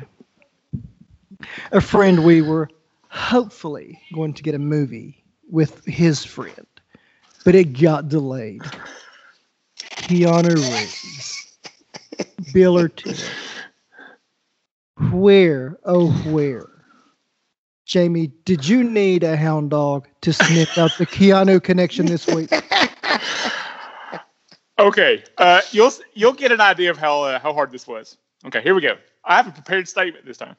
A 1.72 1.82
friend 1.82 2.24
we 2.24 2.42
were 2.42 2.70
hopefully 3.10 4.02
going 4.14 4.34
to 4.34 4.44
get 4.44 4.56
a 4.56 4.60
movie 4.60 5.24
with 5.50 5.84
his 5.86 6.26
friend 6.26 6.66
but 7.46 7.56
it 7.56 7.80
got 7.80 8.10
delayed. 8.10 8.64
Keanu 9.78 10.56
Reeves, 10.56 11.58
Bill 12.54 12.76
Ortiz. 12.78 13.30
Where, 15.12 15.78
oh, 15.86 16.12
where 16.32 16.68
Jamie, 17.86 18.32
did 18.46 18.68
you 18.68 18.84
need 18.84 19.24
a 19.24 19.38
hound 19.38 19.70
dog 19.70 20.08
to 20.22 20.34
sniff 20.34 20.78
out 20.78 20.92
the 20.98 21.06
Keanu 21.06 21.62
connection 21.62 22.06
this 22.08 22.28
week? 22.28 22.52
Okay, 24.78 25.24
uh, 25.38 25.62
you'll 25.72 25.92
you'll 26.16 26.34
get 26.34 26.52
an 26.52 26.60
idea 26.60 26.92
of 26.92 26.98
how 26.98 27.24
uh, 27.24 27.40
how 27.40 27.54
hard 27.54 27.72
this 27.72 27.88
was. 27.88 28.18
Okay, 28.46 28.62
here 28.62 28.76
we 28.76 28.82
go. 28.82 28.98
I 29.24 29.38
have 29.38 29.48
a 29.48 29.52
prepared 29.52 29.88
statement 29.88 30.26
this 30.26 30.38
time. 30.38 30.58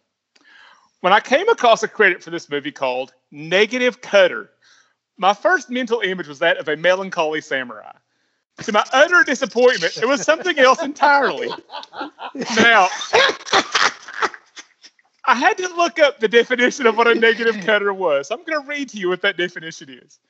When 1.01 1.13
I 1.13 1.21
came 1.21 1.49
across 1.51 1.83
a 1.83 1.89
credit 1.89 2.23
for 2.23 2.31
this 2.31 2.49
movie 2.49 2.73
called 2.73 3.13
Negative 3.31 4.01
Cutter, 4.01 4.51
my 5.19 5.35
first 5.35 5.69
mental 5.69 6.01
image 6.01 6.29
was 6.29 6.39
that 6.39 6.57
of 6.57 6.69
a 6.69 6.77
melancholy 6.77 7.43
samurai. 7.43 7.93
To 8.63 8.73
my 8.73 8.85
utter 8.95 9.23
disappointment, 9.23 9.99
it 9.99 10.07
was 10.07 10.23
something 10.23 10.59
else 10.59 10.83
entirely. 10.83 11.51
Now, 12.57 12.89
I 15.29 15.35
had 15.35 15.59
to 15.59 15.69
look 15.75 15.99
up 15.99 16.21
the 16.21 16.29
definition 16.29 16.87
of 16.87 16.97
what 16.97 17.09
a 17.09 17.15
negative 17.15 17.57
cutter 17.65 17.93
was. 17.93 18.31
I'm 18.31 18.45
going 18.45 18.63
to 18.63 18.69
read 18.69 18.89
to 18.91 18.97
you 18.97 19.09
what 19.09 19.23
that 19.23 19.37
definition 19.37 19.91
is. 19.91 20.21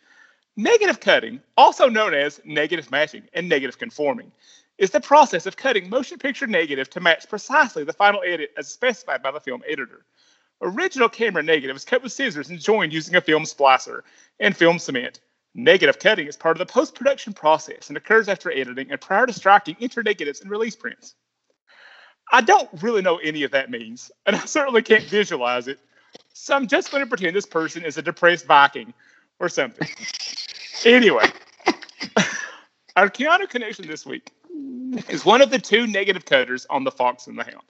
Negative 0.57 0.99
cutting, 0.99 1.43
also 1.59 1.91
known 1.91 2.15
as 2.15 2.41
negative 2.47 2.91
matching 2.91 3.25
and 3.35 3.47
negative 3.47 3.79
conforming, 3.79 4.33
is 4.79 4.91
the 4.91 5.01
process 5.01 5.45
of 5.45 5.57
cutting 5.57 5.91
motion 5.91 6.19
picture 6.19 6.47
negative 6.47 6.89
to 6.91 7.01
match 7.01 7.29
precisely 7.29 7.85
the 7.85 7.93
final 7.93 8.23
edit 8.27 8.53
as 8.57 8.69
specified 8.69 9.23
by 9.23 9.31
the 9.31 9.41
film 9.41 9.63
editor. 9.69 10.07
Original 10.63 11.11
camera 11.11 11.43
negative 11.43 11.77
is 11.77 11.85
cut 11.85 12.03
with 12.03 12.13
scissors 12.13 12.49
and 12.49 12.59
joined 12.59 12.95
using 12.95 13.17
a 13.17 13.21
film 13.21 13.43
splicer 13.43 14.01
and 14.41 14.57
film 14.57 14.79
cement. 14.79 15.21
Negative 15.55 15.99
cutting 15.99 16.27
is 16.27 16.37
part 16.39 16.59
of 16.59 16.67
the 16.67 16.73
post 16.73 16.95
production 16.95 17.35
process 17.35 17.89
and 17.89 17.99
occurs 17.99 18.29
after 18.29 18.51
editing 18.51 18.91
and 18.91 19.01
prior 19.01 19.27
to 19.27 19.33
striking 19.35 19.75
internegatives 19.77 20.41
and 20.41 20.51
release 20.51 20.77
prints. 20.77 21.15
I 22.33 22.41
don't 22.41 22.69
really 22.83 23.03
know 23.03 23.17
any 23.19 23.45
of 23.45 23.51
that 23.53 23.71
means, 23.71 24.11
and 24.27 24.37
I 24.37 24.41
certainly 24.41 24.83
can't 24.83 25.05
visualize 25.05 25.69
it. 25.69 25.79
So 26.33 26.55
I'm 26.55 26.67
just 26.67 26.91
going 26.91 27.03
to 27.03 27.09
pretend 27.09 27.35
this 27.35 27.47
person 27.47 27.85
is 27.85 27.99
a 27.99 28.03
depressed 28.03 28.47
Viking 28.47 28.93
or 29.39 29.49
something. 29.49 29.89
Anyway, 30.85 31.27
our 32.97 33.09
Keanu 33.09 33.49
connection 33.49 33.87
this 33.87 34.05
week 34.05 34.31
is 35.09 35.25
one 35.25 35.41
of 35.41 35.51
the 35.51 35.59
two 35.59 35.87
negative 35.87 36.25
cutters 36.25 36.67
on 36.71 36.85
The 36.85 36.91
Fox 36.91 37.27
and 37.27 37.39
the 37.39 37.45
Hound. 37.45 37.65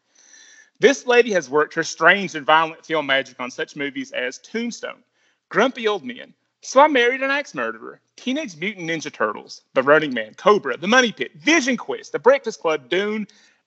This 0.79 1.07
lady 1.07 1.33
has 1.33 1.49
worked 1.49 1.75
her 1.75 1.83
strange 1.83 2.35
and 2.35 2.45
violent 2.45 2.85
film 2.85 3.07
magic 3.07 3.41
on 3.41 3.51
such 3.51 3.77
movies 3.77 4.13
as 4.13 4.39
Tombstone, 4.39 5.03
Grumpy 5.49 5.89
Old 5.89 6.05
Men, 6.05 6.35
So 6.61 6.81
I 6.81 6.89
Married 6.89 7.23
an 7.23 7.31
Axe 7.31 7.55
Murderer, 7.55 8.01
Teenage 8.17 8.57
Mutant 8.57 8.91
Ninja 8.91 9.13
Turtles, 9.13 9.63
The 9.73 9.83
Running 9.83 10.13
Man, 10.13 10.35
Cobra, 10.35 10.77
The 10.77 10.87
Money 10.87 11.13
Pit, 11.13 11.33
Vision 11.37 11.77
Quest, 11.79 12.13
The 12.13 12.19
Breakfast 12.19 12.61
Club, 12.61 12.91
Dune, 12.91 13.27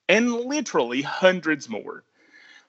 and 0.10 0.34
literally 0.34 1.01
hundreds 1.01 1.70
more. 1.70 2.03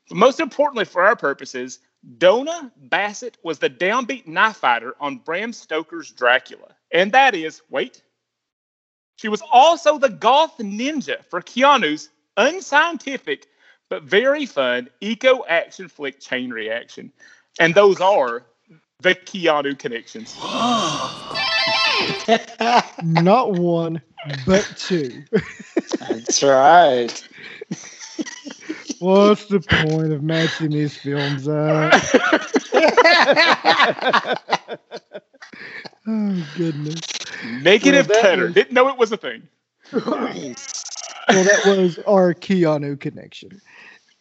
But 0.09 0.19
most 0.19 0.39
importantly 0.39 0.85
for 0.85 1.03
our 1.03 1.17
purposes, 1.17 1.81
Donna 2.19 2.71
Bassett 2.77 3.39
was 3.43 3.59
the 3.59 3.71
downbeat 3.71 4.27
knife 4.27 4.59
fighter 4.59 4.95
on 5.01 5.19
Bram 5.19 5.53
Stoker's 5.53 6.11
Dracula. 6.13 6.77
And 6.93 7.11
that 7.13 7.35
is, 7.35 7.63
wait, 7.71 8.03
she 9.17 9.29
was 9.29 9.43
also 9.53 9.99
the 9.99 10.09
goth 10.09 10.57
ninja 10.59 11.25
for 11.25 11.43
Keanu's 11.43 12.11
unscientific 12.37 13.47
but 13.91 14.05
very 14.05 14.47
fun 14.47 14.89
eco 15.01 15.45
action 15.47 15.89
flick 15.89 16.21
chain 16.21 16.51
reaction. 16.51 17.13
And 17.59 17.75
those 17.75 18.01
are 18.01 18.45
the 19.01 19.15
Keanu 19.15 19.79
connections. 19.79 20.37
Not 23.03 23.53
one, 23.53 24.01
but 24.47 24.73
two. 24.77 25.25
That's 25.99 26.43
right. 26.43 27.29
What's 29.01 29.47
the 29.47 29.61
point 29.61 30.13
of 30.13 30.23
matching 30.23 30.71
these 30.71 30.97
films 30.97 31.49
up? 31.49 31.93
oh 36.07 36.47
goodness. 36.57 37.01
Negative 37.63 38.09
Well, 38.09 38.15
that 38.23 38.23
cutter. 38.23 38.45
was- 38.47 38.55
Didn't 38.55 38.73
know 38.73 38.89
it 38.89 38.99
was 38.99 39.13
a 39.13 39.17
thing. 39.17 39.49
Well, 41.29 41.45
that 41.45 41.63
was 41.65 41.99
our 42.07 42.35
Keanu 42.35 42.99
connection, 43.01 43.61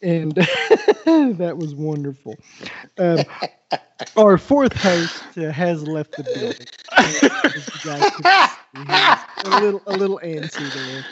and 0.02 0.32
that 1.04 1.54
was 1.58 1.74
wonderful. 1.74 2.36
Um, 2.98 3.18
our 4.16 4.38
fourth 4.38 4.72
host 4.74 5.22
uh, 5.36 5.50
has 5.50 5.86
left 5.86 6.16
the 6.16 6.24
building. 6.24 6.66
As 6.96 7.68
you 7.74 7.80
guys 7.80 8.10
can 8.10 8.24
see, 8.24 8.84
he's 8.86 9.18
a 9.44 9.60
little, 9.60 9.82
a 9.86 9.92
little 9.92 10.20
antsy 10.24 10.72
there. 10.72 11.04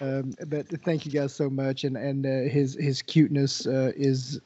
Um, 0.00 0.34
but 0.46 0.68
thank 0.84 1.06
you 1.06 1.12
guys 1.12 1.34
so 1.34 1.48
much, 1.48 1.84
and 1.84 1.96
and 1.96 2.26
uh, 2.26 2.50
his 2.52 2.74
his 2.74 3.02
cuteness 3.02 3.66
uh, 3.66 3.92
is 3.96 4.40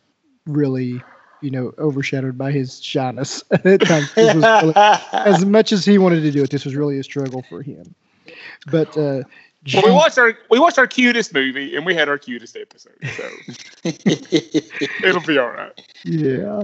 really, 0.47 1.03
you 1.43 1.51
know, 1.51 1.73
overshadowed 1.79 2.39
by 2.39 2.53
his 2.53 2.83
shyness. 2.83 3.43
At 3.51 3.81
times, 3.81 4.13
this 4.15 4.35
was 4.35 4.45
really- 4.63 4.75
as 5.13 5.45
much 5.45 5.73
as 5.73 5.85
he 5.85 5.99
wanted 5.99 6.21
to 6.21 6.31
do 6.31 6.43
it, 6.43 6.51
this 6.51 6.65
was 6.65 6.77
really 6.77 6.99
a 6.99 7.03
struggle 7.03 7.43
for 7.49 7.63
him. 7.63 7.95
But 8.71 8.97
uh, 8.97 9.23
Well, 9.75 9.85
we 9.85 9.91
watched 9.91 10.19
our 10.19 10.39
we 10.51 10.59
watched 10.59 10.79
our 10.79 10.87
cutest 10.87 11.35
movie 11.35 11.77
and 11.77 11.85
we 11.85 11.95
had 11.95 12.09
our 12.09 12.19
cutest 12.19 12.57
episode. 12.57 12.97
So 13.17 13.29
it'll 15.05 15.21
be 15.23 15.39
all 15.39 15.51
right. 15.51 15.73
Yeah. 16.05 16.63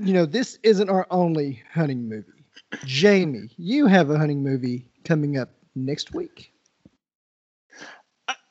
You 0.00 0.14
know, 0.14 0.24
this 0.26 0.58
isn't 0.62 0.88
our 0.88 1.06
only 1.10 1.62
hunting 1.72 2.08
movie. 2.08 2.32
Jamie, 2.84 3.50
you 3.58 3.86
have 3.86 4.08
a 4.10 4.18
hunting 4.18 4.42
movie 4.42 4.86
coming 5.04 5.36
up 5.36 5.50
next 5.74 6.14
week. 6.14 6.51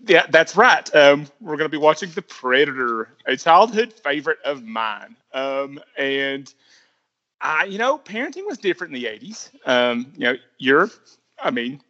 Yeah, 0.06 0.26
that's 0.30 0.56
right. 0.56 0.95
Um, 0.95 1.28
we're 1.39 1.58
going 1.58 1.70
to 1.70 1.78
be 1.78 1.78
watching 1.78 2.10
The 2.12 2.22
Predator, 2.24 3.10
a 3.26 3.38
childhood 3.38 3.93
favorite 3.93 4.39
of 4.43 4.64
mine. 4.64 5.16
Um, 5.34 5.80
and 5.97 6.52
I, 7.39 7.66
you 7.66 7.78
know, 7.78 7.97
parenting 7.97 8.45
was 8.47 8.58
different 8.58 8.95
in 8.95 9.02
the 9.02 9.08
'80s. 9.08 9.49
Um, 9.66 10.12
you 10.16 10.26
know, 10.26 10.36
you're, 10.58 10.89
I 11.39 11.52
mean, 11.52 11.82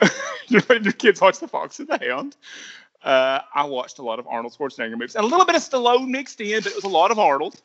your 0.48 0.62
kids 0.92 1.20
watch 1.20 1.38
The 1.38 1.48
Fox 1.48 1.78
and 1.78 1.88
the 1.88 1.98
Hound. 1.98 2.36
Uh, 3.02 3.40
I 3.54 3.64
watched 3.64 3.98
a 3.98 4.02
lot 4.02 4.18
of 4.18 4.26
Arnold 4.26 4.56
Schwarzenegger 4.58 4.92
movies, 4.92 5.14
and 5.14 5.24
a 5.24 5.28
little 5.28 5.46
bit 5.46 5.54
of 5.54 5.62
Stallone 5.62 6.08
mixed 6.08 6.40
in, 6.40 6.62
but 6.62 6.72
it 6.72 6.74
was 6.74 6.84
a 6.84 6.88
lot 6.88 7.10
of 7.10 7.18
Arnold. 7.18 7.60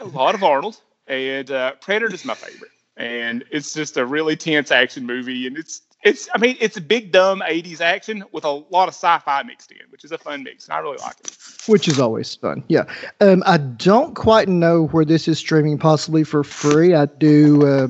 a 0.00 0.04
lot 0.04 0.34
of 0.34 0.42
Arnold, 0.42 0.80
and 1.06 1.50
uh, 1.50 1.72
is 1.88 2.24
my 2.24 2.34
favorite. 2.34 2.70
And 2.96 3.44
it's 3.50 3.72
just 3.72 3.96
a 3.96 4.04
really 4.04 4.36
tense 4.36 4.70
action 4.70 5.06
movie, 5.06 5.46
and 5.46 5.56
it's 5.56 5.82
it's 6.02 6.28
I 6.34 6.38
mean 6.38 6.56
it's 6.60 6.76
a 6.76 6.80
big 6.80 7.12
dumb 7.12 7.42
'80s 7.46 7.80
action 7.80 8.24
with 8.32 8.44
a 8.44 8.50
lot 8.50 8.88
of 8.88 8.94
sci-fi 8.94 9.42
mixed 9.42 9.70
in, 9.72 9.78
which 9.90 10.04
is 10.04 10.12
a 10.12 10.18
fun 10.18 10.42
mix, 10.42 10.66
and 10.66 10.74
I 10.74 10.78
really 10.78 10.98
like 10.98 11.16
it. 11.20 11.36
Which 11.66 11.88
is 11.88 12.00
always 12.00 12.34
fun. 12.34 12.64
Yeah. 12.68 12.84
Um, 13.20 13.42
I 13.46 13.58
don't 13.58 14.14
quite 14.14 14.48
know 14.48 14.86
where 14.88 15.04
this 15.04 15.28
is 15.28 15.38
streaming, 15.38 15.78
possibly 15.78 16.24
for 16.24 16.42
free. 16.42 16.94
I 16.94 17.06
do 17.06 17.66
uh, 17.66 17.88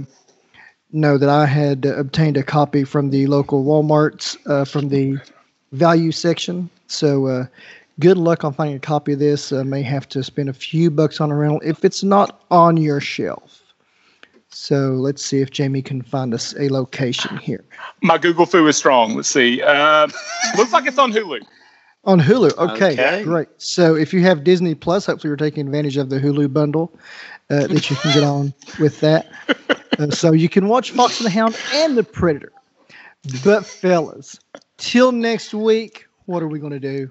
know 0.92 1.18
that 1.18 1.28
I 1.28 1.46
had 1.46 1.86
obtained 1.86 2.36
a 2.36 2.42
copy 2.42 2.84
from 2.84 3.10
the 3.10 3.26
local 3.26 3.64
Walmarts 3.64 4.36
uh, 4.46 4.64
from 4.64 4.88
the 4.88 5.18
value 5.72 6.10
section. 6.10 6.68
So 6.88 7.26
uh, 7.26 7.46
good 8.00 8.16
luck 8.16 8.42
on 8.44 8.52
finding 8.52 8.76
a 8.76 8.80
copy 8.80 9.12
of 9.12 9.20
this. 9.20 9.52
Uh, 9.52 9.62
may 9.62 9.82
have 9.82 10.08
to 10.10 10.24
spend 10.24 10.48
a 10.48 10.52
few 10.52 10.90
bucks 10.90 11.20
on 11.20 11.30
a 11.30 11.36
rental 11.36 11.60
if 11.64 11.84
it's 11.84 12.02
not 12.02 12.42
on 12.50 12.76
your 12.76 13.00
shelf. 13.00 13.59
So 14.52 14.90
let's 14.90 15.24
see 15.24 15.40
if 15.40 15.50
Jamie 15.50 15.82
can 15.82 16.02
find 16.02 16.34
us 16.34 16.54
a 16.58 16.68
location 16.68 17.36
here. 17.36 17.64
My 18.02 18.18
Google 18.18 18.46
Fu 18.46 18.66
is 18.66 18.76
strong. 18.76 19.14
Let's 19.14 19.28
see. 19.28 19.62
Uh, 19.62 20.08
looks 20.56 20.72
like 20.72 20.86
it's 20.86 20.98
on 20.98 21.12
Hulu. 21.12 21.40
On 22.04 22.18
Hulu. 22.18 22.56
Okay, 22.58 22.92
Okay. 22.92 23.22
great. 23.22 23.48
So 23.58 23.94
if 23.94 24.12
you 24.12 24.22
have 24.22 24.42
Disney 24.42 24.74
Plus, 24.74 25.06
hopefully 25.06 25.28
you're 25.30 25.36
taking 25.36 25.66
advantage 25.66 25.96
of 25.96 26.10
the 26.10 26.18
Hulu 26.18 26.52
bundle 26.52 26.92
uh, 27.50 27.66
that 27.68 27.90
you 27.90 27.96
can 27.96 28.12
get 28.12 28.24
on 28.24 28.52
with 28.80 29.00
that. 29.00 29.30
Uh, 29.98 30.10
so 30.10 30.32
you 30.32 30.48
can 30.48 30.66
watch 30.66 30.90
Fox 30.92 31.18
and 31.20 31.26
the 31.26 31.30
Hound 31.30 31.56
and 31.74 31.96
The 31.96 32.02
Predator. 32.04 32.52
But 33.44 33.66
fellas, 33.66 34.40
till 34.78 35.12
next 35.12 35.52
week, 35.52 36.06
what 36.24 36.42
are 36.42 36.48
we 36.48 36.58
going 36.58 36.72
to 36.72 36.80
do? 36.80 37.10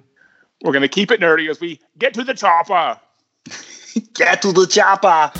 We're 0.62 0.72
gonna 0.72 0.88
keep 0.88 1.10
it 1.10 1.20
nerdy 1.20 1.48
as 1.48 1.58
we 1.58 1.80
get 1.98 2.12
to 2.14 2.24
the 2.24 2.34
chopper. 2.34 3.00
Get 4.14 4.42
to 4.42 4.52
the 4.52 4.66
chopper. 4.66 5.32